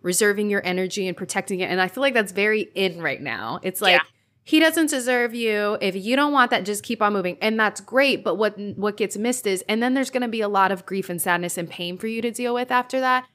reserving 0.01 0.49
your 0.49 0.61
energy 0.63 1.07
and 1.07 1.17
protecting 1.17 1.59
it. 1.59 1.65
And 1.69 1.81
I 1.81 1.87
feel 1.87 2.01
like 2.01 2.13
that's 2.13 2.31
very 2.31 2.61
in 2.75 3.01
right 3.01 3.21
now. 3.21 3.59
It's 3.63 3.81
like 3.81 3.95
Yeah. 3.95 4.03
he 4.43 4.59
doesn't 4.59 4.89
deserve 4.91 5.33
you. 5.33 5.77
If 5.81 5.95
you 5.95 6.15
don't 6.15 6.31
want 6.31 6.51
that, 6.51 6.65
just 6.65 6.83
keep 6.83 7.01
on 7.01 7.11
moving. 7.13 7.37
And 7.41 7.59
that's 7.59 7.81
great. 7.81 8.23
But 8.23 8.35
what 8.35 8.57
what 8.77 8.95
gets 8.95 9.17
missed 9.17 9.45
is 9.47 9.63
and 9.67 9.81
then 9.83 9.95
there's 9.95 10.09
gonna 10.11 10.27
be 10.29 10.41
a 10.41 10.47
lot 10.47 10.71
of 10.71 10.85
grief 10.85 11.09
and 11.09 11.21
sadness 11.21 11.57
and 11.57 11.69
pain 11.69 11.97
for 11.97 12.07
you 12.07 12.21
to 12.21 12.31
deal 12.31 12.53
with 12.53 12.71
after 12.71 12.99
that. 13.01 13.25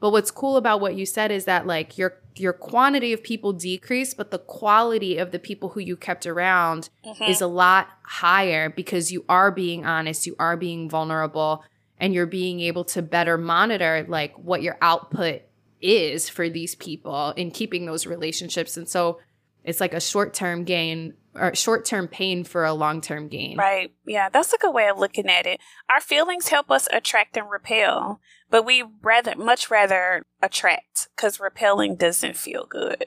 But 0.00 0.10
what's 0.10 0.30
cool 0.30 0.56
about 0.56 0.80
what 0.80 0.94
you 0.94 1.04
said 1.06 1.30
is 1.30 1.44
that 1.44 1.66
like 1.66 1.98
your 1.98 2.20
your 2.36 2.52
quantity 2.52 3.12
of 3.12 3.22
people 3.22 3.52
decreased, 3.52 4.16
but 4.16 4.30
the 4.30 4.38
quality 4.40 5.18
of 5.18 5.30
the 5.30 5.38
people 5.38 5.68
who 5.70 5.80
you 5.80 5.96
kept 5.96 6.26
around 6.26 6.88
Mhm. 7.06 7.28
is 7.28 7.40
a 7.40 7.46
lot 7.46 7.88
higher 8.04 8.68
because 8.70 9.12
you 9.12 9.24
are 9.28 9.50
being 9.52 9.84
honest, 9.86 10.26
you 10.26 10.34
are 10.38 10.56
being 10.56 10.88
vulnerable, 10.90 11.62
and 12.04 12.12
you're 12.12 12.26
being 12.26 12.60
able 12.60 12.84
to 12.84 13.00
better 13.00 13.38
monitor 13.38 14.04
like 14.10 14.34
what 14.34 14.60
your 14.60 14.76
output 14.82 15.40
is 15.80 16.28
for 16.28 16.50
these 16.50 16.74
people 16.74 17.30
in 17.30 17.50
keeping 17.50 17.86
those 17.86 18.04
relationships. 18.04 18.76
And 18.76 18.86
so 18.86 19.20
it's 19.62 19.80
like 19.80 19.94
a 19.94 20.00
short-term 20.02 20.64
gain 20.64 21.14
or 21.34 21.54
short-term 21.54 22.08
pain 22.08 22.44
for 22.44 22.66
a 22.66 22.74
long-term 22.74 23.28
gain. 23.28 23.56
Right. 23.56 23.94
Yeah, 24.04 24.28
that's 24.28 24.52
a 24.52 24.58
good 24.58 24.74
way 24.74 24.86
of 24.88 24.98
looking 24.98 25.30
at 25.30 25.46
it. 25.46 25.60
Our 25.88 26.02
feelings 26.02 26.48
help 26.48 26.70
us 26.70 26.88
attract 26.92 27.38
and 27.38 27.50
repel, 27.50 28.20
but 28.50 28.66
we 28.66 28.84
rather 29.00 29.34
much 29.34 29.70
rather 29.70 30.26
attract 30.42 31.08
because 31.16 31.40
repelling 31.40 31.96
doesn't 31.96 32.36
feel 32.36 32.66
good. 32.66 33.06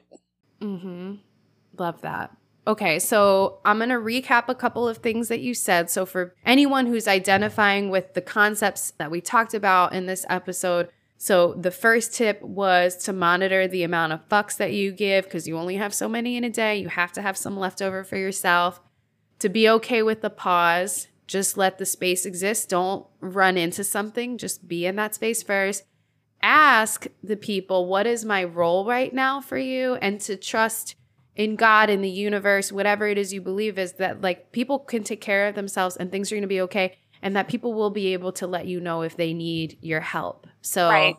Mm-hmm. 0.60 1.18
Love 1.78 2.02
that. 2.02 2.36
Okay, 2.68 3.00
so 3.00 3.60
I'm 3.64 3.78
going 3.78 3.90
to 3.90 3.96
recap 3.96 4.50
a 4.50 4.56
couple 4.56 4.90
of 4.90 4.98
things 4.98 5.30
that 5.30 5.40
you 5.40 5.54
said. 5.54 5.90
So, 5.90 6.06
for 6.06 6.36
anyone 6.46 6.86
who's 6.86 7.08
identifying 7.08 7.90
with 7.90 8.14
the 8.14 8.22
concepts 8.22 8.92
that 8.98 9.10
we 9.10 9.22
talked 9.22 9.54
about 9.54 9.94
in 9.94 10.06
this 10.06 10.26
episode, 10.30 10.90
so 11.18 11.54
the 11.54 11.72
first 11.72 12.14
tip 12.14 12.42
was 12.42 12.98
to 13.06 13.14
monitor 13.14 13.70
the 13.70 13.84
amount 13.84 14.12
of 14.12 14.28
fucks 14.28 14.58
that 14.58 14.74
you 14.74 14.92
give 14.92 15.24
because 15.24 15.48
you 15.48 15.58
only 15.58 15.78
have 15.78 15.94
so 15.94 16.10
many 16.10 16.36
in 16.36 16.44
a 16.44 16.50
day. 16.50 16.76
You 16.76 16.90
have 16.90 17.14
to 17.14 17.22
have 17.22 17.38
some 17.38 17.58
left 17.58 17.82
over 17.82 18.04
for 18.04 18.18
yourself. 18.18 18.82
To 19.40 19.48
be 19.48 19.70
okay 19.70 20.04
with 20.04 20.22
the 20.22 20.30
pause, 20.30 21.08
just 21.26 21.58
let 21.58 21.78
the 21.78 21.86
space 21.86 22.26
exist. 22.26 22.70
Don't 22.70 23.08
run 23.22 23.58
into 23.58 23.84
something, 23.84 24.38
just 24.38 24.68
be 24.68 24.86
in 24.86 24.98
that 24.98 25.16
space 25.16 25.42
first 25.42 25.84
ask 26.40 27.08
the 27.24 27.36
people, 27.36 27.88
what 27.88 28.06
is 28.06 28.24
my 28.24 28.44
role 28.44 28.86
right 28.86 29.12
now 29.12 29.42
for 29.42 29.58
you? 29.58 29.96
And 29.96 30.22
to 30.22 30.38
trust 30.38 30.96
in 31.38 31.56
God, 31.56 31.90
in 31.90 32.02
the 32.02 32.10
universe, 32.10 32.72
whatever 32.72 33.08
it 33.08 33.18
is 33.18 33.32
you 33.32 33.40
believe 33.42 33.78
is 33.78 33.94
that 33.94 34.22
like 34.22 34.52
people 34.52 34.80
can 34.80 35.04
take 35.04 35.22
care 35.22 35.48
of 35.48 35.56
themselves 35.56 35.96
and 35.96 36.12
things 36.12 36.32
are 36.32 36.36
going 36.36 36.42
to 36.42 36.48
be 36.48 36.62
okay. 36.62 36.98
And 37.22 37.36
that 37.36 37.48
people 37.48 37.74
will 37.74 37.90
be 37.92 38.14
able 38.14 38.32
to 38.34 38.48
let 38.48 38.68
you 38.68 38.80
know 38.80 39.02
if 39.04 39.16
they 39.16 39.34
need 39.34 39.78
your 39.82 40.02
help. 40.02 40.48
So 40.62 40.90
Right. 40.90 41.16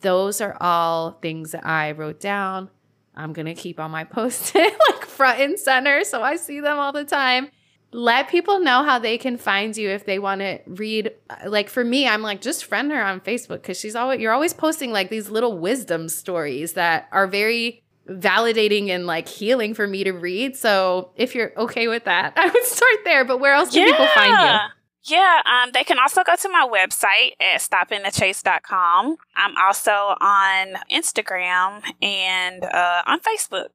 those 0.00 0.40
are 0.40 0.56
all 0.60 1.12
things 1.22 1.52
that 1.52 1.64
I 1.66 1.92
wrote 1.92 2.20
down. 2.20 2.70
I'm 3.14 3.32
going 3.32 3.46
to 3.46 3.54
keep 3.54 3.78
on 3.78 3.90
my 3.90 4.04
post 4.04 4.52
it 4.56 4.74
like 4.90 5.04
front 5.04 5.40
and 5.40 5.58
center 5.58 6.04
so 6.04 6.22
I 6.22 6.36
see 6.36 6.60
them 6.60 6.78
all 6.78 6.92
the 6.92 7.04
time. 7.04 7.48
Let 7.92 8.28
people 8.28 8.58
know 8.58 8.82
how 8.82 8.98
they 8.98 9.18
can 9.18 9.36
find 9.36 9.76
you 9.76 9.88
if 9.90 10.04
they 10.04 10.18
want 10.18 10.40
to 10.40 10.58
read. 10.66 11.12
Uh, 11.30 11.48
like 11.48 11.68
for 11.68 11.84
me, 11.84 12.08
I'm 12.08 12.22
like 12.22 12.40
just 12.40 12.64
friend 12.64 12.90
her 12.90 13.00
on 13.00 13.20
Facebook 13.20 13.62
because 13.62 13.78
she's 13.78 13.94
always 13.94 14.20
you're 14.20 14.32
always 14.32 14.52
posting 14.52 14.90
like 14.90 15.10
these 15.10 15.30
little 15.30 15.56
wisdom 15.58 16.08
stories 16.08 16.72
that 16.72 17.08
are 17.12 17.28
very 17.28 17.83
validating 18.08 18.88
and 18.90 19.06
like 19.06 19.28
healing 19.28 19.74
for 19.74 19.86
me 19.86 20.04
to 20.04 20.12
read. 20.12 20.56
So 20.56 21.10
if 21.16 21.34
you're 21.34 21.52
okay 21.56 21.88
with 21.88 22.04
that, 22.04 22.34
I 22.36 22.46
would 22.48 22.64
start 22.64 22.98
there. 23.04 23.24
But 23.24 23.38
where 23.40 23.54
else 23.54 23.72
can 23.72 23.88
people 23.90 24.06
find 24.14 24.30
you? 24.32 24.58
Yeah, 25.06 25.42
um, 25.44 25.70
they 25.74 25.84
can 25.84 25.98
also 25.98 26.22
go 26.24 26.34
to 26.34 26.48
my 26.48 26.66
website 26.66 27.32
at 27.38 27.60
stoppingthechase.com. 27.60 29.16
I'm 29.36 29.56
also 29.58 29.90
on 29.90 30.74
Instagram 30.90 31.82
and 32.00 32.64
uh, 32.64 33.02
on 33.06 33.20
Facebook. 33.20 33.70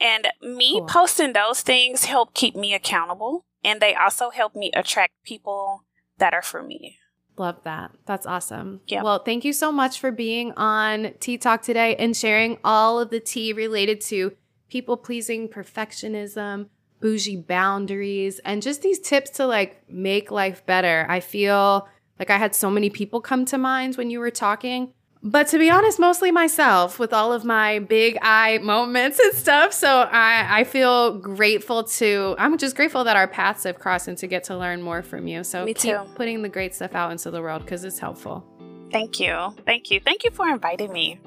And 0.00 0.28
me 0.40 0.78
Cool. 0.78 0.86
posting 0.86 1.32
those 1.34 1.60
things 1.60 2.06
help 2.06 2.32
keep 2.32 2.56
me 2.56 2.72
accountable. 2.72 3.44
And 3.62 3.80
they 3.80 3.94
also 3.94 4.30
help 4.30 4.54
me 4.56 4.70
attract 4.74 5.12
people 5.24 5.84
that 6.16 6.32
are 6.32 6.40
for 6.42 6.62
me. 6.62 6.96
Love 7.40 7.62
that. 7.64 7.90
That's 8.04 8.26
awesome. 8.26 8.82
Yeah. 8.86 9.02
Well, 9.02 9.20
thank 9.20 9.46
you 9.46 9.54
so 9.54 9.72
much 9.72 9.98
for 9.98 10.12
being 10.12 10.52
on 10.58 11.14
Tea 11.20 11.38
Talk 11.38 11.62
today 11.62 11.96
and 11.96 12.14
sharing 12.14 12.58
all 12.62 13.00
of 13.00 13.08
the 13.08 13.18
tea 13.18 13.54
related 13.54 14.02
to 14.02 14.36
people 14.68 14.98
pleasing, 14.98 15.48
perfectionism, 15.48 16.68
bougie 17.00 17.38
boundaries, 17.38 18.40
and 18.40 18.60
just 18.60 18.82
these 18.82 19.00
tips 19.00 19.30
to 19.30 19.46
like 19.46 19.88
make 19.88 20.30
life 20.30 20.66
better. 20.66 21.06
I 21.08 21.20
feel 21.20 21.88
like 22.18 22.28
I 22.28 22.36
had 22.36 22.54
so 22.54 22.68
many 22.70 22.90
people 22.90 23.22
come 23.22 23.46
to 23.46 23.56
mind 23.56 23.96
when 23.96 24.10
you 24.10 24.20
were 24.20 24.30
talking 24.30 24.92
but 25.22 25.48
to 25.48 25.58
be 25.58 25.68
honest, 25.70 25.98
mostly 25.98 26.30
myself 26.30 26.98
with 26.98 27.12
all 27.12 27.32
of 27.32 27.44
my 27.44 27.78
big 27.80 28.16
eye 28.22 28.58
moments 28.62 29.18
and 29.18 29.34
stuff. 29.34 29.72
So 29.72 30.08
I, 30.10 30.60
I 30.60 30.64
feel 30.64 31.18
grateful 31.18 31.84
to, 31.84 32.34
I'm 32.38 32.56
just 32.56 32.74
grateful 32.74 33.04
that 33.04 33.16
our 33.16 33.28
paths 33.28 33.64
have 33.64 33.78
crossed 33.78 34.08
and 34.08 34.16
to 34.18 34.26
get 34.26 34.44
to 34.44 34.56
learn 34.56 34.80
more 34.80 35.02
from 35.02 35.26
you. 35.26 35.44
So 35.44 35.64
Me 35.64 35.74
keep 35.74 35.94
too. 35.94 36.04
putting 36.14 36.42
the 36.42 36.48
great 36.48 36.74
stuff 36.74 36.94
out 36.94 37.12
into 37.12 37.30
the 37.30 37.42
world 37.42 37.62
because 37.64 37.84
it's 37.84 37.98
helpful. 37.98 38.44
Thank 38.90 39.20
you. 39.20 39.54
Thank 39.66 39.90
you. 39.90 40.00
Thank 40.00 40.24
you 40.24 40.30
for 40.30 40.48
inviting 40.48 40.92
me. 40.92 41.20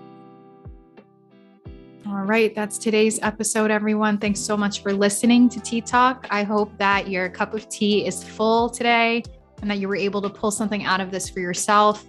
All 2.05 2.25
right, 2.25 2.53
that's 2.53 2.77
today's 2.77 3.17
episode, 3.21 3.71
everyone. 3.71 4.17
Thanks 4.17 4.41
so 4.41 4.57
much 4.57 4.81
for 4.81 4.91
listening 4.91 5.47
to 5.49 5.59
Tea 5.61 5.79
Talk. 5.79 6.27
I 6.29 6.43
hope 6.43 6.77
that 6.77 7.07
your 7.07 7.29
cup 7.29 7.53
of 7.53 7.69
tea 7.69 8.05
is 8.05 8.21
full 8.23 8.69
today 8.69 9.23
and 9.61 9.71
that 9.71 9.77
you 9.77 9.87
were 9.87 9.95
able 9.95 10.21
to 10.23 10.29
pull 10.29 10.51
something 10.51 10.83
out 10.83 10.99
of 10.99 11.11
this 11.11 11.29
for 11.29 11.39
yourself. 11.39 12.05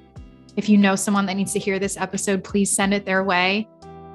If 0.56 0.68
you 0.68 0.78
know 0.78 0.96
someone 0.96 1.26
that 1.26 1.34
needs 1.34 1.52
to 1.54 1.58
hear 1.58 1.78
this 1.78 1.96
episode, 1.96 2.44
please 2.44 2.70
send 2.70 2.94
it 2.94 3.04
their 3.04 3.24
way. 3.24 3.68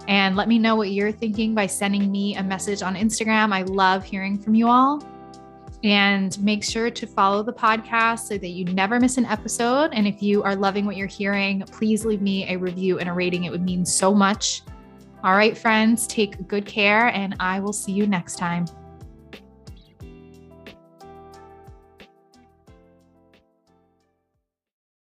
And 0.08 0.36
let 0.36 0.48
me 0.48 0.58
know 0.58 0.76
what 0.76 0.92
you're 0.92 1.12
thinking 1.12 1.54
by 1.54 1.68
sending 1.68 2.12
me 2.12 2.36
a 2.36 2.44
message 2.44 2.82
on 2.82 2.96
Instagram. 2.96 3.54
I 3.54 3.64
love 3.64 4.04
hearing 4.04 4.40
from 4.40 4.56
you 4.56 4.68
all. 4.68 5.04
And 5.84 6.38
make 6.44 6.64
sure 6.64 6.90
to 6.90 7.08
follow 7.08 7.44
the 7.44 7.54
podcast 7.54 8.28
so 8.28 8.38
that 8.38 8.50
you 8.50 8.66
never 8.66 9.00
miss 9.00 9.18
an 9.18 9.26
episode. 9.26 9.92
And 9.94 10.08
if 10.08 10.22
you 10.22 10.44
are 10.44 10.56
loving 10.56 10.86
what 10.86 10.98
you're 10.98 11.08
hearing, 11.08 11.62
please 11.62 12.06
leave 12.06 12.22
me 12.22 12.50
a 12.50 12.58
review 12.58 13.00
and 13.00 13.08
a 13.08 13.14
rating. 13.14 13.44
It 13.44 13.52
would 13.52 13.64
mean 13.64 13.86
so 13.86 14.14
much. 14.14 14.64
All 15.24 15.36
right, 15.36 15.58
friends, 15.58 16.08
take 16.08 16.48
good 16.48 16.66
care, 16.66 17.08
and 17.10 17.36
I 17.40 17.60
will 17.60 17.74
see 17.74 17.92
you 17.92 18.08
next 18.08 18.38
time. 18.38 18.66